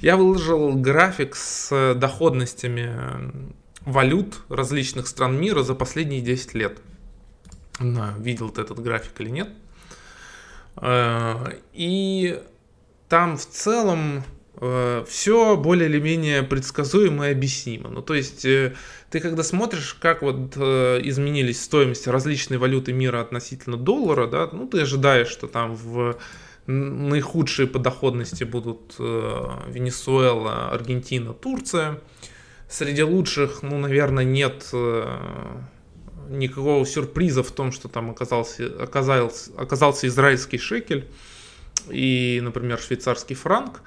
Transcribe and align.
Я 0.00 0.16
выложил 0.16 0.74
график 0.74 1.36
с 1.36 1.94
доходностями 1.94 2.90
валют 3.82 4.42
различных 4.48 5.06
стран 5.06 5.38
мира 5.38 5.62
за 5.62 5.74
последние 5.74 6.20
10 6.20 6.54
лет. 6.54 6.78
Не 7.80 8.14
видел 8.18 8.50
ты 8.50 8.62
этот 8.62 8.80
график 8.80 9.20
или 9.20 9.30
нет. 9.30 9.48
Э, 10.76 11.58
и 11.72 12.40
там 13.08 13.36
в 13.36 13.46
целом 13.46 14.22
э, 14.56 15.04
все 15.08 15.56
более 15.56 15.88
или 15.88 15.98
менее 15.98 16.42
предсказуемо 16.42 17.28
и 17.28 17.32
объяснимо. 17.32 17.88
Ну, 17.88 18.02
то 18.02 18.14
есть, 18.14 18.44
э, 18.44 18.74
ты 19.10 19.20
когда 19.20 19.42
смотришь, 19.42 19.94
как 19.94 20.22
вот 20.22 20.56
изменились 20.56 21.62
стоимости 21.62 22.08
различной 22.08 22.58
валюты 22.58 22.92
мира 22.92 23.20
относительно 23.20 23.76
доллара, 23.76 24.26
да, 24.26 24.48
ну, 24.52 24.66
ты 24.66 24.80
ожидаешь, 24.80 25.28
что 25.28 25.46
там 25.46 25.74
в 25.74 26.18
наихудшие 26.70 27.66
по 27.66 27.78
доходности 27.78 28.44
будут 28.44 28.94
Венесуэла, 28.98 30.70
Аргентина, 30.70 31.32
Турция. 31.32 32.00
Среди 32.68 33.02
лучших, 33.02 33.62
ну, 33.62 33.78
наверное, 33.78 34.24
нет 34.24 34.70
никакого 36.28 36.86
сюрприза 36.86 37.42
в 37.42 37.50
том, 37.50 37.72
что 37.72 37.88
там 37.88 38.10
оказался, 38.10 38.66
оказался, 38.80 39.50
оказался 39.56 40.06
израильский 40.06 40.58
шекель 40.58 41.08
и, 41.90 42.40
например, 42.42 42.78
швейцарский 42.78 43.34
франк. 43.34 43.82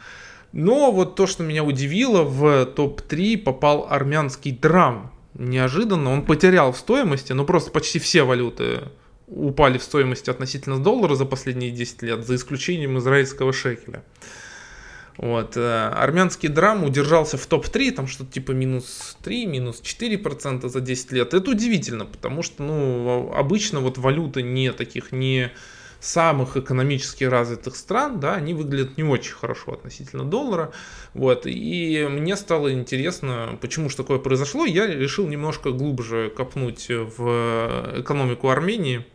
Но 0.52 0.92
вот 0.92 1.16
то, 1.16 1.26
что 1.26 1.42
меня 1.44 1.64
удивило, 1.64 2.24
в 2.24 2.66
топ-3 2.66 3.38
попал 3.38 3.88
армянский 3.90 4.52
драм. 4.52 5.12
Неожиданно 5.34 6.12
он 6.12 6.26
потерял 6.26 6.74
в 6.74 6.78
стоимости, 6.78 7.34
но 7.34 7.46
просто 7.46 7.72
почти 7.72 7.98
все 7.98 8.24
валюты 8.24 8.82
упали 9.28 9.78
в 9.78 9.84
стоимости 9.84 10.30
относительно 10.30 10.82
доллара 10.82 11.16
за 11.16 11.26
последние 11.26 11.72
10 11.72 12.02
лет, 12.04 12.26
за 12.26 12.36
исключением 12.36 12.98
израильского 12.98 13.54
шекеля. 13.54 14.04
Вот. 15.18 15.58
Э, 15.58 15.90
армянский 15.90 16.50
драм 16.50 16.84
удержался 16.84 17.38
в 17.38 17.46
топ-3, 17.46 17.92
там 17.92 18.08
что-то 18.08 18.32
типа 18.32 18.52
минус 18.52 19.18
3, 19.24 19.46
минус 19.46 19.82
4% 19.82 20.68
за 20.68 20.82
10 20.82 21.12
лет. 21.12 21.34
Это 21.34 21.52
удивительно, 21.52 22.06
потому 22.06 22.42
что, 22.42 22.64
ну, 22.64 23.32
обычно 23.34 23.80
вот 23.80 23.98
валюты 23.98 24.42
не 24.42 24.72
таких, 24.72 25.12
не 25.12 25.52
самых 26.00 26.58
экономически 26.58 27.24
развитых 27.24 27.78
стран, 27.78 28.20
да, 28.20 28.36
они 28.36 28.54
выглядят 28.54 28.98
не 28.98 29.06
очень 29.06 29.34
хорошо 29.34 29.72
относительно 29.72 30.26
доллара. 30.26 30.74
Вот. 31.14 31.44
И 31.46 32.06
мне 32.10 32.36
стало 32.36 32.74
интересно, 32.74 33.58
почему 33.62 33.90
же 33.90 33.96
такое 33.96 34.20
произошло. 34.20 34.66
Я 34.66 34.86
решил 34.88 35.28
немножко 35.28 35.72
глубже 35.72 36.30
копнуть 36.36 36.88
в 36.90 38.02
экономику 38.02 38.50
Армении 38.50 39.06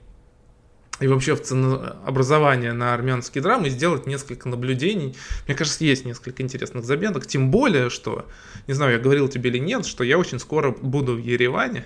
и 1.01 1.07
вообще 1.07 1.35
в 1.37 1.43
ценообразование 1.43 2.73
на 2.73 2.93
армянские 2.93 3.43
драмы 3.43 3.71
сделать 3.71 4.07
несколько 4.07 4.49
наблюдений. 4.49 5.17
Мне 5.47 5.57
кажется, 5.57 5.85
есть 5.85 6.05
несколько 6.05 6.43
интересных 6.43 6.85
заметок. 6.85 7.27
Тем 7.27 7.51
более, 7.51 7.89
что, 7.91 8.27
не 8.67 8.75
знаю, 8.75 8.95
я 8.95 8.99
говорил 8.99 9.29
тебе 9.29 9.51
или 9.51 9.59
нет, 9.59 9.87
что 9.87 10.03
я 10.05 10.19
очень 10.19 10.39
скоро 10.39 10.71
буду 10.73 11.15
в 11.15 11.19
Ереване 11.19 11.85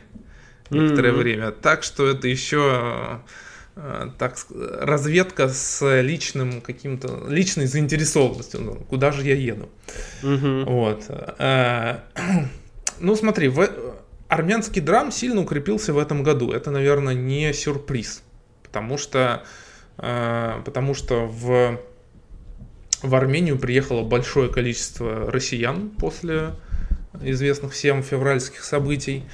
некоторое 0.71 1.13
mm-hmm. 1.13 1.17
время. 1.17 1.51
Так 1.51 1.83
что 1.83 2.07
это 2.07 2.27
еще 2.27 3.21
э, 3.77 4.09
так 4.19 4.39
разведка 4.51 5.49
с 5.49 6.01
личным 6.01 6.63
каким-то 6.63 7.27
личной 7.29 7.67
заинтересованностью, 7.67 8.63
ну, 8.63 8.75
куда 8.77 9.13
же 9.13 9.25
я 9.25 9.35
еду. 9.35 9.69
Mm-hmm. 10.23 10.65
Вот. 10.65 11.05
Э, 11.39 11.99
ну, 12.99 13.15
смотри, 13.15 13.49
в... 13.49 13.69
армянский 14.29 14.81
драм 14.81 15.13
сильно 15.13 15.43
укрепился 15.43 15.93
в 15.93 15.99
этом 15.99 16.23
году. 16.23 16.51
Это, 16.51 16.71
наверное, 16.71 17.13
не 17.13 17.53
сюрприз 17.53 18.23
потому 18.73 18.97
что, 18.97 19.45
э, 19.99 20.63
потому 20.65 20.95
что 20.95 21.27
в, 21.27 21.79
в 23.03 23.15
Армению 23.15 23.59
приехало 23.59 24.03
большое 24.03 24.49
количество 24.49 25.31
россиян 25.31 25.91
после 25.91 26.55
известных 27.21 27.75
всем 27.75 28.03
февральских 28.03 28.65
событий. 28.65 29.25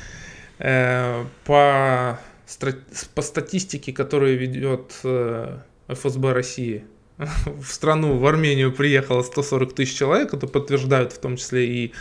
Э, 0.58 1.24
по, 1.44 2.18
по 3.14 3.22
статистике, 3.22 3.92
которую 3.92 4.36
ведет 4.36 4.92
э, 5.04 5.58
ФСБ 5.86 6.32
России, 6.32 6.84
в 7.46 7.66
страну, 7.66 8.16
в 8.16 8.26
Армению 8.26 8.72
приехало 8.72 9.22
140 9.22 9.72
тысяч 9.72 9.96
человек, 9.96 10.34
это 10.34 10.48
подтверждают 10.48 11.12
в 11.12 11.18
том 11.18 11.36
числе 11.36 11.66
и 11.66 11.92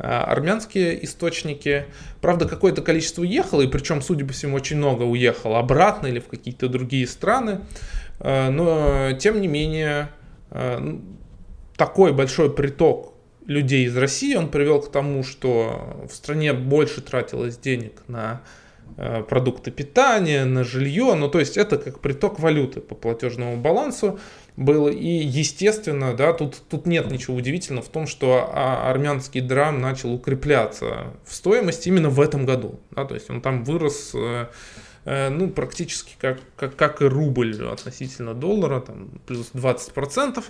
армянские 0.00 1.04
источники. 1.04 1.84
Правда, 2.20 2.48
какое-то 2.48 2.82
количество 2.82 3.22
уехало, 3.22 3.62
и 3.62 3.66
причем, 3.66 4.00
судя 4.02 4.24
по 4.24 4.32
всему, 4.32 4.56
очень 4.56 4.78
много 4.78 5.02
уехало 5.02 5.58
обратно 5.58 6.06
или 6.06 6.18
в 6.18 6.28
какие-то 6.28 6.68
другие 6.68 7.06
страны. 7.06 7.60
А, 8.18 8.50
но, 8.50 9.12
тем 9.18 9.40
не 9.40 9.48
менее, 9.48 10.10
а, 10.50 11.00
такой 11.76 12.12
большой 12.12 12.52
приток 12.52 13.12
людей 13.46 13.86
из 13.86 13.96
России, 13.96 14.34
он 14.34 14.48
привел 14.48 14.80
к 14.80 14.90
тому, 14.90 15.22
что 15.22 16.06
в 16.10 16.14
стране 16.14 16.52
больше 16.52 17.00
тратилось 17.00 17.58
денег 17.58 18.02
на 18.08 18.42
продукты 19.28 19.70
питания, 19.70 20.44
на 20.44 20.64
жилье, 20.64 21.14
ну 21.14 21.28
то 21.28 21.38
есть 21.38 21.56
это 21.56 21.78
как 21.78 22.00
приток 22.00 22.40
валюты 22.40 22.80
по 22.80 22.96
платежному 22.96 23.56
балансу, 23.56 24.18
было. 24.56 24.88
И, 24.88 25.08
естественно, 25.08 26.14
да, 26.14 26.32
тут, 26.32 26.62
тут 26.68 26.86
нет 26.86 27.10
ничего 27.10 27.36
удивительного 27.36 27.84
в 27.84 27.88
том, 27.88 28.06
что 28.06 28.50
а, 28.52 28.90
армянский 28.90 29.40
драм 29.40 29.80
начал 29.80 30.12
укрепляться 30.12 31.08
в 31.24 31.34
стоимости 31.34 31.88
именно 31.88 32.10
в 32.10 32.20
этом 32.20 32.46
году. 32.46 32.80
Да, 32.90 33.04
то 33.04 33.14
есть 33.14 33.30
он 33.30 33.40
там 33.40 33.64
вырос 33.64 34.12
э, 34.14 34.46
э, 35.04 35.28
ну, 35.30 35.50
практически 35.50 36.14
как, 36.20 36.40
как, 36.56 36.76
как 36.76 37.02
и 37.02 37.06
рубль 37.06 37.56
относительно 37.66 38.34
доллара, 38.34 38.80
там, 38.80 39.10
плюс 39.26 39.50
20%. 39.54 40.44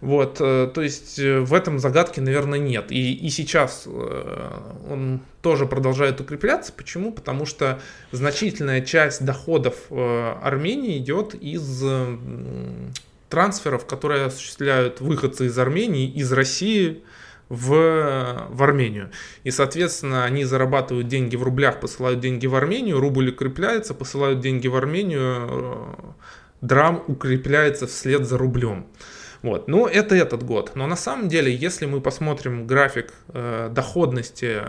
Вот, 0.00 0.36
э, 0.40 0.70
то 0.72 0.82
есть 0.82 1.18
в 1.18 1.54
этом 1.54 1.78
загадки, 1.78 2.20
наверное, 2.20 2.58
нет. 2.58 2.92
И, 2.92 3.14
и 3.14 3.30
сейчас 3.30 3.86
он 3.86 5.20
тоже 5.42 5.66
продолжает 5.66 6.20
укрепляться. 6.20 6.72
Почему? 6.72 7.12
Потому 7.12 7.46
что 7.46 7.80
значительная 8.12 8.80
часть 8.80 9.24
доходов 9.24 9.74
Армении 9.90 10.98
идет 10.98 11.34
из 11.34 11.82
трансферов, 13.28 13.86
которые 13.86 14.26
осуществляют 14.26 15.00
выходцы 15.00 15.46
из 15.46 15.58
Армении, 15.58 16.10
из 16.10 16.32
России 16.32 17.02
в, 17.48 18.48
в 18.50 18.62
Армению. 18.62 19.10
И, 19.44 19.50
соответственно, 19.50 20.24
они 20.24 20.44
зарабатывают 20.44 21.08
деньги 21.08 21.36
в 21.36 21.42
рублях, 21.42 21.80
посылают 21.80 22.20
деньги 22.20 22.46
в 22.46 22.54
Армению, 22.54 23.00
рубль 23.00 23.30
укрепляется, 23.30 23.94
посылают 23.94 24.40
деньги 24.40 24.68
в 24.68 24.76
Армению, 24.76 25.22
э, 25.22 25.94
драм 26.60 27.02
укрепляется 27.06 27.86
вслед 27.86 28.26
за 28.26 28.38
рублем. 28.38 28.86
Вот. 29.42 29.68
Ну, 29.68 29.86
это 29.86 30.14
этот 30.14 30.42
год. 30.42 30.72
Но 30.74 30.86
на 30.86 30.96
самом 30.96 31.28
деле, 31.28 31.54
если 31.54 31.86
мы 31.86 32.00
посмотрим 32.00 32.66
график 32.66 33.14
э, 33.28 33.70
доходности 33.72 34.62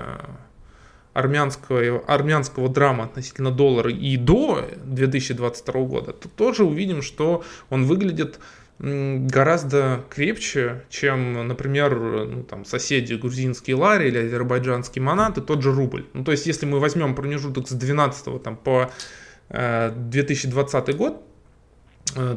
армянского, 1.20 2.00
армянского 2.08 2.70
драма 2.70 3.06
относительно 3.06 3.52
доллара 3.52 3.92
и 3.92 4.18
до 4.18 4.68
2022 4.84 5.82
года, 5.82 6.14
то 6.14 6.28
тоже 6.30 6.64
увидим, 6.64 7.02
что 7.02 7.44
он 7.70 7.86
выглядит 7.86 8.40
гораздо 8.80 10.06
крепче, 10.10 10.84
чем, 10.90 11.48
например, 11.48 12.00
ну, 12.00 12.44
там, 12.44 12.64
соседи 12.64 13.14
грузинские 13.14 13.76
лари 13.76 14.08
или 14.08 14.20
азербайджанский 14.20 15.02
манат 15.02 15.38
и 15.38 15.42
тот 15.42 15.62
же 15.62 15.74
рубль. 15.74 16.06
Ну, 16.14 16.24
то 16.24 16.32
есть, 16.32 16.46
если 16.46 16.66
мы 16.66 16.80
возьмем 16.80 17.14
промежуток 17.14 17.68
с 17.68 17.72
12 17.72 18.42
там, 18.42 18.56
по 18.56 18.90
э, 19.50 19.92
2020 19.94 20.96
год, 20.96 21.22
Э, 21.22 21.29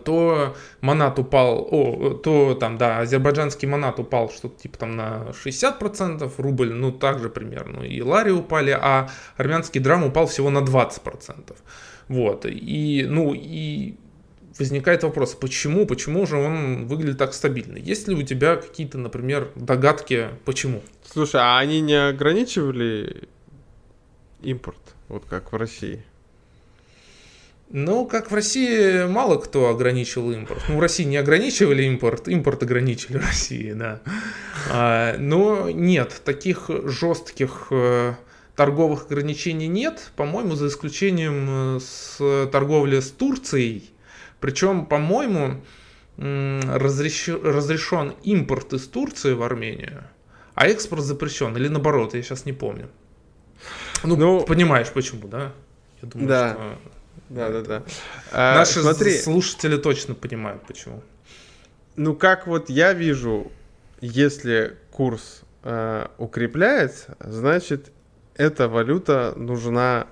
то 0.05 0.57
манат 0.81 1.19
упал, 1.19 1.67
о, 1.71 2.11
то 2.15 2.55
там, 2.55 2.79
да, 2.79 2.99
азербайджанский 3.01 3.67
манат 3.67 3.99
упал 3.99 4.31
что-то 4.31 4.61
типа 4.61 4.79
там 4.79 4.97
на 4.97 5.29
60%, 5.45 6.31
рубль, 6.39 6.73
ну, 6.73 6.93
также 6.93 7.31
примерно, 7.31 7.83
и 7.83 8.01
лари 8.03 8.31
упали, 8.31 8.71
а 8.71 9.11
армянский 9.37 9.81
драм 9.81 10.05
упал 10.05 10.27
всего 10.27 10.51
на 10.51 10.59
20%. 10.59 11.57
Вот, 12.09 12.47
и, 12.47 13.07
ну, 13.09 13.33
и 13.35 13.95
возникает 14.59 15.03
вопрос, 15.03 15.35
почему, 15.35 15.87
почему 15.87 16.27
же 16.27 16.37
он 16.37 16.87
выглядит 16.87 17.19
так 17.19 17.33
стабильно? 17.33 17.77
Есть 17.79 18.09
ли 18.09 18.15
у 18.15 18.23
тебя 18.23 18.57
какие-то, 18.57 18.99
например, 18.99 19.51
догадки, 19.55 20.29
почему? 20.45 20.83
Слушай, 21.05 21.41
а 21.43 21.59
они 21.59 21.81
не 21.81 21.95
ограничивали 21.95 23.29
импорт, 24.43 24.81
вот 25.09 25.25
как 25.25 25.53
в 25.53 25.57
России? 25.57 26.05
Ну, 27.75 28.07
как 28.07 28.31
в 28.31 28.35
России 28.35 29.07
мало 29.07 29.39
кто 29.39 29.71
ограничил 29.71 30.31
импорт. 30.31 30.63
Ну, 30.69 30.77
в 30.77 30.81
России 30.81 31.05
не 31.05 31.17
ограничивали 31.17 31.85
импорт, 31.85 32.29
импорт 32.29 32.63
ограничили 32.63 33.17
в 33.17 33.27
России, 33.27 33.73
да. 33.73 34.01
А, 34.71 35.17
но 35.19 35.71
нет, 35.71 36.21
таких 36.23 36.71
жестких 36.85 37.69
э, 37.71 38.13
торговых 38.57 39.07
ограничений 39.07 39.69
нет, 39.69 40.11
по-моему, 40.17 40.55
за 40.55 40.69
исключением 40.69 41.77
э, 41.77 41.81
с 41.81 42.47
торговли 42.53 43.01
с 43.01 43.11
Турцией. 43.11 43.91
Причем, 44.39 44.85
по-моему, 44.85 45.63
разреш... 46.19 47.29
разрешен 47.29 48.15
импорт 48.23 48.75
из 48.75 48.87
Турции 48.87 49.33
в 49.33 49.43
Армению, 49.43 50.05
а 50.55 50.67
экспорт 50.67 51.03
запрещен. 51.05 51.57
Или 51.57 51.69
наоборот, 51.69 52.13
я 52.13 52.23
сейчас 52.23 52.45
не 52.45 52.53
помню. 52.53 52.91
Ну, 54.05 54.17
ну 54.17 54.45
понимаешь, 54.45 54.91
почему, 54.93 55.27
да? 55.27 55.55
Я 56.03 56.09
думаю, 56.09 56.29
да. 56.29 56.53
что 56.53 56.93
да, 57.35 57.49
да, 57.51 57.63
да. 57.63 57.83
А, 58.33 58.59
Наши 58.59 58.81
смотри, 58.81 59.19
слушатели 59.19 59.77
точно 59.77 60.15
понимают, 60.15 60.63
почему. 60.67 61.03
Ну, 61.97 62.15
как 62.15 62.47
вот 62.47 62.71
я 62.71 62.93
вижу 62.93 63.51
если 64.03 64.77
курс 64.91 65.43
э, 65.63 66.09
укрепляется, 66.19 67.17
значит, 67.21 67.93
эта 68.35 68.69
валюта 68.69 69.33
нужна 69.37 70.09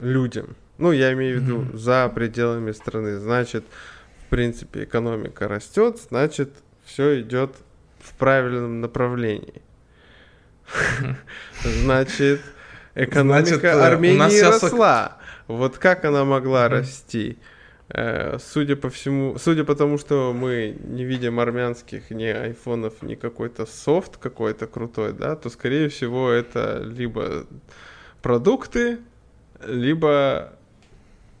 людям. 0.00 0.56
Ну, 0.78 0.90
я 0.90 1.12
имею 1.12 1.38
в 1.38 1.42
виду 1.42 1.60
mm-hmm. 1.60 1.76
за 1.76 2.08
пределами 2.12 2.72
страны. 2.72 3.18
Значит, 3.18 3.64
в 4.26 4.30
принципе, 4.30 4.84
экономика 4.84 5.46
растет, 5.46 6.00
значит, 6.08 6.50
все 6.84 7.20
идет 7.20 7.54
в 8.00 8.14
правильном 8.14 8.80
направлении. 8.80 9.62
Значит, 11.62 12.40
экономика 12.94 13.86
Армении 13.86 14.40
росла. 14.40 15.17
Вот 15.48 15.78
как 15.78 16.04
она 16.04 16.24
могла 16.24 16.68
расти? 16.68 17.38
Э, 17.88 18.36
судя 18.38 18.76
по 18.76 18.90
всему, 18.90 19.38
судя 19.38 19.64
по 19.64 19.74
тому, 19.74 19.96
что 19.96 20.34
мы 20.34 20.76
не 20.84 21.04
видим 21.04 21.40
армянских 21.40 22.10
ни 22.10 22.26
айфонов, 22.26 23.02
ни 23.02 23.14
какой-то 23.14 23.64
софт 23.64 24.18
какой-то 24.18 24.66
крутой, 24.66 25.14
да, 25.14 25.36
то 25.36 25.48
скорее 25.48 25.88
всего 25.88 26.30
это 26.30 26.82
либо 26.84 27.46
продукты, 28.20 28.98
либо 29.66 30.52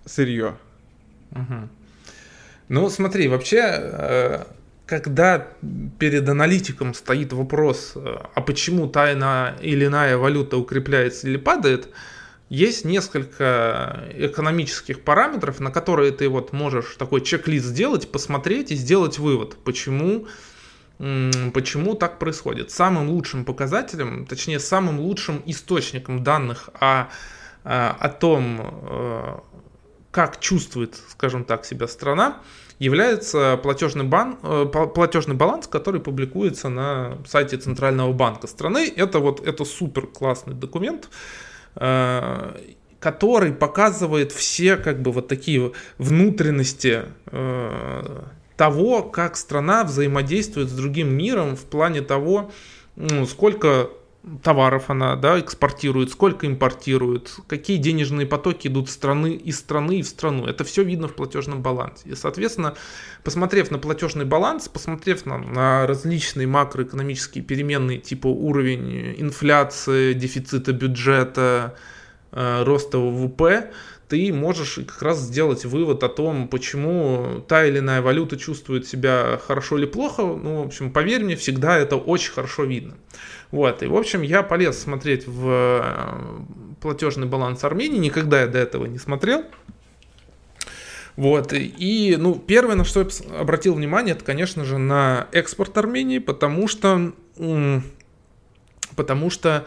сырье. 0.06 0.56
Угу. 1.32 1.68
Ну, 2.70 2.88
смотри, 2.88 3.28
вообще, 3.28 3.62
э, 3.62 4.44
когда 4.86 5.48
перед 5.98 6.26
аналитиком 6.26 6.94
стоит 6.94 7.34
вопрос, 7.34 7.92
э, 7.94 8.16
а 8.34 8.40
почему 8.40 8.88
та 8.88 9.12
или 9.60 9.84
иная 9.84 10.16
валюта 10.16 10.56
укрепляется 10.56 11.28
или 11.28 11.36
падает, 11.36 11.90
есть 12.48 12.84
несколько 12.84 14.08
экономических 14.14 15.02
параметров, 15.02 15.60
на 15.60 15.70
которые 15.70 16.12
ты 16.12 16.28
вот 16.28 16.52
можешь 16.52 16.96
такой 16.96 17.20
чек-лист 17.20 17.66
сделать, 17.66 18.10
посмотреть 18.10 18.70
и 18.70 18.74
сделать 18.74 19.18
вывод, 19.18 19.56
почему, 19.64 20.26
почему 20.96 21.94
так 21.94 22.18
происходит. 22.18 22.70
Самым 22.70 23.10
лучшим 23.10 23.44
показателем, 23.44 24.24
точнее 24.26 24.60
самым 24.60 25.00
лучшим 25.00 25.42
источником 25.44 26.24
данных 26.24 26.70
о, 26.80 27.08
о 27.64 28.08
том, 28.08 28.60
э, 28.62 29.38
как 30.10 30.40
чувствует, 30.40 30.98
скажем 31.10 31.44
так, 31.44 31.66
себя 31.66 31.86
страна, 31.86 32.38
является 32.78 33.60
платежный, 33.62 34.04
бан, 34.04 34.38
э, 34.42 34.64
платежный 34.94 35.34
баланс, 35.34 35.66
который 35.66 36.00
публикуется 36.00 36.70
на 36.70 37.18
сайте 37.26 37.58
Центрального 37.58 38.14
банка 38.14 38.46
страны. 38.46 38.90
Это 38.96 39.18
вот 39.18 39.46
это 39.46 39.66
супер 39.66 40.06
классный 40.06 40.54
документ, 40.54 41.10
Э, 41.10 41.47
который 43.00 43.52
показывает 43.52 44.32
все 44.32 44.76
как 44.76 45.00
бы 45.00 45.12
вот 45.12 45.28
такие 45.28 45.72
внутренности 45.98 47.04
э, 47.26 48.22
того, 48.56 49.02
как 49.02 49.36
страна 49.36 49.84
взаимодействует 49.84 50.68
с 50.68 50.72
другим 50.72 51.16
миром 51.16 51.54
в 51.56 51.64
плане 51.64 52.02
того, 52.02 52.50
ну, 52.96 53.24
сколько 53.26 53.90
товаров 54.42 54.90
она 54.90 55.16
да, 55.16 55.38
экспортирует, 55.38 56.10
сколько 56.10 56.46
импортирует, 56.46 57.36
какие 57.46 57.76
денежные 57.76 58.26
потоки 58.26 58.68
идут 58.68 58.90
страны, 58.90 59.34
из 59.34 59.58
страны 59.58 60.02
в 60.02 60.06
страну. 60.06 60.46
Это 60.46 60.64
все 60.64 60.82
видно 60.82 61.08
в 61.08 61.14
платежном 61.14 61.62
балансе. 61.62 62.10
И, 62.10 62.14
соответственно, 62.14 62.74
посмотрев 63.24 63.70
на 63.70 63.78
платежный 63.78 64.24
баланс, 64.24 64.68
посмотрев 64.68 65.24
на, 65.24 65.38
на 65.38 65.86
различные 65.86 66.46
макроэкономические 66.46 67.44
переменные, 67.44 67.98
типа 67.98 68.26
уровень 68.26 69.14
инфляции, 69.18 70.12
дефицита 70.14 70.72
бюджета, 70.72 71.76
э, 72.32 72.64
роста 72.64 72.98
ВВП, 72.98 73.70
ты 74.08 74.32
можешь 74.32 74.80
как 74.86 75.02
раз 75.02 75.18
сделать 75.18 75.64
вывод 75.64 76.02
о 76.02 76.08
том, 76.08 76.48
почему 76.48 77.44
та 77.46 77.66
или 77.66 77.78
иная 77.78 78.00
валюта 78.00 78.38
чувствует 78.38 78.86
себя 78.86 79.38
хорошо 79.46 79.78
или 79.78 79.84
плохо. 79.84 80.22
Ну, 80.22 80.62
в 80.62 80.66
общем, 80.66 80.90
поверь 80.90 81.22
мне, 81.22 81.36
всегда 81.36 81.76
это 81.76 81.96
очень 81.96 82.32
хорошо 82.32 82.64
видно. 82.64 82.94
Вот, 83.50 83.82
и, 83.82 83.86
в 83.86 83.96
общем, 83.96 84.22
я 84.22 84.42
полез 84.42 84.78
смотреть 84.78 85.26
в 85.26 85.48
э, 85.48 86.74
платежный 86.80 87.26
баланс 87.26 87.64
Армении, 87.64 87.98
никогда 87.98 88.42
я 88.42 88.46
до 88.46 88.58
этого 88.58 88.84
не 88.84 88.98
смотрел. 88.98 89.44
Вот, 91.16 91.52
и, 91.52 92.16
ну, 92.18 92.34
первое, 92.36 92.76
на 92.76 92.84
что 92.84 93.00
я 93.00 93.40
обратил 93.40 93.74
внимание, 93.74 94.14
это, 94.14 94.24
конечно 94.24 94.64
же, 94.64 94.78
на 94.78 95.26
экспорт 95.32 95.76
Армении, 95.76 96.18
потому 96.18 96.68
что, 96.68 97.12
потому 98.94 99.30
что 99.30 99.66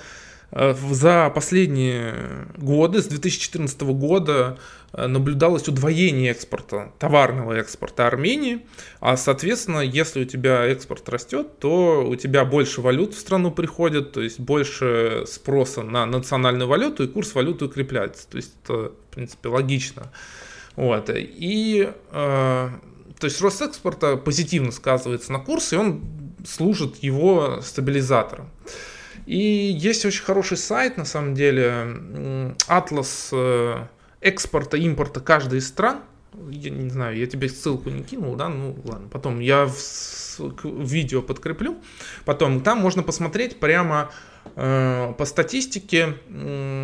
за 0.52 1.30
последние 1.34 2.48
годы, 2.58 3.02
с 3.02 3.08
2014 3.08 3.82
года, 3.94 4.58
э, 4.92 5.08
наблюдалось 5.08 5.68
удвоение 5.68 6.32
экспорта, 6.32 6.92
товарного 7.00 7.54
экспорта 7.54 8.08
Армении, 8.08 8.66
а 9.00 9.16
соответственно, 9.16 9.80
если 9.80 10.24
у 10.24 10.26
тебя 10.26 10.66
экспорт 10.66 11.08
растет, 11.08 11.60
то 11.60 12.06
у 12.06 12.16
тебя 12.16 12.44
больше 12.44 12.82
валют 12.82 13.14
в 13.14 13.20
страну 13.20 13.52
приходит, 13.52 14.12
то 14.12 14.22
есть 14.22 14.40
больше 14.42 15.24
спроса 15.26 15.84
на 15.84 16.06
национальную 16.06 16.68
валюту, 16.68 17.04
и 17.04 17.08
курс 17.08 17.34
валюты 17.34 17.66
укрепляется. 17.66 18.28
То 18.30 18.38
есть 18.38 18.54
это, 18.64 18.74
в 18.90 19.14
принципе, 19.14 19.48
логично. 19.48 20.12
Вот. 20.76 21.10
И 21.14 21.90
э, 22.12 22.70
то 23.22 23.26
есть 23.26 23.40
рост 23.40 23.62
экспорта 23.62 24.18
позитивно 24.18 24.72
сказывается 24.72 25.32
на 25.32 25.40
курсе, 25.40 25.76
и 25.76 25.80
он 25.80 26.02
служит 26.46 26.98
его 27.04 27.62
стабилизатором. 27.62 28.50
И 29.26 29.38
есть 29.38 30.06
очень 30.06 30.24
хороший 30.24 30.58
сайт, 30.58 30.98
на 30.98 31.06
самом 31.06 31.36
деле, 31.36 32.56
атлас 32.68 33.30
э, 33.32 33.86
экспорта, 34.20 34.78
импорта 34.78 35.20
каждой 35.20 35.60
из 35.60 35.68
стран. 35.68 36.02
Я 36.50 36.70
не 36.70 36.90
знаю, 36.90 37.18
я 37.18 37.28
тебе 37.28 37.50
ссылку 37.50 37.90
не 37.90 38.04
кинул, 38.04 38.36
да, 38.36 38.48
ну 38.48 38.78
ладно, 38.86 39.10
потом 39.10 39.40
я 39.40 39.66
в, 39.66 40.40
в 40.40 40.92
видео 40.92 41.22
подкреплю. 41.22 41.78
Потом 42.24 42.62
там 42.62 42.80
можно 42.80 43.04
посмотреть 43.04 43.60
прямо 43.60 44.12
э, 44.56 45.14
по 45.18 45.26
статистике, 45.26 46.18
э, 46.30 46.84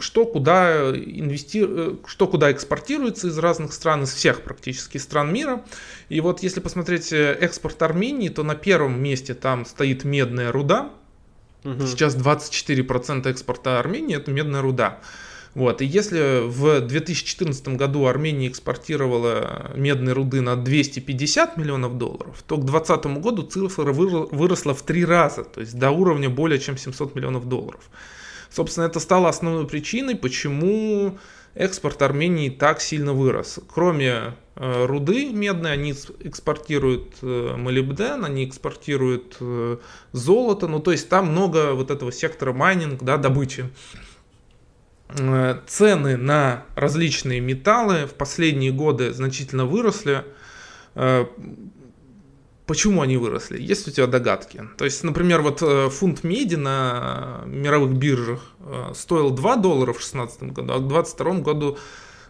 что 0.00 0.26
куда 0.26 0.90
инвести... 0.90 1.64
Э, 1.64 1.96
что 2.06 2.26
куда 2.26 2.50
экспортируется 2.50 3.28
из 3.28 3.38
разных 3.38 3.72
стран, 3.72 4.02
из 4.02 4.12
всех 4.12 4.42
практически 4.42 4.98
стран 4.98 5.32
мира. 5.32 5.64
И 6.08 6.20
вот 6.20 6.42
если 6.42 6.58
посмотреть 6.58 7.12
э, 7.12 7.32
экспорт 7.40 7.80
Армении, 7.82 8.28
то 8.28 8.42
на 8.42 8.56
первом 8.56 9.00
месте 9.00 9.34
там 9.34 9.66
стоит 9.66 10.02
медная 10.02 10.50
руда, 10.50 10.90
Угу. 11.64 11.86
Сейчас 11.86 12.16
24% 12.16 13.28
экспорта 13.28 13.78
Армении 13.78 14.16
это 14.16 14.30
медная 14.30 14.62
руда. 14.62 15.00
Вот. 15.54 15.82
И 15.82 15.84
если 15.84 16.46
в 16.46 16.80
2014 16.80 17.68
году 17.68 18.06
Армения 18.06 18.48
экспортировала 18.48 19.72
медные 19.74 20.12
руды 20.12 20.40
на 20.40 20.56
250 20.56 21.56
миллионов 21.56 21.98
долларов, 21.98 22.42
то 22.46 22.56
к 22.56 22.64
2020 22.64 23.22
году 23.22 23.42
цифра 23.42 23.92
выросла 23.92 24.74
в 24.74 24.82
три 24.82 25.04
раза, 25.04 25.42
то 25.42 25.60
есть 25.60 25.76
до 25.76 25.90
уровня 25.90 26.30
более 26.30 26.60
чем 26.60 26.76
700 26.76 27.16
миллионов 27.16 27.48
долларов. 27.48 27.80
Собственно, 28.48 28.84
это 28.84 29.00
стало 29.00 29.28
основной 29.28 29.66
причиной, 29.66 30.16
почему 30.16 31.18
экспорт 31.54 32.00
Армении 32.02 32.48
так 32.48 32.80
сильно 32.80 33.12
вырос. 33.12 33.60
Кроме 33.72 34.34
э, 34.56 34.86
руды 34.86 35.32
медной, 35.32 35.72
они 35.72 35.92
экспортируют 36.20 37.16
э, 37.22 37.54
молибден, 37.56 38.24
они 38.24 38.44
экспортируют 38.44 39.36
э, 39.40 39.78
золото, 40.12 40.68
ну 40.68 40.80
то 40.80 40.92
есть 40.92 41.08
там 41.08 41.28
много 41.28 41.72
вот 41.72 41.90
этого 41.90 42.12
сектора 42.12 42.52
майнинг, 42.52 43.02
да, 43.02 43.16
добычи. 43.16 43.70
Цены 45.66 46.16
на 46.16 46.66
различные 46.76 47.40
металлы 47.40 48.06
в 48.06 48.14
последние 48.14 48.70
годы 48.70 49.12
значительно 49.12 49.66
выросли. 49.66 50.24
Почему 52.70 53.02
они 53.02 53.16
выросли? 53.16 53.60
Есть 53.60 53.88
у 53.88 53.90
тебя 53.90 54.06
догадки? 54.06 54.62
То 54.78 54.84
есть, 54.84 55.02
например, 55.02 55.42
вот 55.42 55.58
фунт 55.92 56.22
меди 56.22 56.54
на 56.54 57.42
мировых 57.46 57.94
биржах 57.94 58.40
Э, 58.70 58.92
стоил 58.94 59.30
2 59.30 59.56
доллара 59.56 59.92
в 59.92 59.98
2016 59.98 60.42
году, 60.52 60.72
а 60.72 60.78
к 60.78 60.88
2022 60.88 61.32
году 61.40 61.78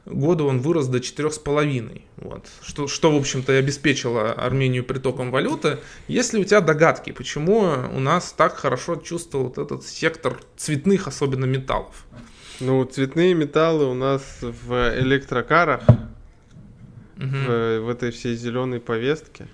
году 0.07 0.47
он 0.47 0.61
вырос 0.61 0.87
до 0.87 0.99
4,5. 0.99 2.03
Вот. 2.17 2.47
Что, 2.63 2.89
что, 2.89 3.13
в 3.13 3.17
общем-то, 3.17 3.53
и 3.53 3.57
обеспечило 3.57 4.33
Армению 4.33 4.83
притоком 4.83 5.31
валюты. 5.31 5.79
Есть 6.09 6.33
ли 6.33 6.41
у 6.41 6.45
тебя 6.45 6.63
догадки, 6.63 7.13
почему 7.13 7.61
у 7.95 8.01
нас 8.01 8.33
так 8.33 8.57
хорошо 8.57 8.97
чувствовал 8.97 9.47
вот 9.47 9.59
этот 9.59 9.85
сектор 9.85 10.41
цветных, 10.57 11.07
особенно 11.07 11.45
металлов? 11.45 12.07
Ну, 12.61 12.83
цветные 12.85 13.35
металлы 13.35 13.91
у 13.91 13.95
нас 13.95 14.23
в 14.41 14.99
электрокарах, 14.99 15.83
угу. 15.87 17.27
в, 17.27 17.81
в 17.81 17.89
этой 17.91 18.11
всей 18.11 18.35
зеленой 18.37 18.81
повестке. 18.81 19.49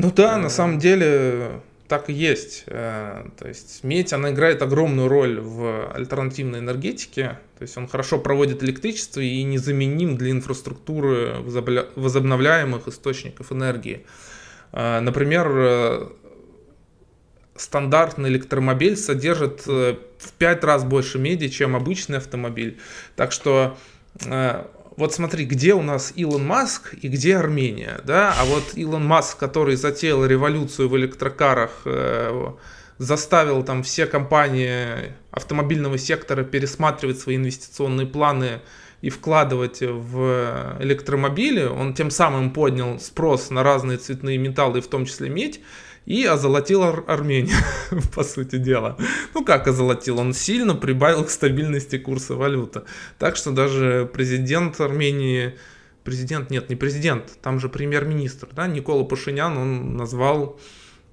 Ну 0.00 0.12
да, 0.12 0.36
на 0.36 0.48
самом 0.48 0.78
деле 0.78 1.60
так 1.88 2.08
и 2.08 2.12
есть. 2.12 2.62
Э, 2.66 3.26
то 3.36 3.48
есть 3.48 3.82
медь, 3.82 4.12
она 4.12 4.30
играет 4.30 4.62
огромную 4.62 5.08
роль 5.08 5.40
в 5.40 5.90
альтернативной 5.92 6.60
энергетике. 6.60 7.40
То 7.58 7.62
есть 7.62 7.76
он 7.76 7.88
хорошо 7.88 8.20
проводит 8.20 8.62
электричество 8.62 9.20
и 9.20 9.42
незаменим 9.42 10.16
для 10.16 10.30
инфраструктуры 10.30 11.38
возобновляемых 11.96 12.86
источников 12.86 13.50
энергии. 13.50 14.06
Э, 14.70 15.00
например, 15.00 15.50
э, 15.50 16.08
стандартный 17.56 18.28
электромобиль 18.28 18.96
содержит 18.96 19.66
в 19.66 20.32
5 20.38 20.62
раз 20.62 20.84
больше 20.84 21.18
меди, 21.18 21.48
чем 21.48 21.74
обычный 21.74 22.18
автомобиль. 22.18 22.78
Так 23.16 23.32
что 23.32 23.76
вот 24.98 25.14
смотри, 25.14 25.44
где 25.44 25.74
у 25.74 25.82
нас 25.82 26.12
Илон 26.16 26.44
Маск 26.44 26.92
и 27.00 27.06
где 27.06 27.36
Армения, 27.36 28.00
да? 28.02 28.34
А 28.36 28.44
вот 28.44 28.72
Илон 28.74 29.06
Маск, 29.06 29.38
который 29.38 29.76
затеял 29.76 30.26
революцию 30.26 30.88
в 30.88 30.96
электрокарах, 30.96 31.82
э, 31.84 32.52
заставил 32.98 33.62
там 33.62 33.84
все 33.84 34.06
компании 34.06 35.14
автомобильного 35.30 35.98
сектора 35.98 36.42
пересматривать 36.42 37.20
свои 37.20 37.36
инвестиционные 37.36 38.08
планы 38.08 38.60
и 39.00 39.08
вкладывать 39.08 39.82
в 39.82 40.76
электромобили, 40.80 41.62
он 41.62 41.94
тем 41.94 42.10
самым 42.10 42.50
поднял 42.50 42.98
спрос 42.98 43.50
на 43.50 43.62
разные 43.62 43.98
цветные 43.98 44.36
металлы, 44.36 44.80
в 44.80 44.88
том 44.88 45.06
числе 45.06 45.28
медь, 45.28 45.60
и 46.08 46.24
озолотил 46.24 46.82
Ар- 46.84 47.04
Армению, 47.06 47.54
по 48.14 48.24
сути 48.24 48.56
дела. 48.56 48.96
Ну 49.34 49.44
как 49.44 49.68
озолотил? 49.68 50.18
Он 50.18 50.32
сильно 50.32 50.74
прибавил 50.74 51.22
к 51.22 51.30
стабильности 51.30 51.98
курса 51.98 52.34
валюты. 52.34 52.82
Так 53.18 53.36
что 53.36 53.50
даже 53.50 54.08
президент 54.10 54.80
Армении, 54.80 55.58
президент, 56.04 56.50
нет, 56.50 56.70
не 56.70 56.76
президент, 56.76 57.38
там 57.42 57.60
же 57.60 57.68
премьер-министр, 57.68 58.48
да, 58.52 58.66
Никола 58.66 59.04
Пашинян, 59.04 59.58
он 59.58 59.98
назвал 59.98 60.58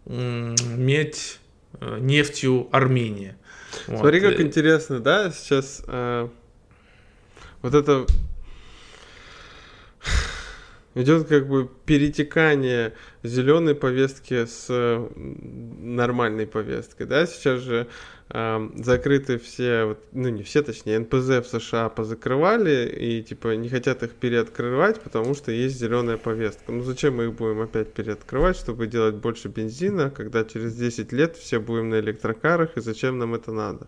м- 0.05 0.55
медь 0.77 1.39
э, 1.81 1.97
нефтью 1.99 2.69
Армении. 2.71 3.35
Смотри, 3.87 4.21
вот. 4.21 4.29
как 4.31 4.39
интересно, 4.39 5.01
да, 5.01 5.29
сейчас 5.29 5.83
э, 5.87 6.29
вот 7.61 7.73
это 7.73 8.05
идет 10.95 11.27
как 11.27 11.47
бы 11.47 11.69
перетекание 11.85 12.93
зеленой 13.21 13.75
повестки 13.75 14.45
с 14.45 15.07
нормальной 15.15 16.47
повесткой, 16.47 17.05
да, 17.05 17.25
сейчас 17.27 17.61
же 17.61 17.87
э, 18.29 18.69
закрыты 18.77 19.37
все, 19.37 19.97
ну 20.13 20.29
не 20.29 20.43
все, 20.43 20.63
точнее, 20.63 20.99
НПЗ 20.99 21.43
в 21.43 21.45
США 21.45 21.89
позакрывали 21.89 22.87
и 22.87 23.21
типа 23.21 23.55
не 23.55 23.69
хотят 23.69 24.03
их 24.03 24.11
переоткрывать, 24.11 25.01
потому 25.01 25.35
что 25.35 25.51
есть 25.51 25.77
зеленая 25.77 26.17
повестка. 26.17 26.71
Ну 26.71 26.81
зачем 26.81 27.17
мы 27.17 27.25
их 27.25 27.33
будем 27.33 27.61
опять 27.61 27.93
переоткрывать, 27.93 28.55
чтобы 28.55 28.87
делать 28.87 29.15
больше 29.15 29.49
бензина, 29.49 30.09
когда 30.09 30.45
через 30.45 30.75
10 30.75 31.11
лет 31.11 31.35
все 31.35 31.59
будем 31.59 31.89
на 31.89 31.99
электрокарах, 31.99 32.77
и 32.77 32.81
зачем 32.81 33.19
нам 33.19 33.35
это 33.35 33.51
надо? 33.51 33.87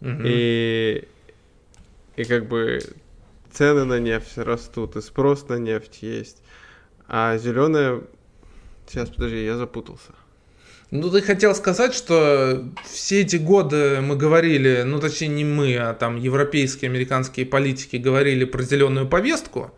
Угу. 0.00 0.22
И, 0.24 1.08
и 2.16 2.24
как 2.24 2.46
бы 2.46 2.80
цены 3.52 3.84
на 3.84 3.98
нефть 3.98 4.38
растут, 4.38 4.96
и 4.96 5.00
спрос 5.00 5.48
на 5.48 5.58
нефть 5.58 5.98
есть. 6.02 6.42
А 7.06 7.36
зеленая... 7.38 8.02
Сейчас, 8.86 9.10
подожди, 9.10 9.44
я 9.44 9.56
запутался. 9.56 10.12
Ну, 10.90 11.10
ты 11.10 11.20
хотел 11.20 11.54
сказать, 11.54 11.92
что 11.92 12.64
все 12.84 13.20
эти 13.20 13.36
годы 13.36 14.00
мы 14.00 14.16
говорили, 14.16 14.82
ну, 14.86 14.98
точнее, 15.00 15.28
не 15.28 15.44
мы, 15.44 15.76
а 15.76 15.92
там 15.92 16.16
европейские, 16.16 16.88
американские 16.88 17.44
политики 17.44 17.96
говорили 17.96 18.44
про 18.44 18.62
зеленую 18.62 19.06
повестку. 19.06 19.70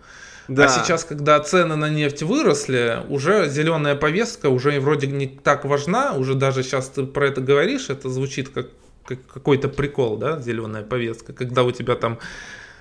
Да. 0.47 0.65
А 0.65 0.69
сейчас, 0.69 1.05
когда 1.05 1.39
цены 1.41 1.75
на 1.75 1.89
нефть 1.89 2.23
выросли, 2.23 2.99
уже 3.09 3.49
зеленая 3.49 3.97
повестка 3.97 4.51
уже 4.51 4.79
вроде 4.81 5.09
не 5.09 5.27
так 5.27 5.65
важна, 5.65 6.13
уже 6.13 6.35
даже 6.35 6.63
сейчас 6.63 6.89
ты 6.89 7.05
про 7.05 7.27
это 7.27 7.41
говоришь, 7.41 7.89
это 7.89 8.09
звучит 8.09 8.49
как, 8.49 8.69
как 9.05 9.25
какой-то 9.27 9.69
прикол, 9.69 10.17
да, 10.17 10.41
зеленая 10.41 10.83
повестка, 10.85 11.33
когда 11.33 11.65
у 11.65 11.73
тебя 11.73 11.97
там 11.97 12.19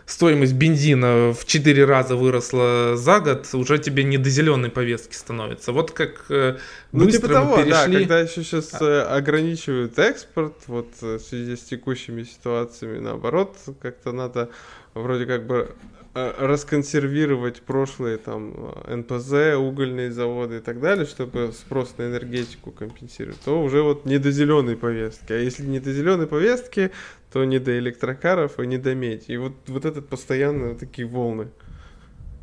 стоимость 0.09 0.53
бензина 0.53 1.33
в 1.33 1.45
4 1.45 1.85
раза 1.85 2.15
выросла 2.15 2.97
за 2.97 3.19
год, 3.19 3.47
уже 3.53 3.77
тебе 3.77 4.03
не 4.03 4.17
до 4.17 4.29
зеленой 4.29 4.71
повестки 4.71 5.13
становится. 5.13 5.71
Вот 5.71 5.91
как 5.91 6.25
э, 6.29 6.57
ну, 6.91 7.09
типа 7.09 7.27
того, 7.27 7.57
перешли... 7.57 7.71
да, 7.71 7.85
когда 7.85 8.19
еще 8.19 8.43
сейчас 8.43 8.73
а. 8.81 8.83
Э, 8.83 9.01
ограничивают 9.17 9.99
экспорт, 9.99 10.55
вот 10.65 10.87
э, 11.01 11.17
в 11.17 11.21
связи 11.21 11.55
с 11.55 11.61
текущими 11.61 12.23
ситуациями, 12.23 12.97
наоборот, 12.99 13.55
как-то 13.81 14.11
надо 14.11 14.49
вроде 14.95 15.27
как 15.27 15.45
бы 15.45 15.75
расконсервировать 16.13 17.61
прошлые 17.61 18.17
там 18.17 18.73
НПЗ, 18.87 19.55
угольные 19.57 20.11
заводы 20.11 20.57
и 20.57 20.59
так 20.59 20.79
далее, 20.79 21.05
чтобы 21.05 21.51
спрос 21.53 21.95
на 21.97 22.03
энергетику 22.03 22.71
компенсировать, 22.71 23.39
то 23.41 23.61
уже 23.61 23.81
вот 23.81 24.05
не 24.05 24.17
до 24.17 24.31
зеленой 24.31 24.75
повестки. 24.75 25.33
А 25.33 25.37
если 25.37 25.63
не 25.63 25.79
до 25.79 25.93
зеленой 25.93 26.27
повестки, 26.27 26.91
то 27.31 27.43
не 27.45 27.59
до 27.59 27.77
электрокаров 27.77 28.59
и 28.59 28.67
не 28.67 28.77
до 28.77 28.95
меди. 28.95 29.25
И 29.27 29.37
вот, 29.37 29.53
вот 29.67 29.85
этот 29.85 30.07
постоянно 30.09 30.75
такие 30.75 31.07
волны. 31.07 31.49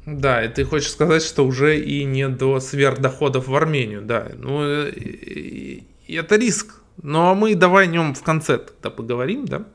Да, 0.07 0.45
и 0.45 0.49
ты 0.49 0.65
хочешь 0.65 0.91
сказать, 0.91 1.23
что 1.23 1.45
уже 1.45 1.81
и 1.81 2.05
не 2.05 2.29
до 2.29 2.61
сверхдоходов 2.61 3.49
в 3.49 3.55
Армению, 3.57 4.03
да. 4.03 4.31
Ну, 4.37 4.63
э, 4.63 5.81
это 6.07 6.37
риск. 6.37 6.81
Ну, 7.03 7.29
а 7.29 7.35
мы 7.35 7.57
давай 7.57 7.85
о 7.85 7.91
нем 7.91 8.15
в 8.15 8.23
конце 8.23 8.59
тогда 8.59 8.91
поговорим, 8.91 9.47
да, 9.47 9.67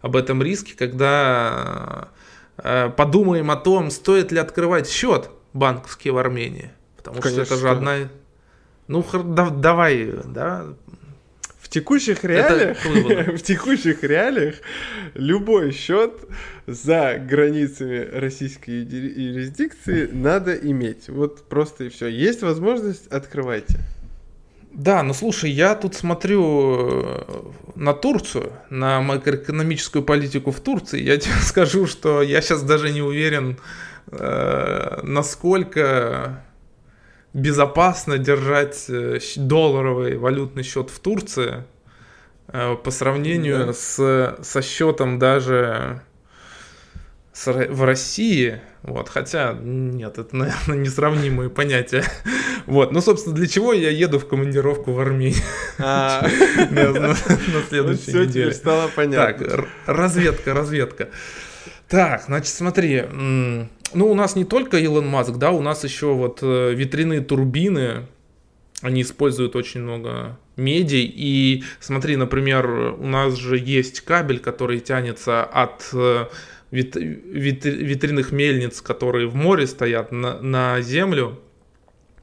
об 0.00 0.14
этом 0.14 0.40
риске, 0.40 0.74
когда 0.76 2.08
э, 2.12 2.21
подумаем 2.62 3.50
о 3.50 3.56
том, 3.56 3.90
стоит 3.90 4.32
ли 4.32 4.38
открывать 4.38 4.88
счет 4.88 5.30
банковский 5.52 6.10
в 6.10 6.18
Армении. 6.18 6.70
Потому 6.96 7.20
Конечно, 7.20 7.44
что 7.44 7.54
это 7.54 7.60
же 7.60 7.70
одна... 7.70 7.96
Ну, 8.88 9.04
да, 9.24 9.50
давай, 9.50 10.12
да, 10.24 10.66
текущих 11.72 12.22
реалиях, 12.22 12.76
в 13.38 13.42
текущих 13.42 14.04
реалиях 14.04 14.56
любой 15.14 15.72
счет 15.72 16.12
за 16.66 17.18
границами 17.18 18.08
российской 18.12 18.84
юрисдикции 18.84 20.08
надо 20.12 20.54
иметь. 20.54 21.08
Вот 21.08 21.48
просто 21.48 21.84
и 21.84 21.88
все. 21.88 22.08
Есть 22.08 22.42
возможность, 22.42 23.06
открывайте. 23.06 23.78
Да, 24.74 25.02
ну 25.02 25.12
слушай, 25.12 25.50
я 25.50 25.74
тут 25.74 25.94
смотрю 25.94 27.02
э, 27.04 27.42
на 27.74 27.92
Турцию, 27.92 28.52
на 28.70 29.02
макроэкономическую 29.02 30.02
политику 30.02 30.50
в 30.50 30.60
Турции. 30.60 31.00
Я 31.00 31.16
тебе 31.18 31.34
скажу, 31.42 31.86
что 31.86 32.22
я 32.22 32.40
сейчас 32.40 32.62
даже 32.62 32.90
не 32.90 33.02
уверен, 33.02 33.58
э, 34.10 35.00
насколько 35.02 36.42
безопасно 37.34 38.16
держать 38.16 38.86
э, 38.88 39.18
долларовый 39.36 40.16
валютный 40.16 40.62
счет 40.62 40.90
в 40.90 40.98
Турции 41.00 41.64
по 42.46 42.90
сравнению 42.90 43.66
да. 43.66 43.72
с, 43.72 44.36
со 44.42 44.62
счетом 44.62 45.18
даже 45.18 46.02
в 47.34 47.84
России. 47.84 48.60
Вот, 48.82 49.08
хотя, 49.08 49.52
нет, 49.52 50.18
это, 50.18 50.36
наверное, 50.36 50.76
несравнимые 50.76 51.50
понятия. 51.50 52.04
Вот, 52.66 52.92
ну, 52.92 53.00
собственно, 53.00 53.34
для 53.34 53.46
чего 53.46 53.72
я 53.72 53.90
еду 53.90 54.18
в 54.18 54.28
командировку 54.28 54.92
в 54.92 55.00
Армению 55.00 55.42
а. 55.78 56.22
на 56.70 57.14
следующей 57.68 58.12
неделе. 58.12 58.52
стало 58.52 58.88
понятно. 58.94 59.48
Так, 59.48 59.68
разведка, 59.86 60.54
разведка. 60.54 61.08
Так, 61.88 62.22
значит, 62.26 62.54
смотри, 62.54 63.02
ну, 63.94 64.10
у 64.10 64.14
нас 64.14 64.36
не 64.36 64.44
только 64.44 64.78
Илон 64.78 65.06
Маск, 65.06 65.32
да, 65.36 65.50
у 65.50 65.60
нас 65.60 65.84
еще 65.84 66.14
вот 66.14 66.38
э, 66.42 66.72
ветряные 66.72 67.20
турбины, 67.20 68.06
они 68.80 69.02
используют 69.02 69.56
очень 69.56 69.82
много 69.82 70.38
меди. 70.56 71.02
И 71.02 71.64
смотри, 71.80 72.16
например, 72.16 72.66
у 72.98 73.06
нас 73.06 73.34
же 73.34 73.58
есть 73.58 74.00
кабель, 74.00 74.38
который 74.38 74.80
тянется 74.80 75.44
от 75.44 75.88
э, 75.92 76.26
вит, 76.72 76.96
вит, 76.96 77.64
ветряных 77.64 78.32
мельниц, 78.32 78.80
которые 78.80 79.28
в 79.28 79.36
море 79.36 79.68
стоят, 79.68 80.10
на, 80.10 80.40
на 80.40 80.80
землю. 80.80 81.38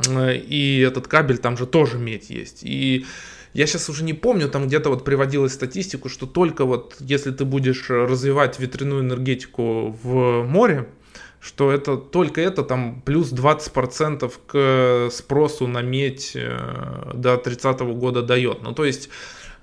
Э, 0.10 0.36
и 0.36 0.80
этот 0.80 1.08
кабель, 1.08 1.38
там 1.38 1.56
же 1.56 1.66
тоже 1.66 1.98
медь 1.98 2.30
есть. 2.30 2.64
И 2.64 3.06
я 3.54 3.66
сейчас 3.66 3.90
уже 3.90 4.04
не 4.04 4.14
помню, 4.14 4.50
там 4.50 4.68
где-то 4.68 4.90
вот 4.90 5.06
приводилась 5.06 5.54
статистику, 5.54 6.10
что 6.10 6.26
только 6.26 6.66
вот 6.66 6.98
если 7.00 7.32
ты 7.32 7.46
будешь 7.46 7.90
развивать 7.90 8.60
ветряную 8.60 9.02
энергетику 9.02 9.98
в 10.04 10.44
море, 10.44 10.90
что 11.40 11.72
это 11.72 11.96
только 11.96 12.42
это 12.42 12.64
там 12.64 13.02
плюс 13.02 13.32
20% 13.32 14.32
к 14.48 15.10
спросу 15.12 15.68
на 15.68 15.82
медь 15.82 16.34
э, 16.36 17.12
до 17.14 17.38
30 17.38 17.80
года 17.80 18.22
дает. 18.22 18.62
Ну, 18.62 18.74
то 18.74 18.84
есть 18.84 19.10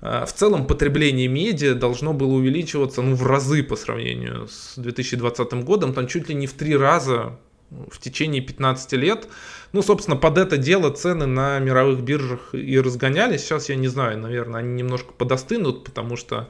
в 0.01 0.29
целом 0.33 0.67
потребление 0.67 1.27
меди 1.27 1.73
должно 1.73 2.13
было 2.13 2.33
увеличиваться 2.33 3.01
ну, 3.01 3.15
в 3.15 3.25
разы 3.25 3.63
по 3.63 3.75
сравнению 3.75 4.47
с 4.47 4.77
2020 4.77 5.53
годом, 5.63 5.93
там 5.93 6.07
чуть 6.07 6.29
ли 6.29 6.35
не 6.35 6.45
в 6.47 6.53
три 6.53 6.75
раза 6.75 7.37
в 7.69 7.99
течение 7.99 8.41
15 8.41 8.93
лет. 8.93 9.27
Ну, 9.73 9.81
собственно, 9.81 10.15
под 10.15 10.37
это 10.37 10.57
дело 10.57 10.91
цены 10.91 11.25
на 11.25 11.59
мировых 11.59 12.01
биржах 12.01 12.53
и 12.53 12.79
разгонялись. 12.79 13.41
Сейчас 13.41 13.69
я 13.69 13.75
не 13.75 13.87
знаю, 13.87 14.17
наверное, 14.19 14.61
они 14.61 14.73
немножко 14.73 15.11
подостынут, 15.13 15.83
потому 15.83 16.15
что 16.15 16.47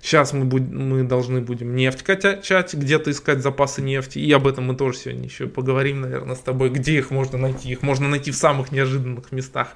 Сейчас 0.00 0.32
мы, 0.32 0.44
будь, 0.44 0.62
мы 0.62 1.02
должны 1.02 1.40
будем 1.40 1.74
нефть 1.74 2.02
качать, 2.02 2.72
где-то 2.74 3.10
искать 3.10 3.40
запасы 3.40 3.82
нефти. 3.82 4.18
И 4.18 4.30
об 4.32 4.46
этом 4.46 4.64
мы 4.64 4.76
тоже 4.76 4.96
сегодня 4.96 5.24
еще 5.24 5.46
поговорим, 5.48 6.02
наверное, 6.02 6.36
с 6.36 6.40
тобой, 6.40 6.70
где 6.70 6.98
их 6.98 7.10
можно 7.10 7.36
найти. 7.36 7.70
Их 7.70 7.82
можно 7.82 8.08
найти 8.08 8.30
в 8.30 8.36
самых 8.36 8.70
неожиданных 8.70 9.32
местах. 9.32 9.74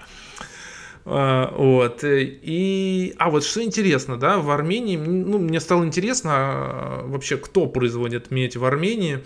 А, 1.04 1.52
вот. 1.56 2.00
И, 2.04 3.14
а 3.18 3.30
вот 3.30 3.44
что 3.44 3.62
интересно, 3.62 4.18
да, 4.18 4.38
в 4.38 4.50
Армении, 4.50 4.96
ну, 4.96 5.38
мне 5.38 5.60
стало 5.60 5.84
интересно 5.84 6.30
а, 6.34 7.06
вообще, 7.06 7.36
кто 7.36 7.66
производит 7.66 8.30
медь 8.30 8.56
в 8.56 8.64
Армении. 8.64 9.20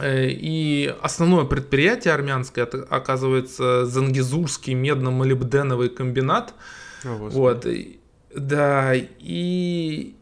Э, 0.00 0.28
и 0.28 0.94
основное 1.02 1.44
предприятие 1.44 2.14
армянское, 2.14 2.64
это, 2.64 2.86
оказывается, 2.88 3.86
Зангизурский 3.86 4.74
медно-молибденовый 4.74 5.88
комбинат. 5.88 6.54
О, 7.04 7.28
вот. 7.28 7.66
Да, 8.34 8.92
и, 8.94 10.14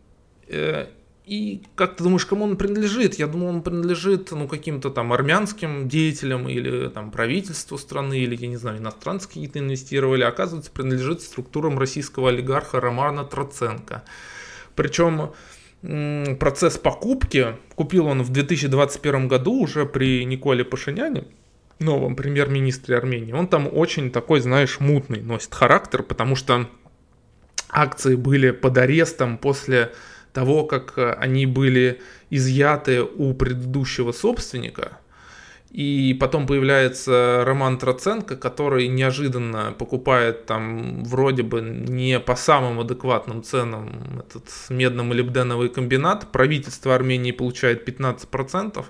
э, 0.48 0.86
и 1.30 1.62
как 1.76 1.94
ты 1.94 2.02
думаешь, 2.02 2.26
кому 2.26 2.42
он 2.42 2.56
принадлежит? 2.56 3.14
Я 3.14 3.28
думал, 3.28 3.46
он 3.46 3.62
принадлежит 3.62 4.32
ну, 4.32 4.48
каким-то 4.48 4.90
там 4.90 5.12
армянским 5.12 5.88
деятелям 5.88 6.48
или 6.48 6.88
там 6.88 7.12
правительству 7.12 7.78
страны, 7.78 8.18
или, 8.18 8.34
я 8.34 8.48
не 8.48 8.56
знаю, 8.56 8.78
иностранцы 8.78 9.28
какие-то 9.28 9.60
инвестировали. 9.60 10.24
Оказывается, 10.24 10.72
принадлежит 10.72 11.22
структурам 11.22 11.78
российского 11.78 12.30
олигарха 12.30 12.80
Романа 12.80 13.22
Троценко. 13.22 14.02
Причем 14.74 15.30
процесс 16.40 16.78
покупки 16.78 17.56
купил 17.76 18.06
он 18.06 18.24
в 18.24 18.30
2021 18.30 19.28
году 19.28 19.52
уже 19.52 19.86
при 19.86 20.24
Николе 20.24 20.64
Пашиняне, 20.64 21.26
новом 21.78 22.16
премьер-министре 22.16 22.96
Армении. 22.96 23.32
Он 23.32 23.46
там 23.46 23.68
очень 23.72 24.10
такой, 24.10 24.40
знаешь, 24.40 24.80
мутный 24.80 25.20
носит 25.20 25.54
характер, 25.54 26.02
потому 26.02 26.34
что 26.34 26.68
акции 27.68 28.16
были 28.16 28.50
под 28.50 28.76
арестом 28.78 29.38
после 29.38 29.92
того, 30.32 30.64
как 30.64 30.96
э, 30.96 31.12
они 31.12 31.46
были 31.46 32.00
изъяты 32.30 33.02
у 33.02 33.34
предыдущего 33.34 34.12
собственника. 34.12 34.98
И 35.70 36.16
потом 36.18 36.48
появляется 36.48 37.44
Роман 37.46 37.78
Троценко, 37.78 38.36
который 38.36 38.88
неожиданно 38.88 39.72
покупает 39.78 40.46
там 40.46 41.04
вроде 41.04 41.44
бы 41.44 41.60
не 41.60 42.18
по 42.18 42.34
самым 42.34 42.80
адекватным 42.80 43.44
ценам 43.44 44.18
этот 44.18 44.48
медно-молибденовый 44.68 45.68
комбинат. 45.68 46.32
Правительство 46.32 46.96
Армении 46.96 47.30
получает 47.30 47.88
15% 47.88 48.84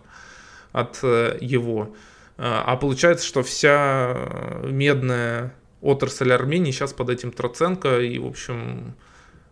от 0.73 0.99
э, 1.03 1.39
его. 1.43 1.95
Э, 2.39 2.63
а 2.65 2.77
получается, 2.77 3.27
что 3.27 3.43
вся 3.43 4.17
медная 4.65 5.55
отрасль 5.83 6.33
Армении 6.33 6.71
сейчас 6.71 6.93
под 6.95 7.11
этим 7.11 7.31
Троценко. 7.31 8.01
И, 8.01 8.19
в 8.19 8.27
общем, 8.27 8.95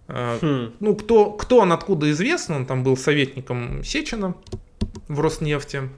хм. 0.08 0.72
Ну, 0.80 0.96
кто, 0.96 1.32
кто 1.32 1.58
он 1.58 1.72
откуда 1.72 2.10
известно, 2.10 2.56
он 2.56 2.66
там 2.66 2.82
был 2.82 2.96
советником 2.96 3.84
Сечина 3.84 4.34
в 5.08 5.20
Роснефти. 5.20 5.90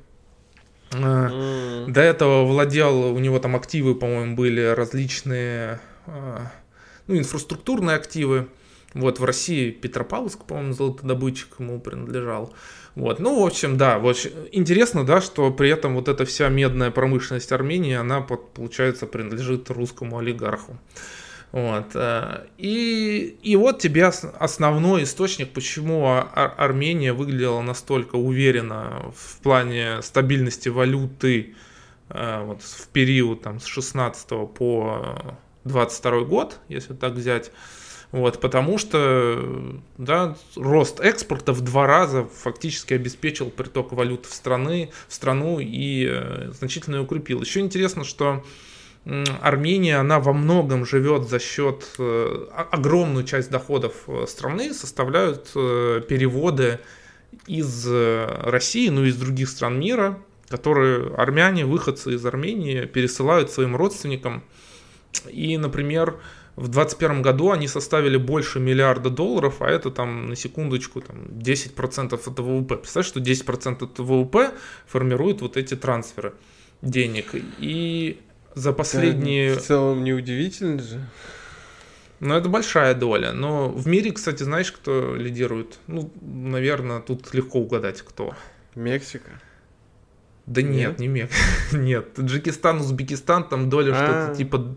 Mm. 0.90 1.86
До 1.90 2.00
этого 2.00 2.44
владел, 2.44 3.14
у 3.14 3.18
него 3.18 3.38
там 3.38 3.54
активы, 3.54 3.94
по-моему, 3.94 4.34
были 4.34 4.60
различные, 4.60 5.80
э, 6.06 6.38
ну, 7.06 7.16
инфраструктурные 7.16 7.96
активы. 7.96 8.48
Вот 8.92 9.20
в 9.20 9.24
России 9.24 9.70
Петропавловск, 9.70 10.44
по-моему, 10.44 10.72
золотодобытчик 10.72 11.60
ему 11.60 11.80
принадлежал. 11.80 12.52
Вот, 12.96 13.20
ну, 13.20 13.40
в 13.40 13.46
общем, 13.46 13.76
да, 13.78 14.00
вот 14.00 14.16
интересно, 14.50 15.06
да, 15.06 15.20
что 15.20 15.52
при 15.52 15.70
этом 15.70 15.94
вот 15.94 16.08
эта 16.08 16.24
вся 16.24 16.48
медная 16.48 16.90
промышленность 16.90 17.52
Армении, 17.52 17.94
она, 17.94 18.20
получается, 18.20 19.06
принадлежит 19.06 19.70
русскому 19.70 20.18
олигарху. 20.18 20.76
Вот. 21.52 21.86
Э, 21.94 22.46
и, 22.58 23.38
и 23.42 23.56
вот 23.56 23.80
тебе 23.80 24.06
основной 24.06 25.02
источник, 25.02 25.50
почему 25.50 26.06
Ар 26.06 26.54
Армения 26.56 27.12
выглядела 27.12 27.60
настолько 27.60 28.16
уверенно 28.16 29.12
в 29.14 29.40
плане 29.40 30.00
стабильности 30.02 30.68
валюты 30.68 31.54
э, 32.08 32.44
вот, 32.44 32.62
в 32.62 32.88
период 32.88 33.42
там, 33.42 33.58
с 33.58 33.64
16 33.64 34.28
по 34.54 35.36
22 35.64 36.20
год, 36.20 36.58
если 36.68 36.94
так 36.94 37.14
взять. 37.14 37.50
Вот, 38.12 38.40
потому 38.40 38.76
что 38.78 39.80
да, 39.96 40.36
рост 40.56 40.98
экспорта 41.00 41.52
в 41.52 41.60
два 41.60 41.86
раза 41.86 42.24
фактически 42.24 42.94
обеспечил 42.94 43.50
приток 43.50 43.92
валют 43.92 44.26
в, 44.26 44.34
страны, 44.34 44.90
в 45.06 45.14
страну 45.14 45.60
и 45.60 46.08
э, 46.10 46.50
значительно 46.52 47.02
укрепил. 47.02 47.40
Еще 47.40 47.60
интересно, 47.60 48.02
что 48.02 48.44
Армения, 49.40 49.96
она 49.96 50.20
во 50.20 50.32
многом 50.32 50.86
живет 50.86 51.28
за 51.28 51.40
счет, 51.40 51.84
э, 51.98 52.46
огромную 52.70 53.24
часть 53.24 53.50
доходов 53.50 54.04
э, 54.06 54.26
страны 54.28 54.72
составляют 54.72 55.50
э, 55.56 56.00
переводы 56.08 56.78
из 57.46 57.86
России, 57.88 58.88
ну 58.88 59.04
и 59.04 59.08
из 59.08 59.16
других 59.16 59.48
стран 59.48 59.80
мира, 59.80 60.18
которые 60.48 61.14
армяне, 61.16 61.64
выходцы 61.64 62.14
из 62.14 62.24
Армении, 62.24 62.84
пересылают 62.84 63.50
своим 63.50 63.76
родственникам. 63.76 64.42
И, 65.28 65.56
например, 65.56 66.20
в 66.56 66.68
2021 66.68 67.22
году 67.22 67.50
они 67.50 67.68
составили 67.68 68.16
больше 68.16 68.60
миллиарда 68.60 69.10
долларов, 69.10 69.56
а 69.60 69.68
это 69.68 69.90
там 69.90 70.28
на 70.28 70.36
секундочку 70.36 71.00
там, 71.00 71.16
10% 71.30 72.14
от 72.14 72.38
ВВП. 72.38 72.76
Представляешь, 72.76 73.08
что 73.08 73.20
10% 73.20 73.84
от 73.84 73.98
ВВП 73.98 74.52
формируют 74.86 75.40
вот 75.40 75.56
эти 75.56 75.74
трансферы 75.74 76.34
денег. 76.82 77.34
И 77.58 78.20
за 78.54 78.72
последние... 78.72 79.54
Да, 79.54 79.60
в 79.60 79.62
целом 79.64 80.04
неудивительно 80.04 80.82
же. 80.82 81.00
Ну, 82.20 82.34
это 82.34 82.48
большая 82.48 82.94
доля. 82.94 83.32
Но 83.32 83.68
в 83.68 83.86
мире, 83.86 84.12
кстати, 84.12 84.42
знаешь, 84.42 84.70
кто 84.72 85.14
лидирует? 85.14 85.78
Ну, 85.86 86.12
наверное, 86.20 87.00
тут 87.00 87.32
легко 87.32 87.60
угадать, 87.60 88.02
кто. 88.02 88.34
Мексика. 88.74 89.30
Да 90.46 90.62
нет, 90.62 90.98
нет 90.98 90.98
не 90.98 91.08
Мексика. 91.08 91.44
нет. 91.76 92.14
Таджикистан, 92.14 92.80
Узбекистан, 92.80 93.44
там 93.44 93.70
доля 93.70 93.92
А-а-а. 93.92 94.04
что-то 94.04 94.36
типа... 94.36 94.76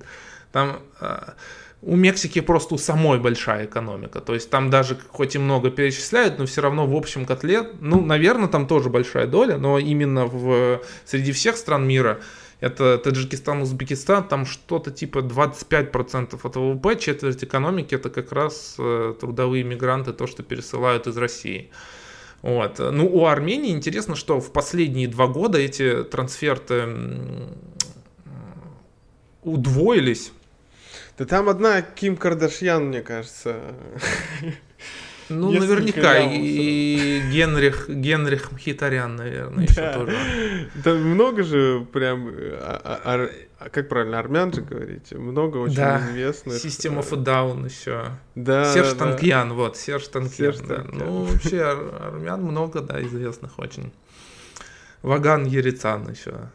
Там... 0.51 0.79
А, 0.99 1.33
у 1.81 1.97
Мексики 1.97 2.39
просто 2.39 2.75
у 2.75 2.77
самой 2.77 3.19
большая 3.19 3.65
экономика. 3.65 4.21
То 4.21 4.33
есть 4.33 4.49
там 4.49 4.69
даже 4.69 4.97
хоть 5.09 5.35
и 5.35 5.39
много 5.39 5.69
перечисляют, 5.69 6.39
но 6.39 6.45
все 6.45 6.61
равно 6.61 6.87
в 6.87 6.95
общем 6.95 7.25
котле, 7.25 7.67
ну, 7.81 7.99
наверное, 7.99 8.47
там 8.47 8.67
тоже 8.67 8.89
большая 8.89 9.27
доля, 9.27 9.57
но 9.57 9.77
именно 9.77 10.25
в, 10.25 10.81
среди 11.05 11.33
всех 11.33 11.57
стран 11.57 11.85
мира 11.85 12.21
это 12.63 12.97
Таджикистан, 12.97 13.61
Узбекистан, 13.61 14.25
там 14.25 14.45
что-то 14.45 14.89
типа 14.89 15.19
25% 15.19 16.39
от 16.41 16.55
ВВП, 16.55 16.95
четверть 16.95 17.43
экономики, 17.43 17.95
это 17.95 18.09
как 18.09 18.31
раз 18.31 18.75
э, 18.79 19.15
трудовые 19.19 19.65
мигранты, 19.65 20.13
то, 20.13 20.27
что 20.27 20.43
пересылают 20.43 21.05
из 21.07 21.17
России. 21.17 21.71
Вот. 22.41 22.79
Ну, 22.79 23.05
у 23.05 23.25
Армении 23.25 23.71
интересно, 23.71 24.15
что 24.15 24.39
в 24.39 24.53
последние 24.53 25.09
два 25.09 25.27
года 25.27 25.57
эти 25.57 26.03
трансферты 26.03 26.87
удвоились. 29.43 30.31
Да 31.17 31.25
там 31.25 31.49
одна 31.49 31.81
Ким 31.81 32.15
Кардашьян, 32.15 32.85
мне 32.85 33.01
кажется. 33.01 33.57
Ну, 35.29 35.51
Несколько 35.51 35.75
наверняка 35.75 36.19
и 36.19 37.21
Генрих, 37.31 37.89
Генрих 37.89 38.51
Мхитарян, 38.51 39.15
наверное, 39.15 39.65
еще 39.65 39.81
да. 39.81 39.93
тоже. 39.93 40.17
Там 40.83 41.01
много 41.01 41.43
же 41.43 41.85
прям, 41.91 42.29
а, 42.59 43.29
а, 43.59 43.69
как 43.69 43.89
правильно, 43.89 44.19
армян 44.19 44.51
же 44.53 44.61
говорите, 44.61 45.17
много 45.17 45.57
очень 45.57 45.75
да. 45.75 45.99
известных. 45.99 46.55
System 46.55 46.99
of 46.99 47.13
a 47.13 47.23
Down 47.23 47.65
еще. 47.65 48.11
Да. 48.35 48.73
Серж 48.73 48.93
да. 48.93 48.95
Танкьян, 48.95 49.53
вот, 49.53 49.77
Серж 49.77 50.07
Танкьян. 50.07 50.53
Серж 50.53 50.57
да. 50.67 50.75
Танкьян. 50.75 51.05
Ну, 51.05 51.23
вообще 51.23 51.61
армян 51.61 52.41
много, 52.41 52.81
да, 52.81 53.01
известных 53.01 53.59
очень. 53.59 53.93
Ваган 55.01 55.45
Ерицан 55.45 56.09
еще. 56.09 56.49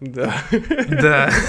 Да. 0.00 0.34
Да. 0.88 1.30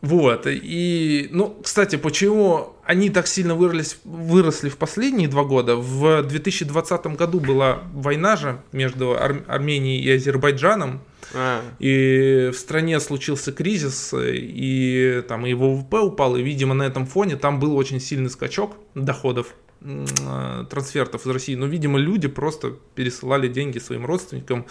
Вот. 0.00 0.46
И, 0.46 1.28
ну, 1.32 1.58
кстати, 1.62 1.96
почему 1.96 2.74
они 2.84 3.08
так 3.08 3.26
сильно 3.26 3.54
выросли, 3.54 3.96
выросли 4.04 4.68
в 4.68 4.76
последние 4.76 5.28
два 5.28 5.44
года? 5.44 5.76
В 5.76 6.22
2020 6.22 7.06
году 7.16 7.40
была 7.40 7.84
война 7.94 8.36
же 8.36 8.60
между 8.72 9.12
Ар- 9.12 9.44
Арменией 9.48 10.02
и 10.02 10.10
Азербайджаном. 10.10 11.00
А. 11.32 11.62
И 11.78 12.50
в 12.52 12.56
стране 12.58 13.00
случился 13.00 13.50
кризис, 13.50 14.12
и 14.14 15.22
там 15.26 15.46
и 15.46 15.54
ВВП 15.54 16.00
упал, 16.00 16.36
и, 16.36 16.42
видимо, 16.42 16.74
на 16.74 16.82
этом 16.82 17.06
фоне 17.06 17.36
там 17.36 17.58
был 17.58 17.74
очень 17.74 17.98
сильный 17.98 18.28
скачок 18.28 18.76
доходов 18.94 19.54
э, 19.80 20.64
трансфертов 20.68 21.26
из 21.26 21.30
России. 21.32 21.54
Но, 21.54 21.64
видимо, 21.64 21.98
люди 21.98 22.28
просто 22.28 22.74
пересылали 22.94 23.48
деньги 23.48 23.78
своим 23.78 24.04
родственникам 24.04 24.66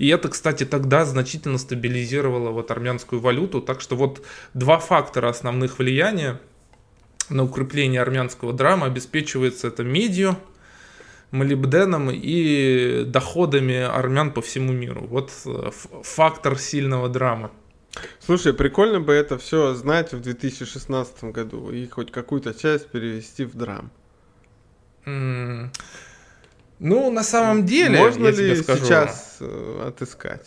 и 0.00 0.08
это, 0.08 0.30
кстати, 0.30 0.64
тогда 0.64 1.04
значительно 1.04 1.58
стабилизировало 1.58 2.52
вот 2.52 2.70
армянскую 2.70 3.20
валюту. 3.20 3.60
Так 3.60 3.82
что 3.82 3.96
вот 3.96 4.24
два 4.54 4.78
фактора 4.78 5.28
основных 5.28 5.78
влияния 5.78 6.40
на 7.28 7.44
укрепление 7.44 8.00
армянского 8.00 8.54
драма 8.54 8.86
обеспечивается 8.86 9.68
это 9.68 9.84
медью, 9.84 10.38
молибденом 11.32 12.08
и 12.10 13.04
доходами 13.06 13.76
армян 13.76 14.32
по 14.32 14.40
всему 14.40 14.72
миру. 14.72 15.06
Вот 15.06 15.32
э, 15.44 15.70
фактор 16.02 16.58
сильного 16.58 17.10
драма. 17.10 17.50
Слушай, 18.20 18.54
прикольно 18.54 19.02
бы 19.02 19.12
это 19.12 19.36
все 19.36 19.74
знать 19.74 20.14
в 20.14 20.20
2016 20.22 21.24
году 21.24 21.70
и 21.70 21.86
хоть 21.88 22.10
какую-то 22.10 22.54
часть 22.54 22.86
перевести 22.86 23.44
в 23.44 23.54
драм. 23.54 23.90
Mm. 25.04 25.68
Ну, 26.80 27.10
на 27.10 27.22
самом 27.22 27.66
деле, 27.66 27.98
можно 27.98 28.24
я 28.24 28.30
ли 28.30 28.36
тебе 28.36 28.56
скажу, 28.56 28.84
сейчас 28.86 29.36
э, 29.40 29.84
отыскать? 29.88 30.46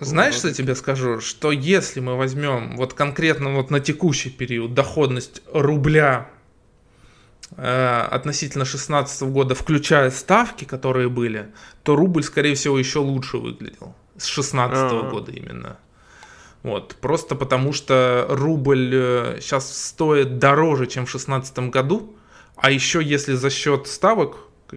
Знаешь, 0.00 0.36
что 0.36 0.46
я 0.46 0.54
тебе 0.54 0.76
скажу? 0.76 1.20
Что 1.20 1.50
если 1.50 1.98
мы 1.98 2.16
возьмем 2.16 2.76
вот 2.76 2.94
конкретно 2.94 3.52
вот 3.54 3.70
на 3.70 3.80
текущий 3.80 4.30
период 4.30 4.72
доходность 4.72 5.42
рубля 5.52 6.30
э, 7.56 8.06
относительно 8.08 8.64
2016 8.64 9.22
года, 9.22 9.56
включая 9.56 10.12
ставки, 10.12 10.64
которые 10.64 11.08
были, 11.08 11.52
то 11.82 11.96
рубль, 11.96 12.22
скорее 12.22 12.54
всего, 12.54 12.78
еще 12.78 13.00
лучше 13.00 13.38
выглядел. 13.38 13.96
С 14.16 14.30
2016 14.32 14.78
А-а-а. 14.78 15.10
года 15.10 15.32
именно. 15.32 15.78
Вот, 16.62 16.94
просто 17.00 17.34
потому 17.34 17.72
что 17.72 18.26
рубль 18.28 19.38
сейчас 19.40 19.68
э, 19.68 19.74
стоит 19.74 20.38
дороже, 20.38 20.86
чем 20.86 21.04
в 21.04 21.10
2016 21.10 21.58
году, 21.70 22.14
А 22.54 22.70
еще 22.70 23.02
если 23.02 23.34
за 23.34 23.50
счет 23.50 23.88
ставок, 23.88 24.36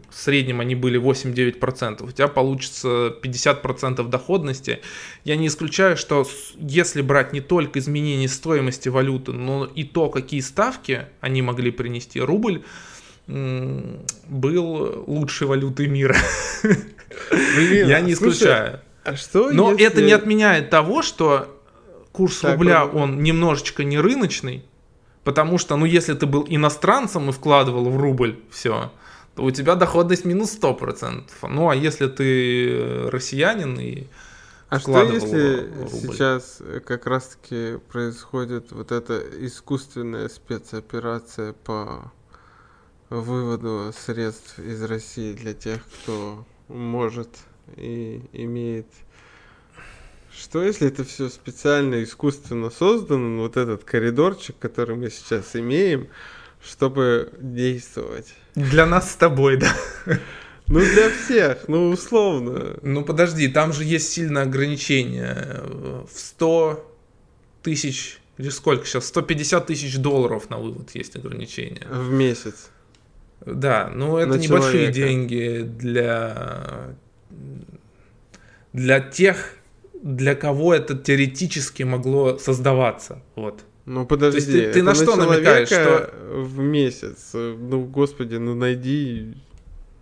в 0.10 0.16
среднем 0.16 0.60
они 0.60 0.76
были 0.76 1.00
8-9%, 1.00 2.06
у 2.06 2.12
тебя 2.12 2.28
получится 2.28 3.16
50% 3.22 4.08
доходности. 4.08 4.82
Я 5.24 5.36
не 5.36 5.48
исключаю, 5.48 5.98
что 5.98 6.28
если 6.58 7.02
брать 7.02 7.34
не 7.34 7.42
только 7.42 7.80
изменение 7.80 8.28
стоимости 8.28 8.90
валюты, 8.90 9.34
но 9.34 9.66
и 9.66 9.84
то, 9.84 10.10
какие 10.10 10.42
ставки 10.42 11.08
они 11.22 11.42
могли 11.42 11.72
принести, 11.72 12.20
рубль 12.20 12.64
был 13.28 15.04
лучшей 15.08 15.48
валютой 15.48 15.88
мира. 15.88 16.16
Блин, 17.32 17.88
Я 17.88 18.00
не 18.00 18.14
исключаю. 18.14 18.82
А 19.04 19.16
что 19.16 19.52
Но 19.52 19.72
если... 19.72 19.86
это 19.86 20.02
не 20.02 20.12
отменяет 20.12 20.70
того, 20.70 21.02
что 21.02 21.58
курс 22.12 22.40
так, 22.40 22.54
рубля, 22.54 22.86
он 22.86 23.24
немножечко 23.24 23.84
не 23.84 23.98
рыночный, 24.00 24.64
потому 25.24 25.58
что, 25.58 25.78
ну, 25.78 25.86
если 25.86 26.14
ты 26.14 26.26
был 26.26 26.46
иностранцем 26.50 27.30
и 27.30 27.32
вкладывал 27.32 27.90
в 27.90 27.98
рубль 27.98 28.40
все, 28.50 28.92
то 29.38 29.44
у 29.44 29.52
тебя 29.52 29.76
доходность 29.76 30.26
минус 30.26 30.58
100%. 30.60 31.30
Ну, 31.48 31.70
а 31.70 31.76
если 31.76 32.08
ты 32.08 33.08
россиянин 33.12 33.80
и 33.80 34.08
а 34.70 34.80
что 34.80 35.04
если 35.04 35.70
рубль? 35.80 35.90
сейчас 35.90 36.60
как 36.86 37.06
раз-таки 37.06 37.78
происходит 37.88 38.72
вот 38.72 38.92
эта 38.92 39.22
искусственная 39.46 40.28
спецоперация 40.28 41.54
по 41.54 42.12
выводу 43.12 43.94
средств 43.96 44.58
из 44.58 44.82
России 44.82 45.34
для 45.34 45.54
тех, 45.54 45.82
кто 45.86 46.44
может 46.68 47.30
и 47.76 48.24
имеет 48.34 48.88
что 50.36 50.62
если 50.62 50.88
это 50.88 51.04
все 51.04 51.30
специально, 51.30 52.04
искусственно 52.04 52.70
создано, 52.70 53.42
вот 53.42 53.58
этот 53.58 53.84
коридорчик, 53.84 54.56
который 54.60 54.96
мы 54.96 55.10
сейчас 55.10 55.56
имеем, 55.56 56.10
чтобы 56.62 57.34
действовать? 57.40 58.36
Для 58.58 58.88
нас 58.88 59.12
с 59.12 59.16
тобой, 59.16 59.58
да. 59.58 59.72
Ну, 60.68 60.80
для 60.80 61.10
всех, 61.12 61.68
ну, 61.68 61.90
условно. 61.90 62.76
Ну, 62.82 63.04
подожди, 63.04 63.48
там 63.48 63.72
же 63.72 63.84
есть 63.84 64.12
сильное 64.12 64.44
ограничение. 64.44 65.62
В 66.12 66.20
100 66.20 66.84
тысяч, 67.62 68.20
или 68.40 68.50
сколько 68.50 68.86
сейчас? 68.86 69.06
150 69.06 69.68
тысяч 69.68 69.98
долларов 69.98 70.50
на 70.50 70.58
вывод 70.58 70.90
есть 70.96 71.16
ограничение. 71.16 71.86
В 71.88 72.12
месяц. 72.12 72.72
Да, 73.46 73.92
ну 73.94 74.18
это 74.18 74.32
на 74.32 74.36
небольшие 74.38 74.92
человека. 74.92 74.94
деньги 74.94 75.62
для 75.62 76.96
для 78.74 79.00
тех, 79.00 79.54
для 80.02 80.34
кого 80.34 80.74
это 80.74 80.96
теоретически 80.98 81.84
могло 81.84 82.40
создаваться. 82.40 83.22
Вот. 83.36 83.64
Ну 83.88 84.06
подожди, 84.06 84.42
То 84.42 84.52
есть 84.52 84.66
ты, 84.66 84.74
ты 84.74 84.84
на 84.84 84.94
что 84.94 85.16
намекаешь? 85.16 85.70
Что 85.70 86.14
в 86.30 86.60
месяц? 86.60 87.32
Ну 87.34 87.86
господи, 87.86 88.36
ну 88.36 88.54
найди 88.54 89.34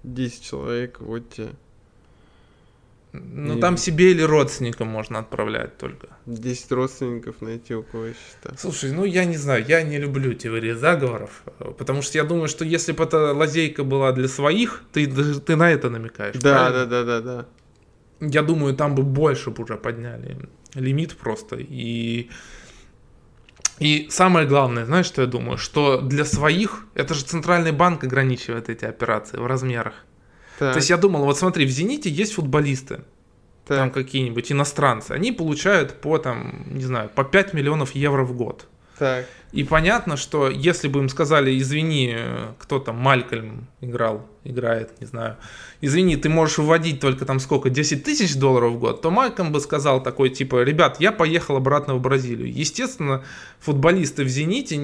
10 0.04 0.44
человек, 0.44 0.98
вот 1.00 1.30
тебе. 1.30 1.50
Ну, 3.14 3.58
и... 3.58 3.62
там 3.62 3.78
себе 3.78 4.10
или 4.12 4.24
родственникам 4.24 4.88
можно 4.88 5.20
отправлять 5.20 5.78
только. 5.78 6.08
10 6.26 6.72
родственников 6.72 7.42
найти 7.42 7.76
у 7.76 7.84
кого 7.84 8.08
счета. 8.08 8.58
Слушай, 8.58 8.92
ну 8.92 9.06
я 9.06 9.24
не 9.24 9.38
знаю, 9.38 9.64
я 9.68 9.84
не 9.84 10.00
люблю 10.00 10.34
теории 10.34 10.74
заговоров, 10.74 11.44
потому 11.78 12.02
что 12.02 12.18
я 12.18 12.24
думаю, 12.24 12.48
что 12.48 12.66
если 12.66 12.92
бы 12.92 13.04
эта 13.04 13.34
лазейка 13.34 13.84
была 13.84 14.14
для 14.14 14.28
своих, 14.28 14.82
ты, 14.94 15.06
ты 15.08 15.56
на 15.56 15.72
это 15.72 15.92
намекаешь. 15.92 16.36
Да, 16.36 16.70
правильно? 16.70 16.86
да, 16.88 17.04
да, 17.04 17.22
да, 17.22 17.46
да. 18.20 18.28
Я 18.28 18.42
думаю, 18.42 18.76
там 18.76 18.96
бы 18.96 19.04
больше 19.04 19.52
бы 19.52 19.64
уже 19.64 19.78
подняли 19.78 20.50
лимит 20.76 21.16
просто. 21.16 21.58
И, 21.58 22.30
и 23.80 24.08
самое 24.10 24.48
главное, 24.48 24.86
знаешь, 24.86 25.06
что 25.06 25.22
я 25.22 25.28
думаю? 25.28 25.58
Что 25.58 26.00
для 26.00 26.26
своих, 26.26 26.86
это 26.94 27.14
же 27.14 27.24
центральный 27.24 27.72
банк 27.72 28.04
ограничивает 28.04 28.70
эти 28.70 28.86
операции 28.86 29.38
в 29.38 29.46
размерах. 29.46 29.94
Так. 30.60 30.74
То 30.74 30.78
есть 30.78 30.90
я 30.90 30.98
думал, 30.98 31.26
вот 31.26 31.38
смотри, 31.38 31.66
в 31.66 31.70
«Зените» 31.70 32.10
есть 32.10 32.34
футболисты, 32.34 33.02
так. 33.66 33.78
там 33.78 33.92
какие-нибудь 33.92 34.52
иностранцы, 34.52 35.12
они 35.12 35.34
получают 35.34 36.00
по, 36.00 36.18
там, 36.18 36.64
не 36.68 36.84
знаю, 36.84 37.10
по 37.10 37.26
5 37.26 37.54
миллионов 37.54 37.94
евро 37.96 38.24
в 38.24 38.34
год. 38.34 38.68
Так. 38.98 39.26
И 39.52 39.64
понятно, 39.64 40.18
что 40.18 40.50
если 40.50 40.90
бы 40.90 41.00
им 41.00 41.10
сказали, 41.10 41.58
извини, 41.58 42.18
кто 42.60 42.80
там, 42.80 42.98
Малькольм 42.98 43.68
играл, 43.80 44.28
играет, 44.44 45.00
не 45.00 45.08
знаю, 45.08 45.38
извини, 45.80 46.18
ты 46.18 46.28
можешь 46.28 46.58
выводить 46.58 47.00
только 47.00 47.26
там 47.26 47.40
сколько, 47.40 47.70
10 47.70 48.04
тысяч 48.04 48.36
долларов 48.36 48.74
в 48.74 48.80
год, 48.80 49.02
то 49.02 49.12
Малькольм 49.12 49.54
бы 49.54 49.62
сказал 49.62 50.04
такой, 50.04 50.30
типа, 50.30 50.64
ребят, 50.64 50.98
я 51.00 51.12
поехал 51.14 51.56
обратно 51.56 51.96
в 51.96 52.02
Бразилию. 52.02 52.52
Естественно, 52.52 53.24
футболисты 53.60 54.26
в 54.26 54.28
«Зените» 54.28 54.76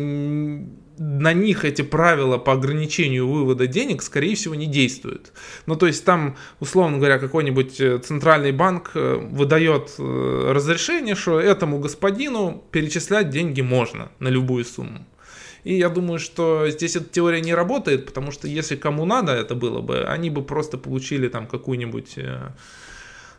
на 1.02 1.34
них 1.34 1.66
эти 1.66 1.82
правила 1.82 2.38
по 2.38 2.54
ограничению 2.54 3.28
вывода 3.28 3.66
денег, 3.66 4.04
скорее 4.04 4.36
всего, 4.36 4.54
не 4.54 4.68
действуют. 4.68 5.34
Ну, 5.66 5.76
то 5.76 5.88
есть 5.88 6.06
там, 6.06 6.38
условно 6.60 6.98
говоря, 7.00 7.18
какой-нибудь 7.18 7.82
э, 7.82 7.98
центральный 7.98 8.52
банк 8.52 8.92
э, 8.94 9.16
выдает 9.16 9.96
э, 9.98 10.52
разрешение, 10.54 11.16
что 11.16 11.40
этому 11.40 11.80
господину 11.80 12.64
перечислять 12.72 13.32
деньги 13.32 13.62
можно 13.62 14.12
на 14.20 14.28
любую 14.28 14.64
сумму. 14.64 15.04
И 15.64 15.74
я 15.74 15.90
думаю, 15.90 16.20
что 16.20 16.70
здесь 16.70 16.96
эта 16.96 17.10
теория 17.10 17.42
не 17.42 17.56
работает, 17.56 18.06
потому 18.06 18.32
что 18.32 18.48
если 18.48 18.76
кому 18.76 19.06
надо 19.06 19.32
это 19.32 19.56
было 19.56 19.82
бы, 19.82 20.04
они 20.04 20.30
бы 20.30 20.44
просто 20.44 20.78
получили 20.78 21.30
там 21.30 21.48
какую-нибудь 21.48 22.16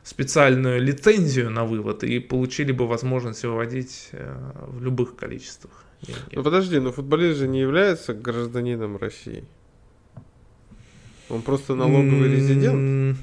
специальную 0.03 0.81
лицензию 0.81 1.51
на 1.51 1.65
вывод 1.65 2.03
и 2.03 2.19
получили 2.19 2.73
бы 2.73 2.89
возможность 2.89 3.45
выводить 3.45 4.11
в 4.13 4.83
любых 4.83 5.15
количествах. 5.15 5.85
Ну 6.33 6.43
подожди, 6.43 6.79
но 6.79 6.93
футболист 6.93 7.39
же 7.39 7.49
не 7.49 7.61
является 7.61 8.15
гражданином 8.15 8.97
России. 8.97 9.45
Он 11.29 11.43
просто 11.43 11.75
налоговый 11.75 12.31
резидент. 12.31 13.19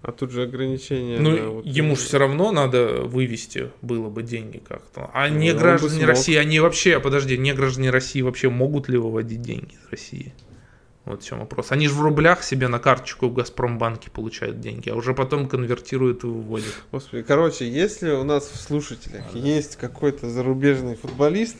А 0.00 0.12
тут 0.12 0.30
же 0.30 0.44
ограничения. 0.44 1.18
Ну, 1.18 1.54
вот 1.54 1.66
ему 1.66 1.96
же 1.96 2.02
все 2.02 2.18
равно 2.18 2.52
надо 2.52 3.02
вывести 3.02 3.70
было 3.82 4.08
бы 4.08 4.22
деньги 4.22 4.58
как-то. 4.58 5.10
А 5.12 5.28
ну, 5.28 5.38
не 5.38 5.52
граждане 5.52 6.04
России, 6.04 6.36
они 6.36 6.60
вообще, 6.60 7.00
подожди, 7.00 7.36
не 7.36 7.52
граждане 7.52 7.90
России 7.90 8.22
вообще 8.22 8.48
могут 8.48 8.88
ли 8.88 8.96
выводить 8.96 9.42
деньги 9.42 9.74
из 9.74 9.90
России? 9.90 10.32
Вот 11.04 11.22
в 11.22 11.26
чем 11.26 11.38
вопрос. 11.38 11.72
Они 11.72 11.88
же 11.88 11.94
в 11.94 12.02
рублях 12.02 12.42
себе 12.42 12.68
на 12.68 12.78
карточку 12.78 13.28
в 13.28 13.34
Газпромбанке 13.34 14.10
получают 14.10 14.60
деньги, 14.60 14.90
а 14.90 14.94
уже 14.94 15.14
потом 15.14 15.48
конвертируют 15.48 16.24
и 16.24 16.26
выводят. 16.26 16.74
Господи, 16.92 17.22
короче, 17.22 17.68
если 17.68 18.10
у 18.10 18.24
нас 18.24 18.46
в 18.48 18.56
слушателях 18.56 19.24
а, 19.32 19.38
есть 19.38 19.76
какой-то 19.76 20.28
зарубежный 20.28 20.96
футболист, 20.96 21.56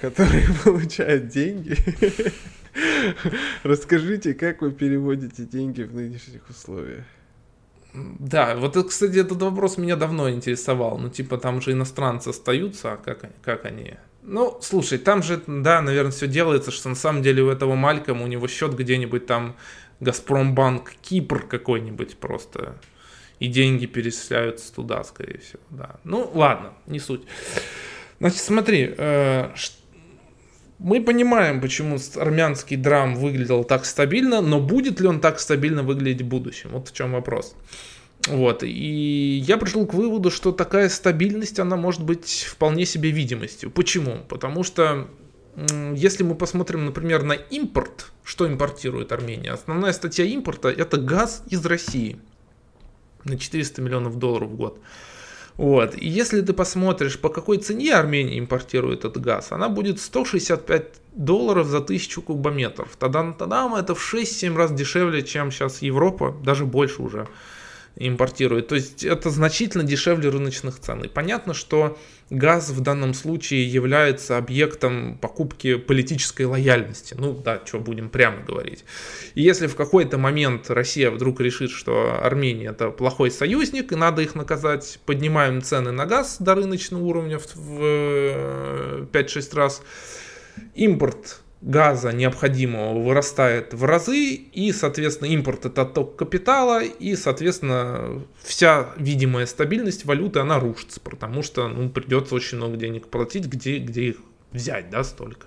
который 0.00 0.42
получает 0.64 1.28
деньги, 1.28 1.76
расскажите, 3.64 4.34
как 4.34 4.62
вы 4.62 4.72
переводите 4.72 5.44
деньги 5.44 5.82
в 5.82 5.94
нынешних 5.94 6.48
условиях. 6.48 7.04
Да, 7.92 8.56
вот, 8.56 8.76
кстати, 8.88 9.18
этот 9.18 9.40
вопрос 9.42 9.78
меня 9.78 9.96
давно 9.96 10.30
интересовал. 10.30 10.98
Ну, 10.98 11.08
типа, 11.08 11.38
там 11.38 11.60
же 11.60 11.72
иностранцы 11.72 12.28
остаются, 12.28 12.92
а 12.92 12.96
как, 12.96 13.24
как 13.42 13.64
они 13.64 13.94
ну, 14.26 14.58
слушай, 14.60 14.98
там 14.98 15.22
же, 15.22 15.40
да, 15.46 15.80
наверное, 15.80 16.10
все 16.10 16.26
делается, 16.26 16.70
что 16.70 16.88
на 16.88 16.94
самом 16.96 17.22
деле 17.22 17.42
у 17.42 17.48
этого 17.48 17.76
Малькома 17.76 18.24
у 18.24 18.26
него 18.26 18.48
счет 18.48 18.74
где-нибудь 18.74 19.26
там 19.26 19.56
Газпромбанк 20.00 20.92
Кипр 21.00 21.46
какой-нибудь 21.46 22.18
просто. 22.18 22.78
И 23.38 23.48
деньги 23.48 23.86
перечисляются 23.86 24.74
туда, 24.74 25.04
скорее 25.04 25.38
всего, 25.38 25.62
да. 25.70 25.96
Ну, 26.04 26.30
ладно, 26.34 26.72
не 26.86 26.98
суть. 26.98 27.22
Значит, 28.18 28.38
смотри, 28.38 28.94
э, 28.96 29.50
мы 30.78 31.02
понимаем, 31.02 31.60
почему 31.60 31.98
армянский 32.16 32.76
драм 32.76 33.14
выглядел 33.14 33.62
так 33.62 33.84
стабильно, 33.84 34.40
но 34.40 34.60
будет 34.60 35.00
ли 35.00 35.06
он 35.06 35.20
так 35.20 35.38
стабильно 35.38 35.82
выглядеть 35.82 36.22
в 36.22 36.28
будущем? 36.28 36.70
Вот 36.72 36.88
в 36.88 36.94
чем 36.94 37.12
вопрос. 37.12 37.54
Вот, 38.26 38.62
и 38.62 39.42
я 39.46 39.56
пришел 39.56 39.86
к 39.86 39.94
выводу, 39.94 40.30
что 40.30 40.50
такая 40.50 40.88
стабильность, 40.88 41.60
она 41.60 41.76
может 41.76 42.02
быть 42.02 42.46
вполне 42.48 42.84
себе 42.84 43.10
видимостью. 43.10 43.70
Почему? 43.70 44.18
Потому 44.28 44.64
что 44.64 45.08
если 45.94 46.22
мы 46.22 46.34
посмотрим, 46.34 46.84
например, 46.84 47.22
на 47.22 47.32
импорт, 47.32 48.12
что 48.24 48.46
импортирует 48.46 49.12
Армения, 49.12 49.52
основная 49.52 49.92
статья 49.92 50.24
импорта 50.24 50.68
это 50.68 50.98
газ 50.98 51.44
из 51.48 51.64
России 51.64 52.18
на 53.24 53.38
400 53.38 53.80
миллионов 53.80 54.18
долларов 54.18 54.50
в 54.50 54.56
год. 54.56 54.80
Вот. 55.56 55.94
И 55.96 56.06
если 56.06 56.42
ты 56.42 56.52
посмотришь, 56.52 57.18
по 57.18 57.30
какой 57.30 57.56
цене 57.58 57.94
Армения 57.94 58.38
импортирует 58.38 59.04
этот 59.06 59.22
газ, 59.22 59.52
она 59.52 59.68
будет 59.68 60.00
165 60.00 60.84
долларов 61.14 61.66
за 61.66 61.80
тысячу 61.80 62.20
кубометров. 62.20 62.90
Тогда 62.98 63.34
это 63.78 63.94
в 63.94 64.14
6-7 64.14 64.54
раз 64.54 64.72
дешевле, 64.72 65.22
чем 65.22 65.50
сейчас 65.50 65.80
Европа, 65.80 66.36
даже 66.44 66.66
больше 66.66 67.00
уже 67.00 67.26
импортирует. 67.96 68.68
То 68.68 68.74
есть 68.74 69.04
это 69.04 69.30
значительно 69.30 69.82
дешевле 69.82 70.28
рыночных 70.28 70.78
цен. 70.78 71.02
И 71.02 71.08
понятно, 71.08 71.54
что 71.54 71.98
газ 72.28 72.70
в 72.70 72.80
данном 72.80 73.14
случае 73.14 73.66
является 73.66 74.36
объектом 74.36 75.16
покупки 75.18 75.76
политической 75.76 76.42
лояльности. 76.42 77.14
Ну 77.18 77.32
да, 77.32 77.60
что 77.64 77.78
будем 77.78 78.10
прямо 78.10 78.42
говорить. 78.42 78.84
И 79.34 79.42
если 79.42 79.66
в 79.66 79.76
какой-то 79.76 80.18
момент 80.18 80.70
Россия 80.70 81.10
вдруг 81.10 81.40
решит, 81.40 81.70
что 81.70 82.18
Армения 82.22 82.68
это 82.68 82.90
плохой 82.90 83.30
союзник, 83.30 83.92
и 83.92 83.96
надо 83.96 84.22
их 84.22 84.34
наказать, 84.34 84.98
поднимаем 85.06 85.62
цены 85.62 85.90
на 85.92 86.04
газ 86.04 86.36
до 86.38 86.54
рыночного 86.54 87.02
уровня 87.02 87.38
в 87.38 89.06
5-6 89.12 89.54
раз, 89.56 89.82
импорт 90.74 91.40
газа 91.60 92.12
необходимого 92.12 93.00
вырастает 93.00 93.74
в 93.74 93.84
разы, 93.84 94.34
и, 94.34 94.72
соответственно, 94.72 95.28
импорт 95.28 95.66
это 95.66 95.82
отток 95.82 96.16
капитала, 96.16 96.82
и, 96.82 97.16
соответственно, 97.16 98.22
вся 98.42 98.90
видимая 98.96 99.46
стабильность 99.46 100.04
валюты, 100.04 100.40
она 100.40 100.60
рушится, 100.60 101.00
потому 101.00 101.42
что 101.42 101.68
ну, 101.68 101.88
придется 101.88 102.34
очень 102.34 102.58
много 102.58 102.76
денег 102.76 103.08
платить, 103.08 103.46
где, 103.46 103.78
где 103.78 104.08
их 104.08 104.16
взять, 104.52 104.90
да, 104.90 105.02
столько. 105.02 105.46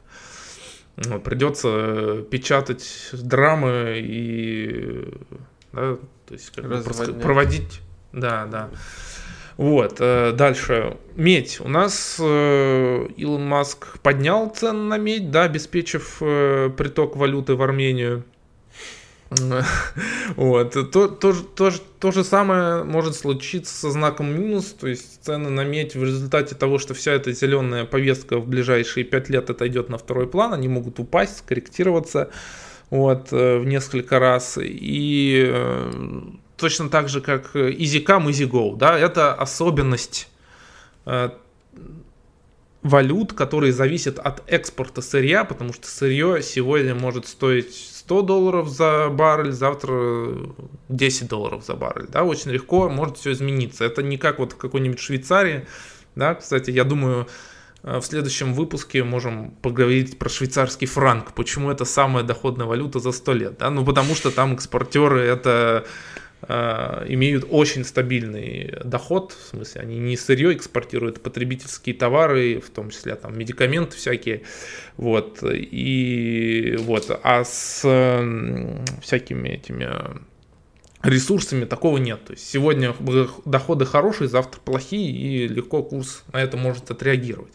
Вот, 0.98 1.24
придется 1.24 2.24
печатать 2.30 3.10
драмы 3.14 4.00
и 4.04 5.14
да, 5.72 5.98
то 6.26 6.34
есть 6.34 6.50
как 6.50 6.68
бы 6.68 6.82
проводить, 7.22 7.82
да, 8.12 8.46
да. 8.46 8.70
Вот, 9.60 9.98
э, 10.00 10.32
дальше. 10.32 10.96
Медь. 11.18 11.60
У 11.60 11.68
нас 11.68 12.16
э, 12.18 13.08
Илон 13.18 13.46
Маск 13.46 14.00
поднял 14.00 14.50
цены 14.52 14.84
на 14.84 14.98
медь, 14.98 15.32
да, 15.32 15.44
обеспечив 15.44 16.20
э, 16.22 16.70
приток 16.78 17.18
валюты 17.18 17.56
в 17.56 17.62
Армению. 17.62 18.24
Вот. 20.38 20.72
То, 20.72 20.84
то, 21.10 21.34
то, 21.34 21.72
то 22.00 22.12
же 22.12 22.24
самое 22.24 22.86
может 22.86 23.16
случиться 23.16 23.76
со 23.76 23.92
знаком 23.92 24.34
минус, 24.34 24.68
то 24.68 24.88
есть 24.88 25.26
цены 25.26 25.50
на 25.50 25.66
медь 25.66 25.94
в 25.94 26.06
результате 26.06 26.56
того, 26.56 26.78
что 26.78 26.94
вся 26.94 27.12
эта 27.12 27.34
зеленая 27.34 27.84
повестка 27.84 28.38
в 28.38 28.48
ближайшие 28.48 29.04
5 29.04 29.30
лет 29.30 29.50
отойдет 29.50 29.90
на 29.90 29.98
второй 29.98 30.28
план, 30.28 30.54
они 30.54 30.70
могут 30.70 31.00
упасть, 31.00 31.40
скорректироваться 31.40 32.30
вот, 32.90 33.32
в 33.32 33.66
несколько 33.66 34.20
раз. 34.20 34.58
И 34.62 35.54
точно 36.60 36.90
так 36.90 37.10
же, 37.10 37.22
как 37.22 37.56
EasyCam, 37.56 38.28
EasyGo, 38.28 38.78
да, 38.78 38.98
это 38.98 39.34
особенность 39.34 40.30
э, 41.06 41.30
валют, 42.84 43.34
которые 43.34 43.74
зависят 43.74 44.20
от 44.20 44.44
экспорта 44.48 45.02
сырья, 45.02 45.44
потому 45.44 45.74
что 45.74 45.88
сырье 45.88 46.42
сегодня 46.44 46.96
может 46.96 47.28
стоить 47.28 47.74
100 47.74 48.22
долларов 48.22 48.70
за 48.70 49.10
баррель, 49.10 49.52
завтра 49.52 50.36
10 50.90 51.28
долларов 51.28 51.66
за 51.66 51.76
баррель, 51.76 52.08
да, 52.08 52.24
очень 52.24 52.52
легко 52.52 52.90
может 52.90 53.18
все 53.18 53.32
измениться. 53.32 53.86
Это 53.86 54.04
не 54.04 54.18
как 54.18 54.40
вот 54.40 54.54
в 54.54 54.58
какой-нибудь 54.58 55.00
Швейцарии, 55.00 55.66
да, 56.16 56.36
кстати, 56.36 56.72
я 56.72 56.84
думаю, 56.84 57.28
э, 57.84 58.00
в 58.00 58.04
следующем 58.04 58.54
выпуске 58.54 59.04
можем 59.04 59.52
поговорить 59.62 60.18
про 60.18 60.30
швейцарский 60.30 60.88
франк. 60.88 61.34
Почему 61.34 61.72
это 61.72 61.86
самая 61.86 62.24
доходная 62.24 62.66
валюта 62.66 63.00
за 63.00 63.12
100 63.12 63.34
лет? 63.34 63.58
Да? 63.60 63.70
Ну, 63.70 63.86
потому 63.86 64.16
что 64.16 64.32
там 64.32 64.54
экспортеры 64.54 65.22
это 65.22 65.86
Э, 65.86 65.86
имеют 66.42 67.46
очень 67.50 67.84
стабильный 67.84 68.74
доход, 68.84 69.34
в 69.34 69.50
смысле, 69.50 69.82
они 69.82 70.00
не 70.00 70.16
сырье 70.16 70.54
экспортируют, 70.54 71.18
а 71.18 71.20
потребительские 71.20 71.96
товары, 71.96 72.60
в 72.60 72.70
том 72.70 72.90
числе 72.92 73.16
там 73.16 73.38
медикаменты 73.38 73.98
всякие, 73.98 74.44
вот, 74.96 75.44
и 75.44 76.78
вот, 76.80 77.20
а 77.24 77.44
с 77.44 77.82
всякими 79.02 79.50
этими 79.50 79.90
ресурсами 81.04 81.66
такого 81.66 81.98
нет. 81.98 82.26
То 82.26 82.34
есть 82.34 82.50
сегодня 82.50 82.96
доходы 83.46 83.86
хорошие, 83.86 84.28
завтра 84.28 84.60
плохие, 84.60 85.12
и 85.12 85.48
легко 85.48 85.84
курс 85.84 86.24
на 86.34 86.42
это 86.42 86.58
может 86.58 86.92
отреагировать. 86.92 87.54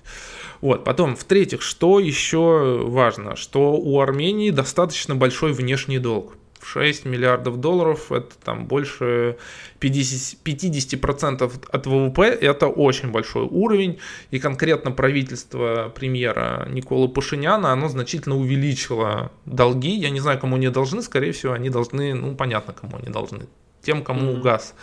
Вот. 0.61 0.85
Потом, 0.85 1.15
в-третьих, 1.15 1.61
что 1.61 2.01
еще 2.01 2.83
важно, 2.87 3.37
что 3.37 3.75
у 3.75 4.01
Армении 4.01 4.51
достаточно 4.51 5.15
большой 5.15 5.53
внешний 5.53 5.99
долг. 5.99 6.37
6 6.65 7.05
миллиардов 7.05 7.61
долларов, 7.61 8.11
это 8.11 8.35
там 8.43 8.67
больше 8.67 9.37
50%, 9.81 10.39
50% 10.45 11.53
от 11.71 11.87
ВВП, 11.87 12.23
это 12.23 12.67
очень 12.69 13.11
большой 13.11 13.45
уровень, 13.45 13.99
и 14.31 14.39
конкретно 14.39 14.91
правительство 14.91 15.93
премьера 15.95 16.67
Николы 16.71 17.09
Пашиняна, 17.09 17.73
оно 17.73 17.89
значительно 17.89 18.37
увеличило 18.37 19.31
долги, 19.45 19.95
я 19.97 20.11
не 20.11 20.21
знаю, 20.21 20.39
кому 20.39 20.57
они 20.57 20.69
должны, 20.69 21.03
скорее 21.03 21.33
всего, 21.33 21.53
они 21.53 21.71
должны, 21.71 22.15
ну, 22.15 22.35
понятно, 22.35 22.73
кому 22.73 22.97
они 22.97 23.13
должны, 23.13 23.47
тем, 23.83 24.03
кому 24.03 24.33
mm-hmm. 24.33 24.41
газ. 24.41 24.75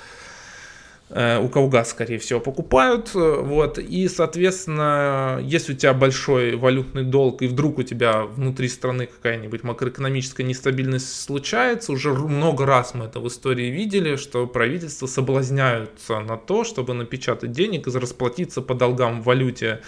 Э, 1.13 1.39
у 1.39 1.50
кого 1.50 1.67
газ, 1.67 1.89
скорее 1.89 2.19
всего, 2.19 2.39
покупают, 2.39 3.12
э, 3.13 3.41
вот, 3.41 3.78
и, 3.78 4.08
соответственно, 4.08 5.41
если 5.43 5.74
у 5.74 5.76
тебя 5.76 5.93
большой 5.93 6.56
валютный 6.56 7.04
долг, 7.04 7.41
и 7.41 7.47
вдруг 7.47 7.80
у 7.80 7.84
тебя 7.84 8.24
внутри 8.24 8.69
страны 8.69 9.08
какая-нибудь 9.08 9.63
макроэкономическая 9.63 10.45
нестабильность 10.45 11.21
случается, 11.21 11.91
уже 11.91 12.13
много 12.13 12.65
раз 12.65 12.93
мы 12.93 13.06
это 13.06 13.19
в 13.19 13.28
истории 13.28 13.69
видели, 13.69 14.15
что 14.15 14.47
правительства 14.47 15.06
соблазняются 15.06 16.21
на 16.21 16.38
то, 16.38 16.63
чтобы 16.63 16.93
напечатать 16.93 17.52
денег 17.52 17.88
и 17.88 17.91
расплатиться 17.91 18.62
по 18.62 18.74
долгам 18.74 19.21
в 19.21 19.26
валюте, 19.26 19.82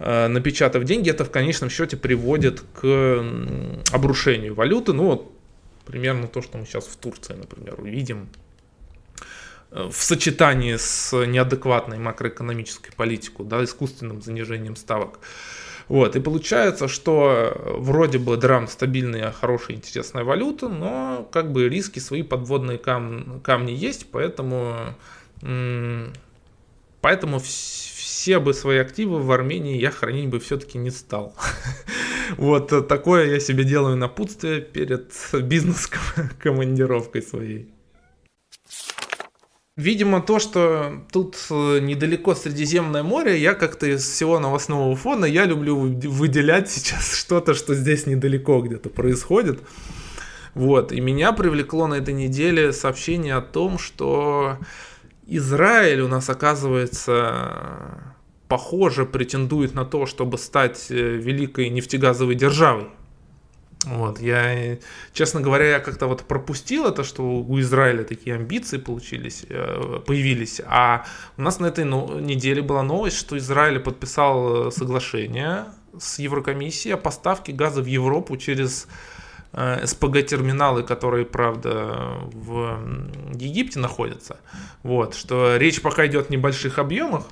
э, 0.00 0.28
напечатав 0.28 0.84
деньги, 0.84 1.08
это 1.08 1.24
в 1.24 1.30
конечном 1.30 1.70
счете 1.70 1.96
приводит 1.96 2.62
к 2.78 3.24
обрушению 3.90 4.54
валюты, 4.54 4.92
ну, 4.92 5.04
вот, 5.04 5.32
примерно 5.86 6.28
то, 6.28 6.42
что 6.42 6.58
мы 6.58 6.66
сейчас 6.66 6.84
в 6.88 6.96
Турции, 6.96 7.32
например, 7.32 7.80
увидим, 7.80 8.28
в 9.72 9.94
сочетании 9.94 10.76
с 10.76 11.16
неадекватной 11.26 11.98
макроэкономической 11.98 12.92
политикой, 12.94 13.46
да, 13.46 13.64
искусственным 13.64 14.20
занижением 14.20 14.76
ставок. 14.76 15.20
Вот, 15.88 16.14
и 16.14 16.20
получается, 16.20 16.88
что 16.88 17.52
вроде 17.76 18.18
бы 18.18 18.36
драм 18.36 18.68
стабильная, 18.68 19.32
хорошая, 19.32 19.76
интересная 19.76 20.24
валюта, 20.24 20.68
но 20.68 21.28
как 21.32 21.52
бы 21.52 21.68
риски 21.68 21.98
свои 21.98 22.22
подводные 22.22 22.78
кам 22.78 23.40
камни 23.42 23.72
есть, 23.72 24.06
поэтому, 24.10 24.94
поэтому 27.00 27.40
все 27.40 28.38
бы 28.38 28.54
свои 28.54 28.78
активы 28.78 29.20
в 29.20 29.32
Армении 29.32 29.80
я 29.80 29.90
хранить 29.90 30.28
бы 30.28 30.38
все-таки 30.38 30.78
не 30.78 30.90
стал. 30.90 31.34
Вот 32.38 32.88
такое 32.88 33.26
я 33.26 33.40
себе 33.40 33.64
делаю 33.64 33.96
напутствие 33.96 34.62
перед 34.62 35.12
бизнес-командировкой 35.34 37.20
своей. 37.20 37.71
Видимо, 39.76 40.20
то, 40.20 40.38
что 40.38 41.02
тут 41.10 41.38
э, 41.50 41.78
недалеко 41.80 42.34
Средиземное 42.34 43.02
море, 43.02 43.40
я 43.40 43.54
как-то 43.54 43.86
из 43.86 44.06
всего 44.06 44.38
новостного 44.38 44.94
фона, 44.96 45.24
я 45.24 45.46
люблю 45.46 45.78
выделять 45.78 46.70
сейчас 46.70 47.14
что-то, 47.18 47.54
что 47.54 47.74
здесь 47.74 48.06
недалеко 48.06 48.60
где-то 48.60 48.90
происходит. 48.90 49.60
Вот, 50.54 50.92
и 50.92 51.00
меня 51.00 51.32
привлекло 51.32 51.86
на 51.86 51.94
этой 51.94 52.12
неделе 52.12 52.74
сообщение 52.74 53.34
о 53.34 53.40
том, 53.40 53.78
что 53.78 54.58
Израиль 55.26 56.02
у 56.02 56.08
нас, 56.08 56.28
оказывается, 56.28 58.12
похоже, 58.48 59.06
претендует 59.06 59.74
на 59.74 59.86
то, 59.86 60.04
чтобы 60.04 60.36
стать 60.36 60.88
э, 60.90 60.94
великой 60.94 61.70
нефтегазовой 61.70 62.34
державой. 62.34 62.88
Вот, 63.84 64.20
я, 64.20 64.78
честно 65.12 65.40
говоря, 65.40 65.68
я 65.68 65.80
как-то 65.80 66.06
вот 66.06 66.22
пропустил 66.22 66.86
это, 66.86 67.02
что 67.02 67.22
у 67.24 67.58
Израиля 67.58 68.04
такие 68.04 68.36
амбиции 68.36 68.78
получились, 68.78 69.44
э, 69.48 70.00
появились, 70.06 70.60
а 70.66 71.04
у 71.36 71.42
нас 71.42 71.58
на 71.58 71.66
этой 71.66 71.84
неделе 71.84 72.62
была 72.62 72.82
новость, 72.84 73.16
что 73.16 73.36
Израиль 73.36 73.80
подписал 73.80 74.68
э, 74.68 74.70
соглашение 74.70 75.64
с 75.98 76.20
Еврокомиссией 76.20 76.94
о 76.94 76.96
поставке 76.96 77.52
газа 77.52 77.82
в 77.82 77.86
Европу 77.86 78.36
через 78.36 78.86
э, 79.52 79.84
СПГ-терминалы, 79.84 80.84
которые, 80.84 81.26
правда, 81.26 82.20
в 82.32 82.78
Египте 83.34 83.80
находятся. 83.80 84.36
Вот, 84.84 85.16
что 85.16 85.56
речь 85.56 85.82
пока 85.82 86.06
идет 86.06 86.30
о 86.30 86.32
небольших 86.32 86.78
объемах, 86.78 87.24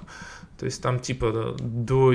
то 0.59 0.67
есть 0.67 0.83
там 0.83 0.99
типа 0.99 1.55
до 1.61 2.15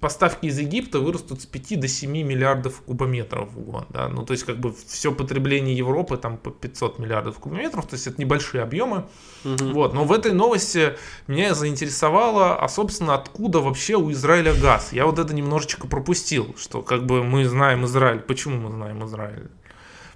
поставки 0.00 0.46
из 0.46 0.58
Египта 0.58 0.98
вырастут 0.98 1.42
с 1.42 1.46
5 1.46 1.80
до 1.80 1.88
7 1.88 2.10
миллиардов 2.10 2.80
кубометров 2.80 3.50
в 3.52 3.60
год. 3.60 3.86
Да? 3.90 4.08
Ну, 4.08 4.24
то 4.24 4.32
есть, 4.32 4.44
как 4.44 4.58
бы 4.58 4.74
все 4.86 5.12
потребление 5.12 5.76
Европы 5.76 6.16
там 6.16 6.36
по 6.38 6.50
500 6.50 6.98
миллиардов 6.98 7.38
кубометров, 7.38 7.86
то 7.86 7.94
есть 7.94 8.06
это 8.06 8.20
небольшие 8.20 8.62
объемы. 8.62 9.04
Угу. 9.44 9.72
Вот. 9.72 9.94
Но 9.94 10.04
в 10.04 10.12
этой 10.12 10.32
новости 10.32 10.96
меня 11.26 11.54
заинтересовало, 11.54 12.56
а 12.56 12.68
собственно, 12.68 13.14
откуда 13.14 13.60
вообще 13.60 13.96
у 13.96 14.10
Израиля 14.10 14.54
газ. 14.54 14.92
Я 14.92 15.06
вот 15.06 15.18
это 15.18 15.34
немножечко 15.34 15.86
пропустил, 15.86 16.54
что 16.58 16.82
как 16.82 17.04
бы 17.06 17.22
мы 17.22 17.44
знаем 17.44 17.84
Израиль. 17.84 18.20
Почему 18.20 18.56
мы 18.56 18.70
знаем 18.70 19.04
Израиль? 19.04 19.48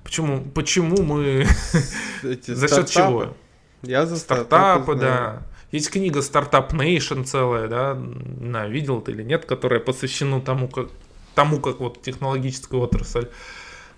Почему, 0.03 0.43
почему 0.43 1.03
мы... 1.03 1.47
За 2.23 2.69
счет 2.69 2.91
чего? 2.91 3.35
Я 3.83 4.07
за 4.07 4.17
стартапы, 4.17 4.95
да. 4.95 5.43
Есть 5.75 5.91
книга 5.91 6.21
Startup 6.21 6.71
Nation 6.71 7.25
целая, 7.25 7.67
да, 7.67 8.01
знаю, 8.41 8.71
видел 8.71 9.01
ты 9.01 9.11
или 9.11 9.25
нет, 9.25 9.45
которая 9.45 9.81
посвящена 9.81 10.41
тому, 10.41 10.69
как, 10.69 10.87
тому, 11.35 11.59
как 11.59 11.81
вот 11.81 12.01
технологическая 12.01 12.77
отрасль 12.77 13.27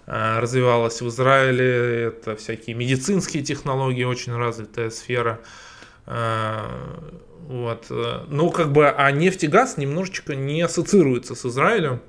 э, 0.07 0.39
развивалась 0.39 1.03
в 1.03 1.09
Израиле. 1.09 2.05
Это 2.05 2.35
всякие 2.37 2.75
медицинские 2.75 3.43
технологии, 3.43 4.05
очень 4.05 4.35
развитая 4.35 4.89
сфера. 4.89 5.39
Э, 6.07 6.63
вот. 7.41 7.91
Ну, 7.91 8.51
как 8.53 8.73
бы, 8.73 8.89
а 8.89 9.11
нефть 9.11 9.45
и 9.45 9.47
газ 9.47 9.77
немножечко 9.77 10.35
не 10.35 10.63
ассоциируются 10.63 11.35
с 11.35 11.45
Израилем. 11.45 12.01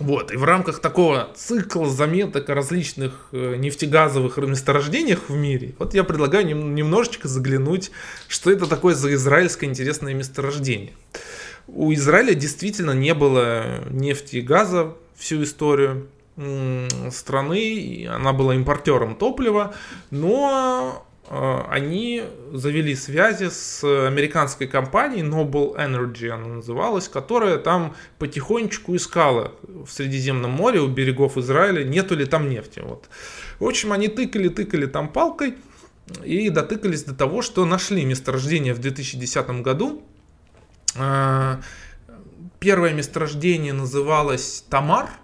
Вот, 0.00 0.32
и 0.32 0.36
в 0.36 0.42
рамках 0.42 0.80
такого 0.80 1.30
цикла 1.36 1.88
заметок 1.88 2.50
о 2.50 2.54
различных 2.54 3.28
э, 3.30 3.54
нефтегазовых 3.56 4.38
месторождениях 4.38 5.28
в 5.28 5.36
мире, 5.36 5.74
вот 5.78 5.94
я 5.94 6.02
предлагаю 6.02 6.44
нем, 6.44 6.74
немножечко 6.74 7.28
заглянуть, 7.28 7.92
что 8.26 8.50
это 8.50 8.66
такое 8.66 8.94
за 8.94 9.14
израильское 9.14 9.66
интересное 9.66 10.12
месторождение. 10.12 10.94
У 11.68 11.92
Израиля 11.92 12.34
действительно 12.34 12.90
не 12.90 13.14
было 13.14 13.84
нефти 13.88 14.36
и 14.36 14.40
газа 14.40 14.96
всю 15.16 15.44
историю 15.44 16.08
страны, 17.12 18.08
она 18.10 18.32
была 18.32 18.56
импортером 18.56 19.14
топлива, 19.14 19.74
но 20.10 21.06
они 21.30 22.22
завели 22.52 22.94
связи 22.94 23.48
с 23.48 23.82
американской 23.82 24.66
компанией 24.66 25.22
Noble 25.22 25.74
Energy, 25.76 26.28
она 26.28 26.46
называлась, 26.46 27.08
которая 27.08 27.58
там 27.58 27.94
потихонечку 28.18 28.94
искала 28.94 29.52
в 29.62 29.88
Средиземном 29.88 30.50
море 30.50 30.80
у 30.80 30.88
берегов 30.88 31.38
Израиля, 31.38 31.82
нету 31.84 32.14
ли 32.14 32.26
там 32.26 32.48
нефти. 32.48 32.80
Вот. 32.80 33.08
В 33.58 33.66
общем, 33.66 33.92
они 33.92 34.08
тыкали-тыкали 34.08 34.86
там 34.86 35.08
палкой 35.08 35.54
и 36.22 36.50
дотыкались 36.50 37.04
до 37.04 37.14
того, 37.14 37.40
что 37.40 37.64
нашли 37.64 38.04
месторождение 38.04 38.74
в 38.74 38.78
2010 38.80 39.62
году. 39.62 40.02
Э, 40.96 41.56
первое 42.58 42.92
месторождение 42.92 43.72
называлось 43.72 44.64
Тамар– 44.68 45.08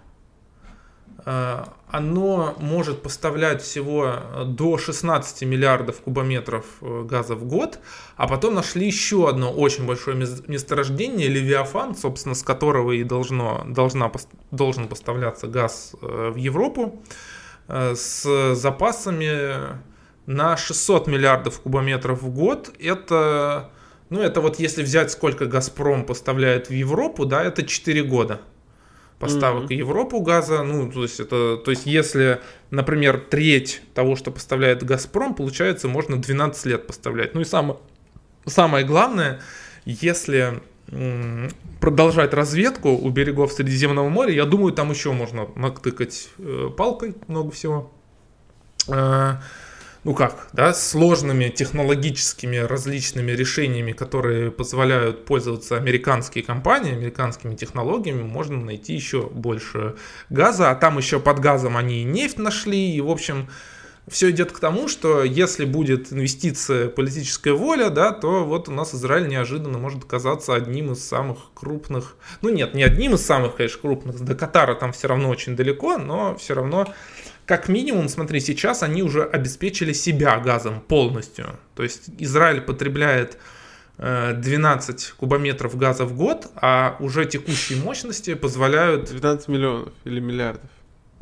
оно 1.23 2.55
может 2.59 3.01
поставлять 3.01 3.61
всего 3.61 4.15
э, 4.15 4.43
до 4.45 4.77
16 4.77 5.43
миллиардов 5.43 5.99
кубометров 5.99 6.65
э, 6.81 7.03
газа 7.03 7.35
в 7.35 7.43
год, 7.45 7.79
а 8.15 8.27
потом 8.27 8.55
нашли 8.55 8.87
еще 8.87 9.27
одно 9.27 9.51
очень 9.51 9.85
большое 9.85 10.15
месторождение, 10.15 11.27
Левиафан, 11.27 11.95
собственно, 11.95 12.33
с 12.33 12.43
которого 12.43 12.93
и 12.93 13.03
должно, 13.03 13.63
должна, 13.67 14.09
должен 14.51 14.87
поставляться 14.87 15.47
газ 15.47 15.93
в 16.01 16.35
Европу, 16.35 17.03
с 17.67 18.55
запасами 18.55 19.77
на 20.25 20.57
600 20.57 21.07
миллиардов 21.07 21.59
кубометров 21.59 22.21
в 22.21 22.29
год. 22.29 22.71
Это, 22.79 23.69
ну, 24.09 24.21
это 24.21 24.41
вот 24.41 24.59
если 24.59 24.83
взять, 24.83 25.11
сколько 25.11 25.45
«Газпром» 25.45 26.05
поставляет 26.05 26.69
в 26.69 26.73
Европу, 26.73 27.25
да, 27.25 27.43
это 27.43 27.63
4 27.63 28.03
года 28.03 28.41
поставок 29.21 29.71
mm-hmm. 29.71 29.75
Европу 29.75 30.19
газа. 30.21 30.63
Ну, 30.63 30.91
то 30.91 31.03
есть 31.03 31.19
это, 31.19 31.57
то 31.57 31.71
есть 31.71 31.85
если, 31.85 32.41
например, 32.71 33.19
треть 33.29 33.81
того, 33.93 34.15
что 34.15 34.31
поставляет 34.31 34.83
Газпром, 34.83 35.35
получается, 35.35 35.87
можно 35.87 36.21
12 36.21 36.65
лет 36.65 36.87
поставлять. 36.87 37.33
Ну 37.35 37.41
и 37.41 37.45
самое, 37.45 37.79
самое 38.45 38.85
главное, 38.85 39.39
если 39.85 40.61
продолжать 41.79 42.33
разведку 42.33 42.89
у 42.89 43.09
берегов 43.09 43.53
Средиземного 43.53 44.09
моря, 44.09 44.33
я 44.33 44.45
думаю, 44.45 44.73
там 44.73 44.91
еще 44.91 45.13
можно 45.13 45.47
натыкать 45.55 46.27
э, 46.37 46.69
палкой 46.75 47.15
много 47.27 47.51
всего. 47.51 47.91
Ну 50.03 50.15
как, 50.15 50.47
да, 50.51 50.73
сложными 50.73 51.49
технологическими 51.49 52.57
различными 52.57 53.33
решениями, 53.33 53.91
которые 53.91 54.49
позволяют 54.49 55.25
пользоваться 55.25 55.77
американские 55.77 56.43
компании, 56.43 56.93
американскими 56.93 57.53
технологиями, 57.53 58.23
можно 58.23 58.57
найти 58.57 58.95
еще 58.95 59.21
больше 59.21 59.95
газа, 60.31 60.71
а 60.71 60.75
там 60.75 60.97
еще 60.97 61.19
под 61.19 61.39
газом 61.39 61.77
они 61.77 62.01
и 62.01 62.03
нефть 62.03 62.39
нашли, 62.39 62.95
и 62.95 62.99
в 62.99 63.11
общем 63.11 63.47
все 64.07 64.31
идет 64.31 64.51
к 64.51 64.59
тому, 64.59 64.87
что 64.87 65.23
если 65.23 65.65
будет 65.65 66.11
инвестиция, 66.11 66.89
политическая 66.89 67.53
воля, 67.53 67.91
да, 67.91 68.11
то 68.11 68.43
вот 68.43 68.69
у 68.69 68.71
нас 68.71 68.95
Израиль 68.95 69.27
неожиданно 69.27 69.77
может 69.77 70.03
оказаться 70.03 70.55
одним 70.55 70.93
из 70.93 71.07
самых 71.07 71.37
крупных, 71.53 72.15
ну 72.41 72.49
нет, 72.49 72.73
не 72.73 72.81
одним 72.81 73.13
из 73.13 73.23
самых, 73.23 73.55
конечно, 73.55 73.79
крупных, 73.79 74.19
до 74.19 74.33
Катара 74.33 74.73
там 74.73 74.93
все 74.93 75.07
равно 75.07 75.29
очень 75.29 75.55
далеко, 75.55 75.99
но 75.99 76.35
все 76.37 76.55
равно 76.55 76.91
как 77.51 77.67
минимум, 77.67 78.07
смотри, 78.07 78.39
сейчас 78.39 78.81
они 78.81 79.03
уже 79.03 79.25
обеспечили 79.25 79.91
себя 79.91 80.39
газом 80.39 80.79
полностью. 80.79 81.59
То 81.75 81.83
есть 81.83 82.03
Израиль 82.17 82.61
потребляет 82.61 83.37
12 83.97 85.03
э, 85.03 85.13
кубометров 85.17 85.75
газа 85.75 86.05
в 86.05 86.15
год, 86.15 86.47
а 86.55 86.95
уже 87.01 87.25
текущие 87.25 87.77
мощности 87.77 88.35
позволяют... 88.35 89.11
12 89.11 89.49
миллионов 89.49 89.93
или 90.05 90.21
миллиардов? 90.21 90.69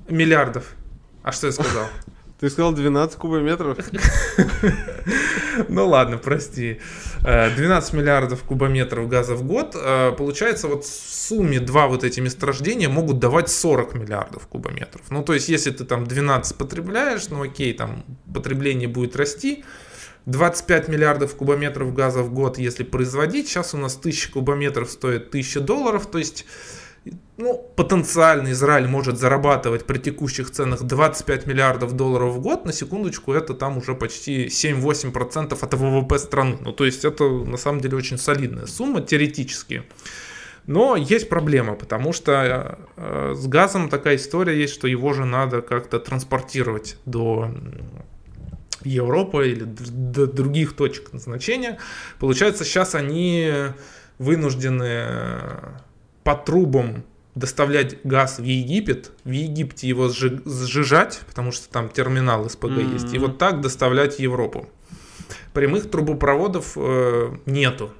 Миллиардов. 0.08 0.76
А 1.24 1.32
что 1.32 1.48
я 1.48 1.54
сказал? 1.54 1.88
Ты 2.40 2.52
сказал 2.52 2.74
12 2.74 3.18
кубометров? 3.18 3.80
Ну 5.68 5.88
ладно, 5.88 6.18
прости. 6.18 6.80
12 7.22 7.94
э, 7.94 7.98
миллиардов 7.98 8.44
кубометров 8.44 9.08
газа 9.08 9.36
в 9.36 9.44
год. 9.44 9.76
Э, 9.76 10.12
получается, 10.18 10.68
вот 10.68 10.86
в 10.86 10.88
сумме 10.88 11.60
два 11.60 11.88
вот 11.88 12.04
эти 12.04 12.20
месторождения 12.20 12.90
могут 12.90 13.20
давать 13.20 13.50
40 13.50 13.96
миллиардов 13.96 14.48
кубометров. 14.48 15.02
Ну, 15.10 15.24
то 15.24 15.34
есть, 15.34 15.50
если 15.50 15.72
ты 15.72 15.86
там 15.86 16.06
12 16.06 16.58
потребляешь, 16.58 17.30
ну 17.30 17.44
окей, 17.44 17.74
там 17.74 18.06
потребление 18.34 18.88
будет 18.88 19.16
расти. 19.16 19.64
25 20.26 20.90
миллиардов 20.90 21.36
кубометров 21.36 21.94
газа 21.94 22.22
в 22.22 22.34
год, 22.34 22.58
если 22.58 22.84
производить. 22.84 23.48
Сейчас 23.48 23.74
у 23.74 23.78
нас 23.78 23.98
1000 23.98 24.32
кубометров 24.32 24.90
стоит 24.90 25.30
1000 25.30 25.62
долларов. 25.62 26.06
То 26.06 26.20
есть 26.20 26.46
ну, 27.38 27.58
потенциально 27.76 28.52
Израиль 28.52 28.88
может 28.88 29.18
зарабатывать 29.18 29.86
при 29.86 29.98
текущих 29.98 30.52
ценах 30.52 30.84
25 30.84 31.48
миллиардов 31.48 31.94
долларов 31.94 32.34
в 32.36 32.42
год, 32.42 32.66
на 32.66 32.74
секундочку, 32.74 33.34
это 33.34 33.54
там 33.54 33.78
уже 33.78 33.96
почти 33.96 34.48
7-8% 34.48 35.58
от 35.60 35.74
ВВП 35.74 36.20
страны. 36.20 36.58
Ну, 36.62 36.74
то 36.74 36.86
есть 36.86 37.06
это 37.06 37.24
на 37.30 37.58
самом 37.58 37.82
деле 37.82 37.98
очень 37.98 38.18
солидная 38.18 38.66
сумма 38.66 39.02
теоретически. 39.02 39.84
Но 40.68 40.96
есть 40.96 41.30
проблема, 41.30 41.74
потому 41.76 42.14
что 42.14 42.78
э, 42.98 43.34
с 43.36 43.48
газом 43.48 43.90
такая 43.90 44.18
история 44.18 44.60
есть, 44.60 44.74
что 44.74 44.88
его 44.88 45.14
же 45.14 45.26
надо 45.26 45.62
как-то 45.62 46.00
транспортировать 46.00 46.98
до 47.06 47.52
Европы 48.84 49.50
или 49.50 49.64
до 49.64 50.28
других 50.28 50.76
точек 50.76 51.12
назначения. 51.14 51.80
Получается, 52.20 52.66
сейчас 52.66 52.96
они 52.96 53.52
вынуждены 54.20 55.06
по 56.24 56.36
трубам 56.36 57.04
доставлять 57.36 57.98
газ 58.04 58.40
в 58.40 58.44
Египет, 58.44 59.12
в 59.24 59.32
Египте 59.32 59.88
его 59.88 60.10
сжижать, 60.10 61.22
потому 61.28 61.52
что 61.52 61.70
там 61.70 61.90
терминал 61.90 62.50
СПГ 62.50 62.70
mm-hmm. 62.70 62.94
есть, 62.94 63.14
и 63.14 63.18
вот 63.18 63.38
так 63.38 63.62
доставлять 63.62 64.16
в 64.16 64.20
Европу. 64.20 64.70
Прямых 65.54 65.90
трубопроводов 65.90 66.74
э, 66.76 67.38
нету. 67.46 67.92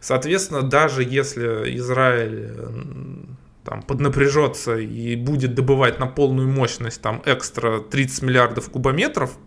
Соответственно, 0.00 0.62
даже 0.62 1.02
если 1.02 1.76
Израиль 1.76 2.52
там, 3.64 3.82
поднапряжется 3.82 4.76
и 4.76 5.16
будет 5.16 5.54
добывать 5.54 5.98
на 5.98 6.06
полную 6.06 6.48
мощность 6.48 7.00
там 7.00 7.22
экстра 7.24 7.80
30 7.80 8.22
миллиардов 8.22 8.70
кубометров, 8.70 9.38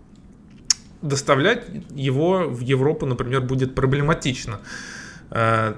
доставлять 1.01 1.65
его 1.91 2.47
в 2.47 2.61
Европу, 2.61 3.05
например, 3.05 3.41
будет 3.41 3.75
проблематично. 3.75 4.59
Э, 5.29 5.73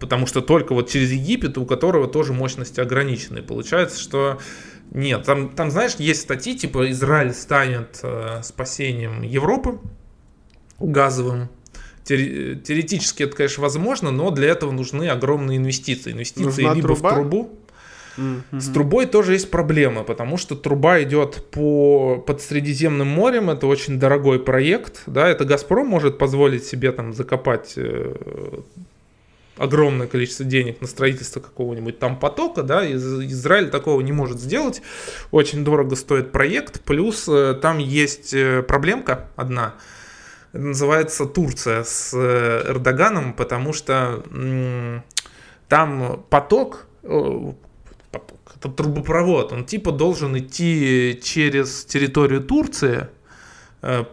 потому 0.00 0.26
что 0.26 0.40
только 0.40 0.74
вот 0.74 0.90
через 0.90 1.12
Египет, 1.12 1.58
у 1.58 1.66
которого 1.66 2.08
тоже 2.08 2.32
мощности 2.32 2.80
ограничены. 2.80 3.42
Получается, 3.42 4.00
что 4.00 4.38
нет, 4.90 5.24
там, 5.24 5.50
там, 5.50 5.70
знаешь, 5.70 5.94
есть 5.96 6.22
статьи, 6.22 6.56
типа 6.56 6.90
Израиль 6.90 7.32
станет 7.32 8.00
э, 8.02 8.40
спасением 8.42 9.22
Европы 9.22 9.80
газовым. 10.78 11.48
Теоретически 12.04 13.22
это, 13.22 13.36
конечно, 13.36 13.62
возможно, 13.62 14.10
но 14.10 14.30
для 14.30 14.48
этого 14.48 14.72
нужны 14.72 15.08
огромные 15.08 15.58
инвестиции. 15.58 16.12
Инвестиции 16.12 16.44
Нужна 16.44 16.74
либо 16.74 16.88
труба? 16.88 17.10
в 17.10 17.14
трубу, 17.14 17.58
С 18.16 18.68
трубой 18.72 19.06
тоже 19.06 19.32
есть 19.34 19.50
проблема, 19.50 20.04
потому 20.04 20.36
что 20.36 20.54
труба 20.54 21.02
идет 21.02 21.46
по, 21.50 22.18
под 22.18 22.42
Средиземным 22.42 23.08
морем, 23.08 23.50
это 23.50 23.66
очень 23.66 23.98
дорогой 23.98 24.38
проект, 24.38 25.02
да, 25.06 25.28
это 25.28 25.44
Газпром 25.44 25.86
может 25.86 26.18
позволить 26.18 26.64
себе 26.64 26.92
там 26.92 27.14
закопать 27.14 27.74
э, 27.76 28.14
огромное 29.56 30.06
количество 30.06 30.44
денег 30.44 30.80
на 30.80 30.86
строительство 30.86 31.40
какого-нибудь 31.40 31.98
там 31.98 32.18
потока, 32.18 32.62
да, 32.62 32.84
Из, 32.84 33.04
Израиль 33.22 33.70
такого 33.70 34.00
не 34.00 34.12
может 34.12 34.40
сделать, 34.40 34.82
очень 35.30 35.64
дорого 35.64 35.96
стоит 35.96 36.32
проект, 36.32 36.82
плюс 36.82 37.28
э, 37.28 37.54
там 37.60 37.78
есть 37.78 38.34
э, 38.34 38.62
проблемка 38.62 39.28
одна, 39.36 39.74
называется 40.52 41.26
Турция 41.26 41.84
с 41.84 42.12
э, 42.14 42.64
Эрдоганом, 42.68 43.34
потому 43.34 43.72
что 43.72 44.22
там 45.68 46.26
поток 46.28 46.86
это 48.62 48.70
трубопровод, 48.70 49.52
он 49.52 49.64
типа 49.64 49.90
должен 49.92 50.38
идти 50.38 51.20
через 51.22 51.84
территорию 51.84 52.42
Турции, 52.42 53.08
э, 53.82 54.04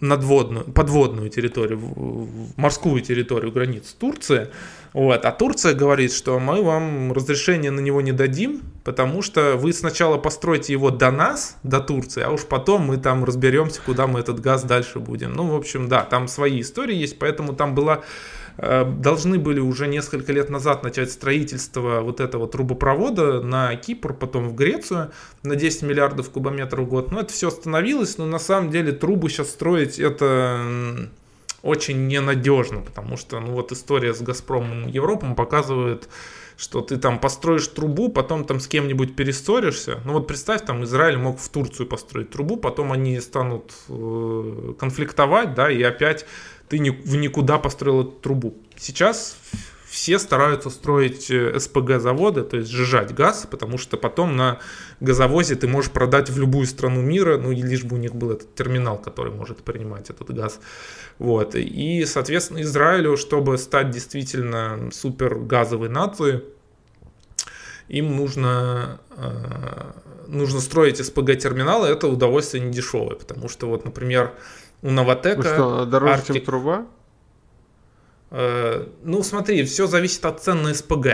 надводную, 0.00 0.64
подводную 0.64 1.28
территорию, 1.28 1.80
морскую 2.56 3.00
территорию 3.02 3.52
границ 3.52 3.94
Турции. 3.98 4.48
Вот. 4.92 5.24
А 5.24 5.30
Турция 5.30 5.74
говорит, 5.74 6.12
что 6.12 6.38
мы 6.40 6.62
вам 6.62 7.12
разрешение 7.12 7.70
на 7.70 7.80
него 7.80 8.00
не 8.00 8.12
дадим, 8.12 8.62
потому 8.82 9.22
что 9.22 9.56
вы 9.56 9.72
сначала 9.72 10.16
постройте 10.16 10.72
его 10.72 10.90
до 10.90 11.10
нас, 11.10 11.56
до 11.62 11.80
Турции, 11.80 12.22
а 12.22 12.30
уж 12.30 12.46
потом 12.46 12.82
мы 12.82 12.96
там 12.96 13.24
разберемся, 13.24 13.80
куда 13.84 14.06
мы 14.06 14.20
этот 14.20 14.40
газ 14.40 14.64
дальше 14.64 14.98
будем. 14.98 15.32
Ну, 15.32 15.48
в 15.48 15.54
общем, 15.54 15.88
да, 15.88 16.02
там 16.02 16.28
свои 16.28 16.60
истории 16.62 16.96
есть, 16.96 17.18
поэтому 17.18 17.52
там 17.52 17.74
была 17.74 18.02
должны 18.60 19.38
были 19.38 19.58
уже 19.58 19.86
несколько 19.86 20.32
лет 20.32 20.50
назад 20.50 20.82
начать 20.82 21.10
строительство 21.10 22.00
вот 22.00 22.20
этого 22.20 22.46
трубопровода 22.46 23.40
на 23.40 23.74
Кипр, 23.76 24.12
потом 24.12 24.48
в 24.48 24.54
Грецию 24.54 25.12
на 25.42 25.56
10 25.56 25.82
миллиардов 25.82 26.30
кубометров 26.30 26.84
в 26.84 26.88
год. 26.88 27.10
Но 27.10 27.20
это 27.20 27.32
все 27.32 27.48
остановилось, 27.48 28.18
но 28.18 28.26
на 28.26 28.38
самом 28.38 28.70
деле 28.70 28.92
трубы 28.92 29.30
сейчас 29.30 29.50
строить 29.50 29.98
это 29.98 31.08
очень 31.62 32.06
ненадежно, 32.06 32.80
потому 32.80 33.16
что 33.16 33.40
ну 33.40 33.52
вот 33.52 33.72
история 33.72 34.14
с 34.14 34.20
Газпромом 34.20 34.88
Европом 34.88 35.34
показывает, 35.34 36.08
что 36.60 36.82
ты 36.82 36.98
там 36.98 37.18
построишь 37.18 37.66
трубу, 37.68 38.10
потом 38.10 38.44
там 38.44 38.60
с 38.60 38.68
кем-нибудь 38.68 39.16
перессоришься. 39.16 40.00
Ну 40.04 40.12
вот 40.12 40.26
представь, 40.26 40.62
там 40.62 40.84
Израиль 40.84 41.16
мог 41.16 41.40
в 41.40 41.48
Турцию 41.48 41.86
построить 41.86 42.30
трубу, 42.30 42.58
потом 42.58 42.92
они 42.92 43.18
станут 43.20 43.72
э, 43.88 44.74
конфликтовать, 44.78 45.54
да, 45.54 45.70
и 45.70 45.82
опять 45.82 46.26
ты 46.68 46.76
в 46.76 47.16
никуда 47.16 47.58
построил 47.58 48.02
эту 48.02 48.10
трубу. 48.10 48.54
Сейчас 48.76 49.38
все 49.90 50.20
стараются 50.20 50.70
строить 50.70 51.32
э, 51.32 51.58
СПГ-заводы, 51.58 52.44
то 52.44 52.56
есть 52.56 52.70
сжижать 52.70 53.12
газ, 53.12 53.46
потому 53.50 53.76
что 53.76 53.96
потом 53.96 54.36
на 54.36 54.60
газовозе 55.00 55.56
ты 55.56 55.66
можешь 55.66 55.90
продать 55.90 56.30
в 56.30 56.38
любую 56.38 56.66
страну 56.66 57.02
мира, 57.02 57.38
ну 57.38 57.50
и 57.50 57.60
лишь 57.60 57.82
бы 57.82 57.96
у 57.96 57.98
них 57.98 58.14
был 58.14 58.30
этот 58.30 58.54
терминал, 58.54 58.98
который 58.98 59.32
может 59.32 59.64
принимать 59.64 60.08
этот 60.08 60.30
газ. 60.32 60.60
Вот. 61.18 61.56
И, 61.56 62.04
соответственно, 62.06 62.62
Израилю, 62.62 63.16
чтобы 63.16 63.58
стать 63.58 63.90
действительно 63.90 64.90
супер 64.92 65.34
газовой 65.34 65.88
нацией, 65.88 66.44
им 67.88 68.14
нужно, 68.14 69.00
э, 69.16 69.92
нужно 70.28 70.60
строить 70.60 71.04
СПГ-терминалы, 71.04 71.88
это 71.88 72.06
удовольствие 72.06 72.62
не 72.62 72.72
дешевое, 72.72 73.16
потому 73.16 73.48
что 73.48 73.66
вот, 73.66 73.84
например, 73.84 74.34
у 74.82 74.90
Новотека... 74.92 75.42
Ну 75.42 75.42
что, 75.42 75.84
дороже, 75.84 76.14
Arctic... 76.14 76.26
чем 76.34 76.44
труба? 76.44 76.86
Э, 78.30 78.86
ну, 79.02 79.22
смотри, 79.22 79.64
все 79.64 79.86
зависит 79.86 80.24
от 80.24 80.42
цен 80.42 80.62
на 80.62 80.74
СПГ. 80.74 81.06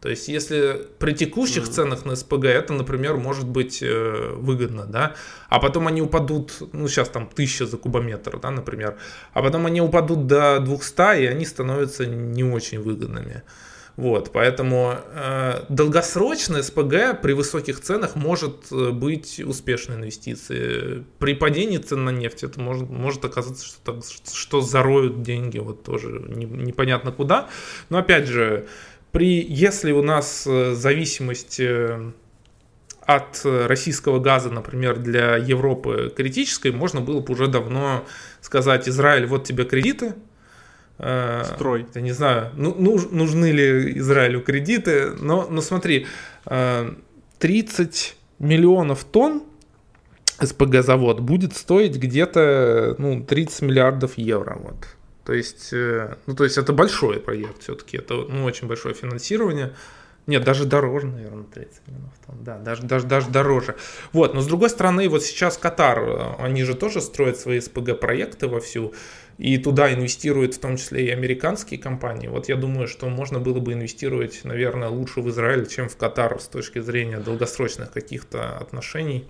То 0.00 0.10
есть, 0.10 0.28
если 0.28 0.86
при 0.98 1.14
текущих 1.14 1.64
mm-hmm. 1.64 1.72
ценах 1.72 2.04
на 2.04 2.14
СПГ 2.14 2.44
это, 2.44 2.74
например, 2.74 3.16
может 3.16 3.48
быть 3.48 3.82
э, 3.82 4.32
выгодно, 4.36 4.84
да, 4.84 5.14
а 5.48 5.58
потом 5.60 5.86
они 5.86 6.02
упадут, 6.02 6.52
ну, 6.72 6.88
сейчас 6.88 7.08
там 7.08 7.22
1000 7.32 7.66
за 7.66 7.78
кубометр, 7.78 8.38
да, 8.38 8.50
например, 8.50 8.98
а 9.32 9.42
потом 9.42 9.64
они 9.64 9.80
упадут 9.80 10.26
до 10.26 10.60
200, 10.60 11.22
и 11.22 11.26
они 11.26 11.46
становятся 11.46 12.04
не 12.04 12.44
очень 12.44 12.80
выгодными. 12.80 13.44
Вот, 13.96 14.32
поэтому 14.32 14.96
э, 15.12 15.64
долгосрочная 15.68 16.62
СПГ 16.62 17.20
при 17.22 17.32
высоких 17.32 17.80
ценах 17.80 18.16
может 18.16 18.72
э, 18.72 18.90
быть 18.90 19.38
успешной 19.38 19.98
инвестицией. 19.98 21.04
При 21.20 21.34
падении 21.34 21.78
цен 21.78 22.04
на 22.04 22.10
нефть 22.10 22.42
это 22.42 22.60
может, 22.60 22.90
может 22.90 23.24
оказаться, 23.24 23.64
что, 23.64 23.92
так, 23.92 24.04
что 24.32 24.60
зароют 24.62 25.22
деньги, 25.22 25.58
вот 25.58 25.84
тоже 25.84 26.24
не, 26.28 26.44
непонятно 26.44 27.12
куда. 27.12 27.48
Но 27.88 27.98
опять 27.98 28.26
же, 28.26 28.66
при, 29.12 29.40
если 29.40 29.92
у 29.92 30.02
нас 30.02 30.44
э, 30.44 30.74
зависимость 30.74 31.60
э, 31.60 32.10
от 33.00 33.42
российского 33.44 34.18
газа, 34.18 34.50
например, 34.50 34.98
для 34.98 35.36
Европы 35.36 36.12
критической, 36.16 36.72
можно 36.72 37.00
было 37.00 37.20
бы 37.20 37.32
уже 37.32 37.46
давно 37.46 38.04
сказать, 38.40 38.88
Израиль, 38.88 39.26
вот 39.26 39.44
тебе 39.44 39.64
кредиты, 39.64 40.14
Строй. 40.96 41.86
Я 41.94 42.00
не 42.00 42.12
знаю, 42.12 42.50
ну, 42.54 42.74
нужны 43.10 43.50
ли 43.50 43.98
Израилю 43.98 44.40
кредиты, 44.40 45.10
но, 45.10 45.48
но 45.50 45.60
смотри, 45.60 46.06
30 46.44 48.16
миллионов 48.38 49.04
тонн 49.04 49.42
СПГ-завод 50.40 51.20
будет 51.20 51.56
стоить 51.56 51.96
где-то 51.96 52.96
ну, 52.98 53.24
30 53.24 53.62
миллиардов 53.62 54.18
евро. 54.18 54.58
Вот. 54.60 54.86
То 55.24 55.32
есть, 55.32 55.72
э, 55.72 56.16
ну, 56.26 56.34
то 56.34 56.44
есть 56.44 56.58
это 56.58 56.72
большой 56.72 57.18
проект 57.18 57.62
все-таки, 57.62 57.96
это 57.96 58.14
ну, 58.14 58.44
очень 58.44 58.68
большое 58.68 58.94
финансирование. 58.94 59.74
Нет, 60.26 60.42
даже 60.42 60.64
дороже, 60.64 61.06
наверное, 61.06 61.44
30 61.44 61.86
миллионов 61.86 62.12
тонн. 62.26 62.36
Да, 62.42 62.58
даже, 62.58 62.82
даже, 62.82 63.06
даже 63.06 63.28
дороже. 63.28 63.76
Вот, 64.12 64.34
но 64.34 64.40
с 64.40 64.46
другой 64.46 64.70
стороны, 64.70 65.08
вот 65.08 65.22
сейчас 65.22 65.56
Катар, 65.56 65.98
э, 66.00 66.34
они 66.38 66.64
же 66.64 66.74
тоже 66.74 67.00
строят 67.00 67.38
свои 67.38 67.60
СПГ-проекты 67.60 68.48
вовсю, 68.48 68.92
и 69.38 69.58
туда 69.58 69.92
инвестируют 69.92 70.54
в 70.54 70.58
том 70.58 70.76
числе 70.76 71.06
и 71.06 71.10
американские 71.10 71.80
компании. 71.80 72.28
Вот 72.28 72.48
я 72.48 72.56
думаю, 72.56 72.88
что 72.88 73.08
можно 73.08 73.40
было 73.40 73.60
бы 73.60 73.72
инвестировать, 73.72 74.40
наверное, 74.44 74.88
лучше 74.88 75.20
в 75.20 75.28
Израиль, 75.30 75.66
чем 75.66 75.88
в 75.88 75.96
Катар 75.96 76.40
с 76.40 76.46
точки 76.46 76.80
зрения 76.80 77.18
долгосрочных 77.18 77.92
каких-то 77.92 78.56
отношений. 78.58 79.26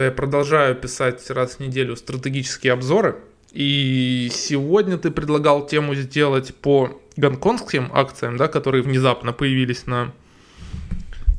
Я 0.00 0.10
продолжаю 0.10 0.74
писать 0.74 1.30
раз 1.30 1.56
в 1.56 1.60
неделю 1.60 1.96
стратегические 1.96 2.72
обзоры– 2.72 3.18
и 3.52 4.30
сегодня 4.32 4.96
ты 4.96 5.10
предлагал 5.10 5.66
тему 5.66 5.94
сделать 5.94 6.54
по 6.54 6.98
гонконгским 7.16 7.90
акциям, 7.92 8.38
да, 8.38 8.48
которые 8.48 8.82
внезапно 8.82 9.34
появились 9.34 9.86
на 9.86 10.12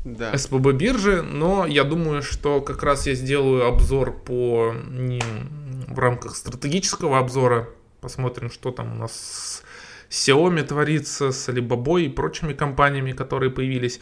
да. 0.06 0.38
СПБ 0.38 0.74
бирже, 0.74 1.24
но 1.24 1.66
я 1.66 1.84
думаю, 1.84 2.22
что 2.22 2.62
как 2.62 2.84
раз 2.84 3.08
я 3.08 3.16
сделаю 3.16 3.66
обзор 3.66 4.12
по 4.12 4.76
ним 4.92 5.24
в 5.88 6.00
рамках 6.00 6.36
стратегического 6.36 7.20
обзора. 7.20 7.70
Посмотрим, 8.02 8.52
что 8.52 8.72
там 8.72 8.94
у 8.94 8.96
нас 8.96 9.64
Xiaomi 10.14 10.64
творится, 10.64 11.32
с 11.32 11.50
Alibaba 11.50 12.00
и 12.00 12.08
прочими 12.08 12.54
компаниями, 12.54 13.14
которые 13.14 13.50
появились. 13.50 14.00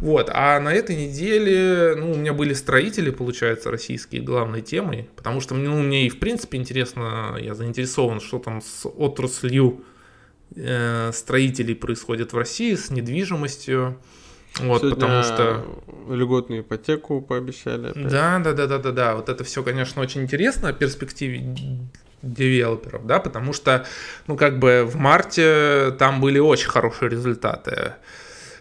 Вот. 0.00 0.30
А 0.32 0.58
на 0.58 0.72
этой 0.72 0.96
неделе, 0.96 1.94
ну, 1.96 2.12
у 2.12 2.14
меня 2.16 2.32
были 2.32 2.54
строители, 2.54 3.10
получается, 3.10 3.70
российские 3.70 4.22
главной 4.22 4.62
темой, 4.62 5.10
потому 5.16 5.40
что 5.40 5.54
ну, 5.54 5.82
мне 5.82 6.06
и 6.06 6.08
в 6.08 6.18
принципе 6.18 6.56
интересно, 6.56 7.36
я 7.38 7.54
заинтересован, 7.54 8.20
что 8.20 8.38
там 8.38 8.62
с 8.62 8.88
отраслью 8.88 9.84
э, 10.56 11.10
строителей 11.12 11.74
происходит 11.74 12.32
в 12.32 12.38
России, 12.38 12.74
с 12.74 12.90
недвижимостью. 12.90 13.98
Вот, 14.58 14.80
Сегодня 14.80 14.90
потому 14.90 15.22
что 15.22 15.64
льготную 16.08 16.62
ипотеку 16.62 17.20
пообещали. 17.20 17.90
Опять. 17.90 18.08
Да, 18.08 18.38
да, 18.40 18.52
да, 18.52 18.66
да, 18.66 18.78
да, 18.78 18.90
да. 18.90 19.14
Вот 19.14 19.28
это 19.28 19.44
все, 19.44 19.62
конечно, 19.62 20.02
очень 20.02 20.22
интересно 20.22 20.70
о 20.70 20.72
перспективе 20.72 21.56
девелоперов, 22.22 23.06
да, 23.06 23.18
потому 23.18 23.52
что, 23.52 23.86
ну, 24.26 24.36
как 24.36 24.58
бы 24.58 24.84
в 24.84 24.96
марте 24.96 25.94
там 25.98 26.20
были 26.20 26.38
очень 26.38 26.68
хорошие 26.68 27.08
результаты. 27.08 27.94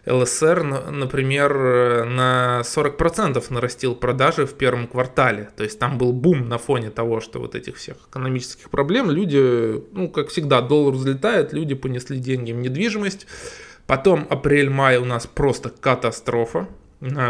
ЛСР, 0.05 0.63
например, 0.91 2.05
на 2.05 2.61
40% 2.63 3.43
нарастил 3.49 3.95
продажи 3.95 4.45
в 4.45 4.53
первом 4.53 4.87
квартале. 4.87 5.49
То 5.55 5.63
есть 5.63 5.77
там 5.77 5.97
был 5.97 6.13
бум 6.13 6.47
на 6.47 6.57
фоне 6.57 6.89
того, 6.89 7.19
что 7.19 7.39
вот 7.39 7.53
этих 7.53 7.75
всех 7.75 7.97
экономических 8.09 8.69
проблем. 8.69 9.11
Люди, 9.11 9.83
ну, 9.91 10.09
как 10.09 10.29
всегда, 10.29 10.61
доллар 10.61 10.95
взлетает, 10.95 11.53
люди 11.53 11.75
понесли 11.75 12.17
деньги 12.17 12.53
в 12.53 12.55
недвижимость. 12.55 13.27
Потом 13.89 14.27
апрель-май 14.29 14.97
у 14.97 15.05
нас 15.05 15.25
просто 15.25 15.71
катастрофа. 15.71 16.69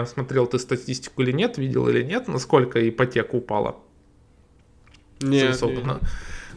Смотрел 0.05 0.45
ты 0.45 0.59
статистику 0.59 1.21
или 1.21 1.31
нет, 1.31 1.57
видел 1.57 1.87
или 1.87 2.03
нет, 2.03 2.27
насколько 2.27 2.87
ипотека 2.89 3.35
упала 3.35 3.77
нет, 5.21 5.61
нет. 5.61 5.85
На, 5.85 5.99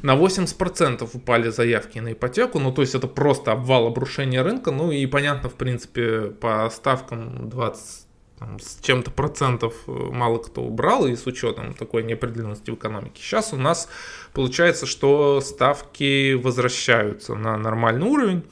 на 0.03 0.21
80% 0.21 1.09
упали 1.13 1.51
заявки 1.51 2.01
на 2.01 2.15
ипотеку, 2.15 2.59
ну 2.59 2.73
то 2.73 2.83
есть 2.83 2.97
это 2.97 3.07
просто 3.07 3.53
обвал 3.53 3.87
обрушения 3.87 4.43
рынка, 4.43 4.73
ну 4.73 4.91
и 4.91 5.07
понятно, 5.07 5.49
в 5.49 5.55
принципе, 5.55 6.31
по 6.31 6.69
ставкам 6.71 7.49
20 7.49 8.07
там, 8.41 8.59
с 8.59 8.81
чем-то 8.83 9.13
процентов 9.13 9.75
э, 9.87 9.93
мало 9.93 10.39
кто 10.39 10.63
убрал, 10.63 11.07
и 11.07 11.15
с 11.15 11.29
учетом 11.29 11.75
такой 11.75 12.03
неопределенности 12.03 12.73
в 12.73 12.75
экономике. 12.75 13.23
Сейчас 13.23 13.53
у 13.53 13.57
нас 13.57 13.89
получается, 14.33 14.87
что 14.87 15.41
ставки 15.41 16.33
возвращаются 16.33 17.37
на 17.37 17.57
нормальный 17.57 18.09
уровень 18.09 18.43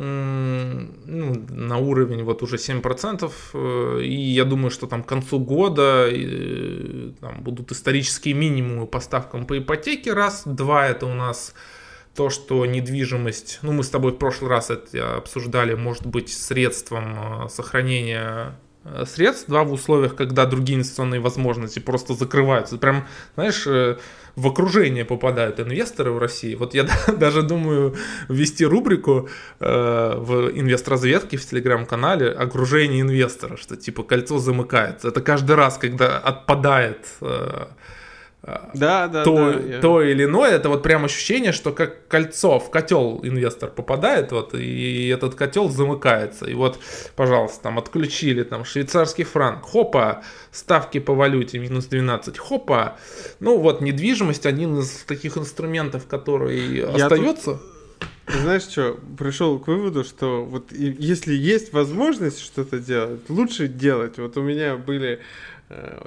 ну, 0.00 1.46
на 1.50 1.76
уровень 1.76 2.24
вот 2.24 2.42
уже 2.42 2.56
7%. 2.56 3.30
Э, 3.52 4.00
и 4.02 4.14
я 4.14 4.44
думаю, 4.44 4.70
что 4.70 4.86
там 4.86 5.02
к 5.02 5.06
концу 5.06 5.38
года 5.38 6.08
э, 6.10 7.12
там 7.20 7.42
будут 7.42 7.70
исторические 7.70 8.34
минимумы 8.34 8.86
по 8.86 9.00
ставкам 9.00 9.44
по 9.44 9.58
ипотеке. 9.58 10.14
Раз. 10.14 10.42
Два, 10.46 10.86
это 10.86 11.04
у 11.06 11.14
нас 11.14 11.54
то, 12.14 12.30
что 12.30 12.64
недвижимость, 12.64 13.58
ну 13.62 13.72
мы 13.72 13.84
с 13.84 13.90
тобой 13.90 14.12
в 14.12 14.16
прошлый 14.16 14.50
раз 14.50 14.70
это 14.70 15.16
обсуждали, 15.16 15.74
может 15.74 16.06
быть 16.06 16.32
средством 16.32 17.44
э, 17.44 17.48
сохранения 17.48 18.58
средств, 19.04 19.44
да, 19.48 19.62
в 19.62 19.72
условиях, 19.72 20.16
когда 20.16 20.46
другие 20.46 20.76
инвестиционные 20.76 21.20
возможности 21.20 21.80
просто 21.80 22.14
закрываются. 22.14 22.78
Прям, 22.78 23.06
знаешь, 23.34 23.66
в 24.36 24.46
окружение 24.46 25.04
попадают 25.04 25.60
инвесторы 25.60 26.12
в 26.12 26.18
России. 26.18 26.54
Вот 26.54 26.74
я 26.74 26.86
даже 27.18 27.42
думаю 27.42 27.94
ввести 28.28 28.64
рубрику 28.64 29.28
э, 29.60 30.14
в 30.16 30.50
инвестразведке 30.54 31.36
в 31.36 31.46
телеграм-канале 31.46 32.30
«Окружение 32.30 33.00
инвестора», 33.02 33.56
что 33.56 33.76
типа 33.76 34.02
кольцо 34.02 34.38
замыкается. 34.38 35.08
Это 35.08 35.20
каждый 35.20 35.56
раз, 35.56 35.78
когда 35.78 36.18
отпадает 36.18 37.06
э, 37.20 37.66
да, 38.42 39.06
да, 39.08 39.24
то, 39.24 39.52
да, 39.52 39.80
то 39.80 40.02
или 40.02 40.24
иное, 40.24 40.52
это 40.52 40.70
вот 40.70 40.82
прям 40.82 41.04
ощущение, 41.04 41.52
что 41.52 41.72
как 41.72 42.08
кольцо 42.08 42.58
в 42.58 42.70
котел 42.70 43.20
инвестор 43.22 43.70
попадает, 43.70 44.32
вот, 44.32 44.54
и 44.54 45.08
этот 45.08 45.34
котел 45.34 45.68
замыкается. 45.68 46.46
И 46.46 46.54
вот, 46.54 46.78
пожалуйста, 47.16 47.64
там 47.64 47.78
отключили 47.78 48.42
там 48.42 48.64
швейцарский 48.64 49.24
франк, 49.24 49.62
хопа, 49.62 50.22
ставки 50.52 51.00
по 51.00 51.14
валюте 51.14 51.58
минус 51.58 51.86
12, 51.86 52.38
хопа. 52.38 52.96
Ну 53.40 53.58
вот, 53.58 53.82
недвижимость 53.82 54.46
один 54.46 54.78
из 54.78 54.90
таких 55.06 55.36
инструментов, 55.36 56.06
который 56.06 56.78
Я 56.78 57.06
остается. 57.06 57.52
Тут... 57.52 57.62
Знаешь 58.42 58.62
что, 58.62 58.98
пришел 59.18 59.58
к 59.58 59.66
выводу, 59.66 60.04
что 60.04 60.44
вот 60.44 60.72
если 60.72 61.34
есть 61.34 61.72
возможность 61.72 62.40
что-то 62.40 62.78
делать, 62.78 63.28
лучше 63.28 63.66
делать. 63.66 64.18
Вот 64.18 64.36
у 64.36 64.42
меня 64.42 64.76
были 64.76 65.20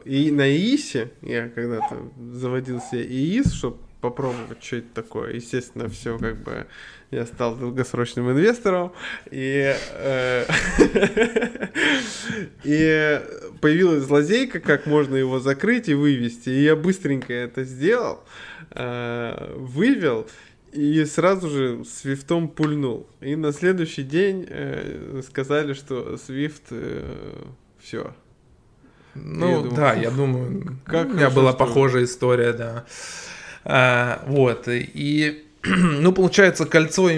и 0.06 0.32
на 0.32 0.50
ИИСе, 0.50 1.12
я 1.22 1.50
когда-то 1.50 2.12
заводил 2.32 2.82
себе 2.82 3.04
ИИС, 3.04 3.54
чтобы 3.54 3.78
попробовать, 4.04 4.62
что 4.62 4.78
это 4.78 4.88
такое. 4.94 5.34
Естественно, 5.34 5.88
все 5.88 6.20
как 6.20 6.44
бы 6.44 6.68
я 7.10 7.26
стал 7.26 7.56
долгосрочным 7.56 8.32
инвестором, 8.32 8.92
и, 9.32 9.74
э, 9.92 10.46
и 12.66 13.22
появилась 13.62 14.10
лазейка, 14.10 14.60
как 14.60 14.88
можно 14.88 15.16
его 15.16 15.40
закрыть 15.40 15.88
и 15.88 15.94
вывести. 15.94 16.50
И 16.50 16.64
я 16.64 16.76
быстренько 16.76 17.32
это 17.32 17.64
сделал, 17.64 18.26
э, 18.72 19.56
вывел, 19.56 20.28
и 20.74 21.06
сразу 21.06 21.50
же 21.50 21.86
свифтом 21.86 22.50
пульнул. 22.50 23.08
И 23.22 23.38
на 23.38 23.54
следующий 23.54 24.04
день 24.04 24.46
э, 24.50 25.22
сказали, 25.26 25.74
что 25.74 26.18
свифт 26.18 26.64
э, 26.72 27.44
все. 27.80 28.14
Ну 29.16 29.50
я 29.50 29.56
думаю, 29.58 29.76
да, 29.76 29.94
я 29.94 30.12
думаю, 30.12 30.78
как 30.86 31.08
у 31.08 31.14
меня 31.14 31.30
была 31.30 31.52
что... 31.52 31.60
похожая 31.60 32.06
история, 32.06 32.54
да. 32.54 32.86
А, 33.66 34.24
вот 34.28 34.68
и 34.68 35.46
ну, 35.64 36.12
получается, 36.12 36.66
кольцо, 36.66 37.10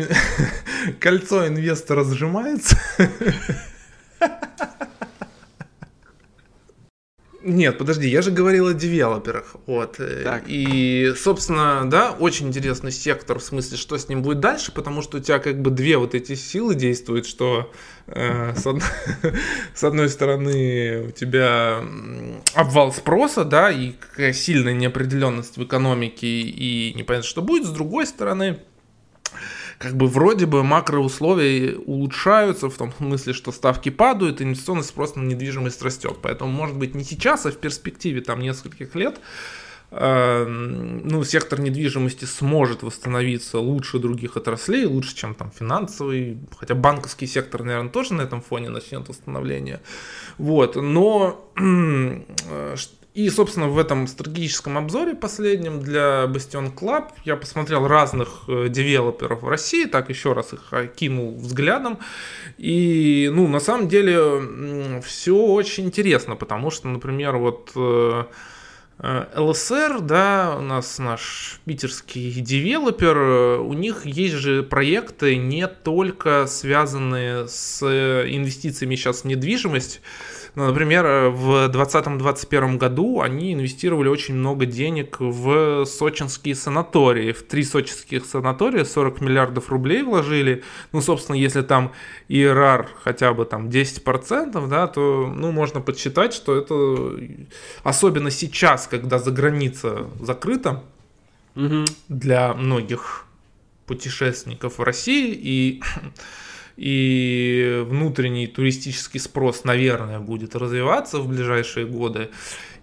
кольцо 0.99 1.47
инвестора 1.47 2.03
сжимается. 2.03 2.77
Нет, 7.47 7.77
подожди, 7.77 8.07
я 8.09 8.23
же 8.23 8.31
говорил 8.31 8.69
о 8.69 8.73
девелоперах. 8.73 9.55
Вот. 9.67 9.99
Так. 10.23 10.45
И, 10.47 11.13
собственно, 11.15 11.87
да, 11.87 12.09
очень 12.11 12.47
интересный 12.47 12.91
сектор, 12.91 13.37
в 13.37 13.43
смысле, 13.43 13.77
что 13.77 13.99
с 13.99 14.09
ним 14.09 14.23
будет 14.23 14.39
дальше, 14.39 14.71
потому 14.71 15.03
что 15.03 15.17
у 15.17 15.19
тебя 15.19 15.37
как 15.37 15.61
бы 15.61 15.69
две 15.69 15.97
вот 15.97 16.15
эти 16.15 16.33
силы 16.33 16.73
действуют, 16.73 17.27
что 17.27 17.71
э, 18.07 18.55
с, 18.55 18.65
од... 18.65 18.81
с 19.75 19.83
одной 19.83 20.09
стороны 20.09 21.03
у 21.07 21.11
тебя 21.11 21.83
обвал 22.55 22.91
спроса, 22.91 23.45
да, 23.45 23.69
и 23.69 23.91
какая 23.91 24.33
сильная 24.33 24.73
неопределенность 24.73 25.57
в 25.57 25.63
экономике, 25.63 26.25
и 26.25 26.95
непонятно, 26.95 27.29
что 27.29 27.43
будет, 27.43 27.67
с 27.67 27.69
другой 27.69 28.07
стороны 28.07 28.57
как 29.77 29.95
бы 29.95 30.07
вроде 30.07 30.45
бы 30.45 30.63
макроусловия 30.63 31.75
улучшаются 31.77 32.69
в 32.69 32.77
том 32.77 32.93
смысле, 32.93 33.33
что 33.33 33.51
ставки 33.51 33.89
падают, 33.89 34.41
инвестиционный 34.41 34.83
спрос 34.83 35.15
на 35.15 35.21
недвижимость 35.21 35.81
растет. 35.81 36.17
Поэтому, 36.21 36.51
может 36.51 36.77
быть, 36.77 36.95
не 36.95 37.03
сейчас, 37.03 37.45
а 37.45 37.51
в 37.51 37.57
перспективе 37.57 38.21
там 38.21 38.39
нескольких 38.39 38.95
лет 38.95 39.19
э, 39.91 40.45
ну, 40.45 41.23
сектор 41.23 41.59
недвижимости 41.59 42.25
сможет 42.25 42.83
восстановиться 42.83 43.59
лучше 43.59 43.99
других 43.99 44.37
отраслей, 44.37 44.85
лучше, 44.85 45.15
чем 45.15 45.35
там 45.35 45.51
финансовый, 45.51 46.39
хотя 46.57 46.75
банковский 46.75 47.27
сектор, 47.27 47.63
наверное, 47.63 47.91
тоже 47.91 48.13
на 48.13 48.21
этом 48.21 48.41
фоне 48.41 48.69
начнет 48.69 49.07
восстановление. 49.07 49.81
Вот, 50.37 50.75
но 50.75 51.49
э, 51.57 52.75
и, 53.15 53.29
собственно, 53.29 53.69
в 53.69 53.77
этом 53.77 54.07
стратегическом 54.07 54.77
обзоре 54.77 55.15
последнем 55.15 55.79
для 55.79 56.25
Bastion 56.25 56.75
Club 56.75 57.11
я 57.23 57.37
посмотрел 57.37 57.87
разных 57.87 58.43
э, 58.49 58.67
девелоперов 58.67 59.41
в 59.41 59.47
России, 59.47 59.85
так 59.85 60.09
еще 60.09 60.33
раз 60.33 60.51
их 60.51 60.73
окинул 60.73 61.33
взглядом. 61.37 61.99
И, 62.57 63.31
ну, 63.33 63.47
на 63.47 63.61
самом 63.61 63.87
деле, 63.87 64.99
все 65.01 65.33
очень 65.33 65.85
интересно, 65.85 66.35
потому 66.35 66.71
что, 66.71 66.89
например, 66.89 67.37
вот 67.37 67.71
э, 67.77 68.25
э, 68.99 69.25
ЛСР, 69.33 70.01
да, 70.01 70.57
у 70.59 70.61
нас 70.61 70.99
наш 70.99 71.61
питерский 71.63 72.31
девелопер, 72.41 73.17
у 73.61 73.71
них 73.71 74.05
есть 74.05 74.35
же 74.35 74.61
проекты 74.61 75.37
не 75.37 75.67
только 75.67 76.47
связанные 76.47 77.47
с 77.47 77.81
инвестициями 77.81 78.97
сейчас 78.97 79.21
в 79.21 79.25
недвижимость, 79.25 80.01
ну, 80.55 80.67
например, 80.67 81.05
э, 81.05 81.29
в 81.29 81.69
2020-2021 81.69 82.77
году 82.77 83.21
они 83.21 83.53
инвестировали 83.53 84.07
очень 84.07 84.35
много 84.35 84.65
денег 84.65 85.17
в 85.19 85.85
сочинские 85.85 86.55
санатории. 86.55 87.33
В 87.33 87.43
три 87.43 87.63
сочинских 87.63 88.25
санатория 88.25 88.85
40 88.85 89.21
миллиардов 89.21 89.69
рублей 89.69 90.01
вложили. 90.03 90.63
Ну, 90.93 91.01
собственно, 91.01 91.35
если 91.35 91.61
там 91.61 91.91
ИРР 92.29 92.87
хотя 93.03 93.33
бы 93.33 93.45
там 93.45 93.67
10%, 93.67 94.67
да, 94.67 94.87
то, 94.87 95.31
ну, 95.35 95.51
можно 95.51 95.81
подсчитать, 95.81 96.33
что 96.33 96.55
это 96.55 97.19
особенно 97.83 98.31
сейчас, 98.31 98.87
когда 98.87 99.19
за 99.19 99.31
граница 99.31 100.07
закрыта 100.21 100.83
угу. 101.55 101.85
для 102.07 102.53
многих 102.53 103.25
путешественников 103.85 104.77
в 104.77 104.83
России 104.83 105.33
и 105.33 105.81
и 106.77 107.83
внутренний 107.87 108.47
туристический 108.47 109.19
спрос, 109.19 109.63
наверное, 109.63 110.19
будет 110.19 110.55
развиваться 110.55 111.19
в 111.19 111.27
ближайшие 111.27 111.85
годы. 111.85 112.29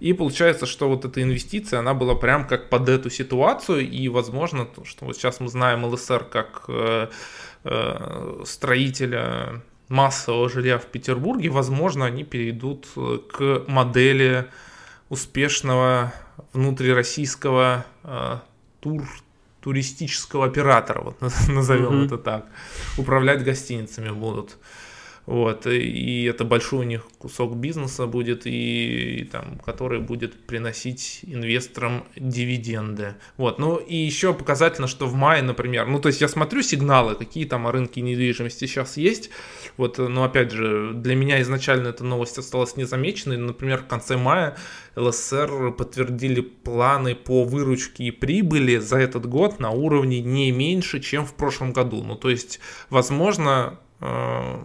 И 0.01 0.13
получается, 0.15 0.67
что 0.67 0.89
вот 0.89 1.05
эта 1.05 1.23
инвестиция, 1.23 1.81
она 1.81 1.95
была 1.95 2.15
прям 2.15 2.47
как 2.47 2.71
под 2.71 2.89
эту 2.89 3.11
ситуацию, 3.11 3.89
и 3.89 4.09
возможно, 4.09 4.65
то, 4.65 4.85
что 4.85 5.05
вот 5.05 5.17
сейчас 5.17 5.41
мы 5.41 5.49
знаем 5.49 5.85
ЛСР 5.85 6.25
как 6.25 6.65
э, 6.69 7.09
э, 7.65 8.43
строителя 8.45 9.63
массового 9.89 10.49
жилья 10.49 10.79
в 10.79 10.87
Петербурге, 10.87 11.51
возможно, 11.51 12.07
они 12.07 12.25
перейдут 12.25 12.89
к 13.31 13.65
модели 13.67 14.47
успешного 15.09 16.15
внутрироссийского 16.55 17.85
э, 18.03 18.39
тур 18.81 19.07
туристического 19.63 20.47
оператора, 20.47 21.01
вот 21.03 21.21
назовем 21.49 21.93
mm-hmm. 21.93 22.07
это 22.07 22.19
так. 22.19 22.47
Управлять 22.99 23.45
гостиницами 23.45 24.11
будут. 24.11 24.57
Вот, 25.25 25.69
и 25.69 26.25
это 26.25 26.45
большой 26.45 26.81
у 26.81 26.83
них 26.83 27.07
кусок 27.19 27.55
бизнеса 27.55 28.07
будет, 28.07 28.45
и, 28.45 29.21
и 29.21 29.25
там, 29.25 29.61
который 29.65 30.01
будет 30.01 30.47
приносить 30.47 31.21
инвесторам 31.23 32.05
дивиденды. 32.17 33.15
Вот, 33.37 33.61
ну 33.61 33.77
и 33.77 33.95
еще 33.95 34.35
показательно, 34.35 34.89
что 34.89 35.07
в 35.07 35.15
мае, 35.15 35.43
например, 35.43 35.87
ну 35.87 36.01
то 36.01 36.09
есть 36.09 36.21
я 36.21 36.27
смотрю 36.27 36.63
сигналы, 36.63 37.15
какие 37.15 37.45
там 37.45 37.69
рынки 37.69 38.01
недвижимости 38.01 38.67
сейчас 38.67 38.97
есть, 38.97 39.31
вот, 39.77 39.99
но 39.99 40.25
опять 40.25 40.51
же, 40.51 40.93
для 40.93 41.15
меня 41.15 41.41
изначально 41.43 41.89
эта 41.89 42.03
новость 42.03 42.39
осталась 42.39 42.77
незамеченной, 42.77 43.37
например, 43.37 43.79
в 43.79 43.87
конце 43.87 44.17
мая 44.17 44.57
ЛСР 44.97 45.73
подтвердили 45.79 46.41
планы 46.41 47.15
по 47.15 47.45
выручке 47.45 48.05
и 48.05 48.11
прибыли 48.11 48.79
за 48.79 48.99
этот 48.99 49.27
год 49.27 49.61
на 49.61 49.71
уровне 49.71 50.21
не 50.21 50.51
меньше, 50.51 50.99
чем 50.99 51.25
в 51.25 51.35
прошлом 51.35 51.73
году, 51.73 52.03
ну 52.03 52.17
то 52.17 52.29
есть, 52.29 52.59
возможно, 52.91 53.79
э, 54.01 54.59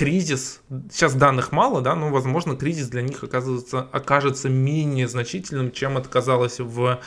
кризис, 0.00 0.62
сейчас 0.90 1.14
данных 1.14 1.52
мало, 1.52 1.82
да, 1.82 1.94
но, 1.94 2.08
возможно, 2.08 2.56
кризис 2.56 2.88
для 2.88 3.02
них 3.02 3.22
оказывается, 3.22 3.80
окажется 3.92 4.48
менее 4.48 5.06
значительным, 5.06 5.70
чем 5.72 5.98
это 5.98 6.08
в, 6.64 7.00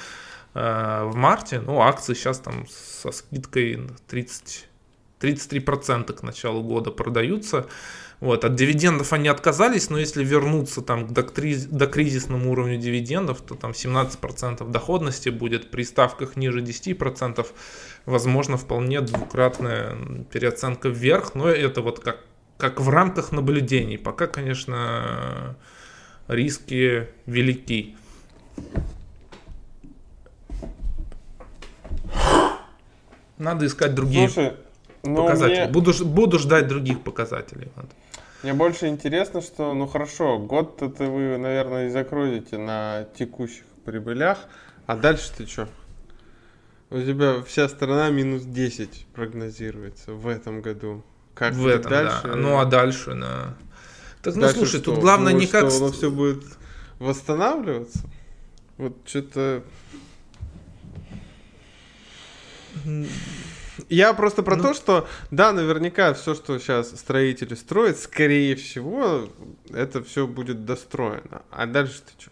э, 0.53 1.03
в 1.03 1.15
марте. 1.15 1.59
Ну, 1.59 1.81
акции 1.81 2.13
сейчас 2.13 2.37
там 2.37 2.67
со 2.69 3.11
скидкой 3.11 3.89
30, 4.07 4.67
33% 5.19 6.13
к 6.13 6.21
началу 6.21 6.61
года 6.61 6.91
продаются. 6.91 7.65
Вот, 8.19 8.45
от 8.45 8.53
дивидендов 8.53 9.11
они 9.11 9.27
отказались, 9.27 9.89
но 9.89 9.97
если 9.97 10.23
вернуться 10.23 10.83
там 10.83 11.07
к 11.07 11.11
до 11.13 11.87
кризисному 11.87 12.51
уровню 12.51 12.77
дивидендов, 12.77 13.41
то 13.41 13.55
там 13.55 13.71
17% 13.71 14.69
доходности 14.69 15.29
будет 15.29 15.71
при 15.71 15.81
ставках 15.81 16.35
ниже 16.35 16.61
10%, 16.61 17.47
возможно, 18.05 18.57
вполне 18.57 19.01
двукратная 19.01 19.97
переоценка 20.31 20.89
вверх, 20.89 21.33
но 21.33 21.49
это 21.49 21.81
вот 21.81 21.99
как 21.99 22.19
как 22.57 22.79
в 22.79 22.89
рамках 22.89 23.31
наблюдений. 23.31 23.97
Пока, 23.97 24.27
конечно, 24.27 25.55
риски 26.27 27.07
велики. 27.25 27.95
Надо 33.37 33.65
искать 33.65 33.95
другие 33.95 34.29
Слушай, 34.29 34.53
ну, 35.03 35.17
показатели. 35.17 35.63
Мне... 35.63 35.71
Буду, 35.71 36.05
буду 36.05 36.39
ждать 36.39 36.67
других 36.67 37.01
показателей. 37.01 37.69
Мне 38.43 38.53
больше 38.53 38.87
интересно, 38.87 39.41
что, 39.41 39.73
ну 39.73 39.87
хорошо, 39.87 40.37
год-то 40.37 40.87
вы, 40.87 41.37
наверное, 41.37 41.87
и 41.87 41.89
закроете 41.89 42.57
на 42.57 43.07
текущих 43.17 43.63
прибылях, 43.85 44.37
а 44.85 44.97
дальше 44.97 45.31
ты 45.35 45.47
что? 45.47 45.69
У 46.89 46.99
тебя 46.99 47.41
вся 47.41 47.67
страна 47.69 48.09
минус 48.09 48.43
10 48.43 49.07
прогнозируется 49.13 50.13
в 50.13 50.27
этом 50.27 50.61
году. 50.61 51.03
Как 51.33 51.53
в 51.53 51.65
этом, 51.65 51.91
дальше? 51.91 52.21
да. 52.23 52.35
Ну 52.35 52.59
а 52.59 52.65
дальше, 52.65 53.15
да. 53.15 53.55
Так, 54.21 54.35
ну 54.35 54.41
дальше 54.41 54.57
слушай, 54.57 54.79
что? 54.79 54.91
тут 54.91 54.99
главное 54.99 55.33
Думаю, 55.33 55.41
не 55.41 55.51
как... 55.51 55.69
Что 55.69 55.77
оно 55.77 55.91
все 55.91 56.11
будет 56.11 56.43
восстанавливаться? 56.99 57.99
Вот 58.77 58.97
что-то... 59.05 59.63
Я 63.89 64.13
просто 64.13 64.43
про 64.43 64.55
ну, 64.55 64.63
то, 64.63 64.73
что 64.73 65.07
да, 65.31 65.51
наверняка 65.51 66.13
все, 66.13 66.35
что 66.35 66.57
сейчас 66.59 66.91
строители 66.91 67.55
строят, 67.55 67.97
скорее 67.97 68.55
всего, 68.55 69.29
это 69.71 70.03
все 70.03 70.27
будет 70.27 70.65
достроено. 70.65 71.41
А 71.49 71.65
дальше 71.65 72.01
ты 72.01 72.21
что? 72.21 72.31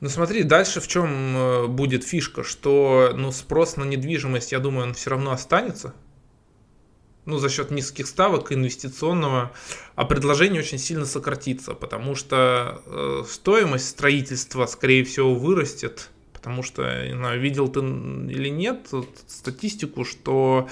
Ну 0.00 0.08
смотри, 0.08 0.42
дальше 0.42 0.80
в 0.80 0.88
чем 0.88 1.36
э, 1.36 1.66
будет 1.68 2.04
фишка, 2.04 2.42
что 2.42 3.12
ну, 3.14 3.30
спрос 3.30 3.76
на 3.76 3.84
недвижимость, 3.84 4.52
я 4.52 4.58
думаю, 4.58 4.88
он 4.88 4.94
все 4.94 5.10
равно 5.10 5.30
останется 5.30 5.94
ну, 7.24 7.38
за 7.38 7.48
счет 7.48 7.70
низких 7.70 8.06
ставок 8.06 8.52
инвестиционного, 8.52 9.52
а 9.94 10.04
предложение 10.04 10.60
очень 10.60 10.78
сильно 10.78 11.06
сократится, 11.06 11.74
потому 11.74 12.14
что 12.14 12.82
э, 12.86 13.24
стоимость 13.28 13.88
строительства, 13.88 14.66
скорее 14.66 15.04
всего, 15.04 15.34
вырастет, 15.34 16.10
Потому 16.42 16.64
что, 16.64 17.06
не 17.06 17.14
знаю, 17.14 17.40
видел 17.40 17.68
ты 17.68 17.78
или 17.78 18.48
нет 18.48 18.90
статистику, 19.28 20.04
что 20.04 20.68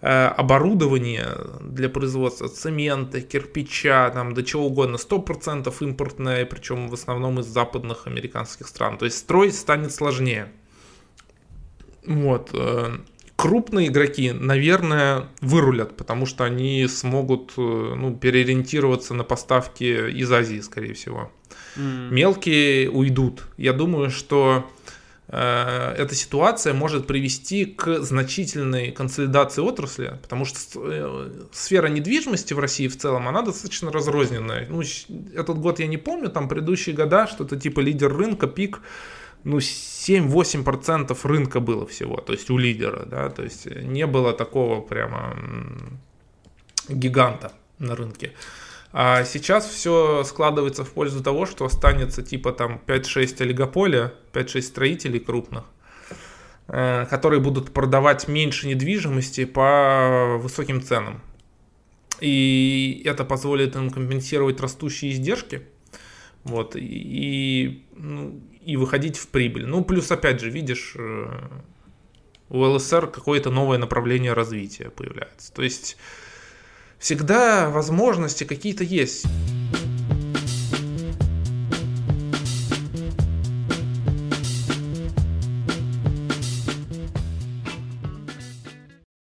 э, 0.00 0.08
оборудование 0.08 1.28
для 1.60 1.88
производства 1.88 2.48
цемента, 2.48 3.20
кирпича, 3.20 4.10
там, 4.10 4.34
до 4.34 4.42
чего 4.42 4.66
угодно, 4.66 4.96
100% 4.96 5.72
импортное, 5.78 6.44
причем 6.44 6.88
в 6.88 6.94
основном 6.94 7.38
из 7.38 7.46
западных 7.46 8.08
американских 8.08 8.66
стран. 8.66 8.98
То 8.98 9.04
есть 9.04 9.18
строить 9.18 9.54
станет 9.54 9.94
сложнее. 9.94 10.50
Вот. 12.04 12.50
Э, 12.52 12.96
крупные 13.36 13.88
игроки, 13.88 14.32
наверное, 14.32 15.28
вырулят, 15.40 15.96
потому 15.96 16.26
что 16.26 16.44
они 16.44 16.86
смогут 16.88 17.52
э, 17.56 17.60
ну, 17.60 18.16
переориентироваться 18.16 19.14
на 19.14 19.24
поставки 19.24 20.10
из 20.10 20.32
Азии, 20.32 20.60
скорее 20.60 20.94
всего. 20.94 21.30
Mm. 21.76 22.10
Мелкие 22.10 22.90
уйдут. 22.90 23.42
Я 23.58 23.74
думаю, 23.74 24.10
что 24.10 24.68
э, 25.28 25.94
эта 25.98 26.14
ситуация 26.14 26.72
может 26.72 27.06
привести 27.06 27.66
к 27.66 28.00
значительной 28.00 28.90
консолидации 28.90 29.60
отрасли, 29.60 30.18
потому 30.22 30.46
что 30.46 30.58
э, 30.76 31.46
сфера 31.52 31.88
недвижимости 31.88 32.54
в 32.54 32.58
России 32.58 32.88
в 32.88 32.96
целом, 32.96 33.28
она 33.28 33.42
достаточно 33.42 33.92
разрозненная. 33.92 34.66
Ну, 34.70 34.82
этот 35.34 35.58
год 35.58 35.78
я 35.78 35.86
не 35.86 35.98
помню, 35.98 36.30
там 36.30 36.48
предыдущие 36.48 36.96
года, 36.96 37.26
что-то 37.26 37.56
типа 37.56 37.80
лидер 37.80 38.16
рынка, 38.16 38.46
пик, 38.46 38.80
ну, 39.44 39.58
7-8% 39.58 41.16
рынка 41.24 41.60
было 41.60 41.86
всего, 41.86 42.16
то 42.16 42.32
есть 42.32 42.50
у 42.50 42.58
лидера, 42.58 43.04
да, 43.06 43.30
то 43.30 43.42
есть 43.42 43.66
не 43.66 44.06
было 44.06 44.32
такого 44.32 44.80
прямо 44.80 45.36
гиганта 46.88 47.52
на 47.78 47.94
рынке. 47.94 48.32
А 48.92 49.24
сейчас 49.24 49.68
все 49.68 50.24
складывается 50.24 50.84
в 50.84 50.90
пользу 50.90 51.22
того, 51.22 51.44
что 51.44 51.64
останется 51.64 52.22
типа 52.22 52.52
там 52.52 52.80
5-6 52.86 53.42
олигополя, 53.42 54.14
5-6 54.32 54.62
строителей 54.62 55.20
крупных, 55.20 55.64
э, 56.68 57.04
которые 57.10 57.40
будут 57.40 57.72
продавать 57.72 58.26
меньше 58.26 58.66
недвижимости 58.68 59.44
по 59.44 60.38
высоким 60.38 60.80
ценам. 60.80 61.20
И 62.20 63.02
это 63.04 63.24
позволит 63.24 63.76
им 63.76 63.90
компенсировать 63.90 64.60
растущие 64.60 65.12
издержки. 65.12 65.62
Вот, 66.46 66.76
и, 66.76 67.84
ну, 67.96 68.40
и 68.64 68.76
выходить 68.76 69.16
в 69.16 69.26
прибыль. 69.28 69.66
Ну, 69.66 69.82
плюс, 69.82 70.12
опять 70.12 70.40
же, 70.40 70.48
видишь, 70.48 70.94
э, 70.96 71.26
у 72.50 72.58
ЛСР 72.58 73.08
какое-то 73.08 73.50
новое 73.50 73.78
направление 73.78 74.32
развития 74.32 74.90
появляется. 74.90 75.52
То 75.52 75.62
есть 75.62 75.96
всегда 76.98 77.68
возможности 77.68 78.44
какие-то 78.44 78.84
есть. 78.84 79.26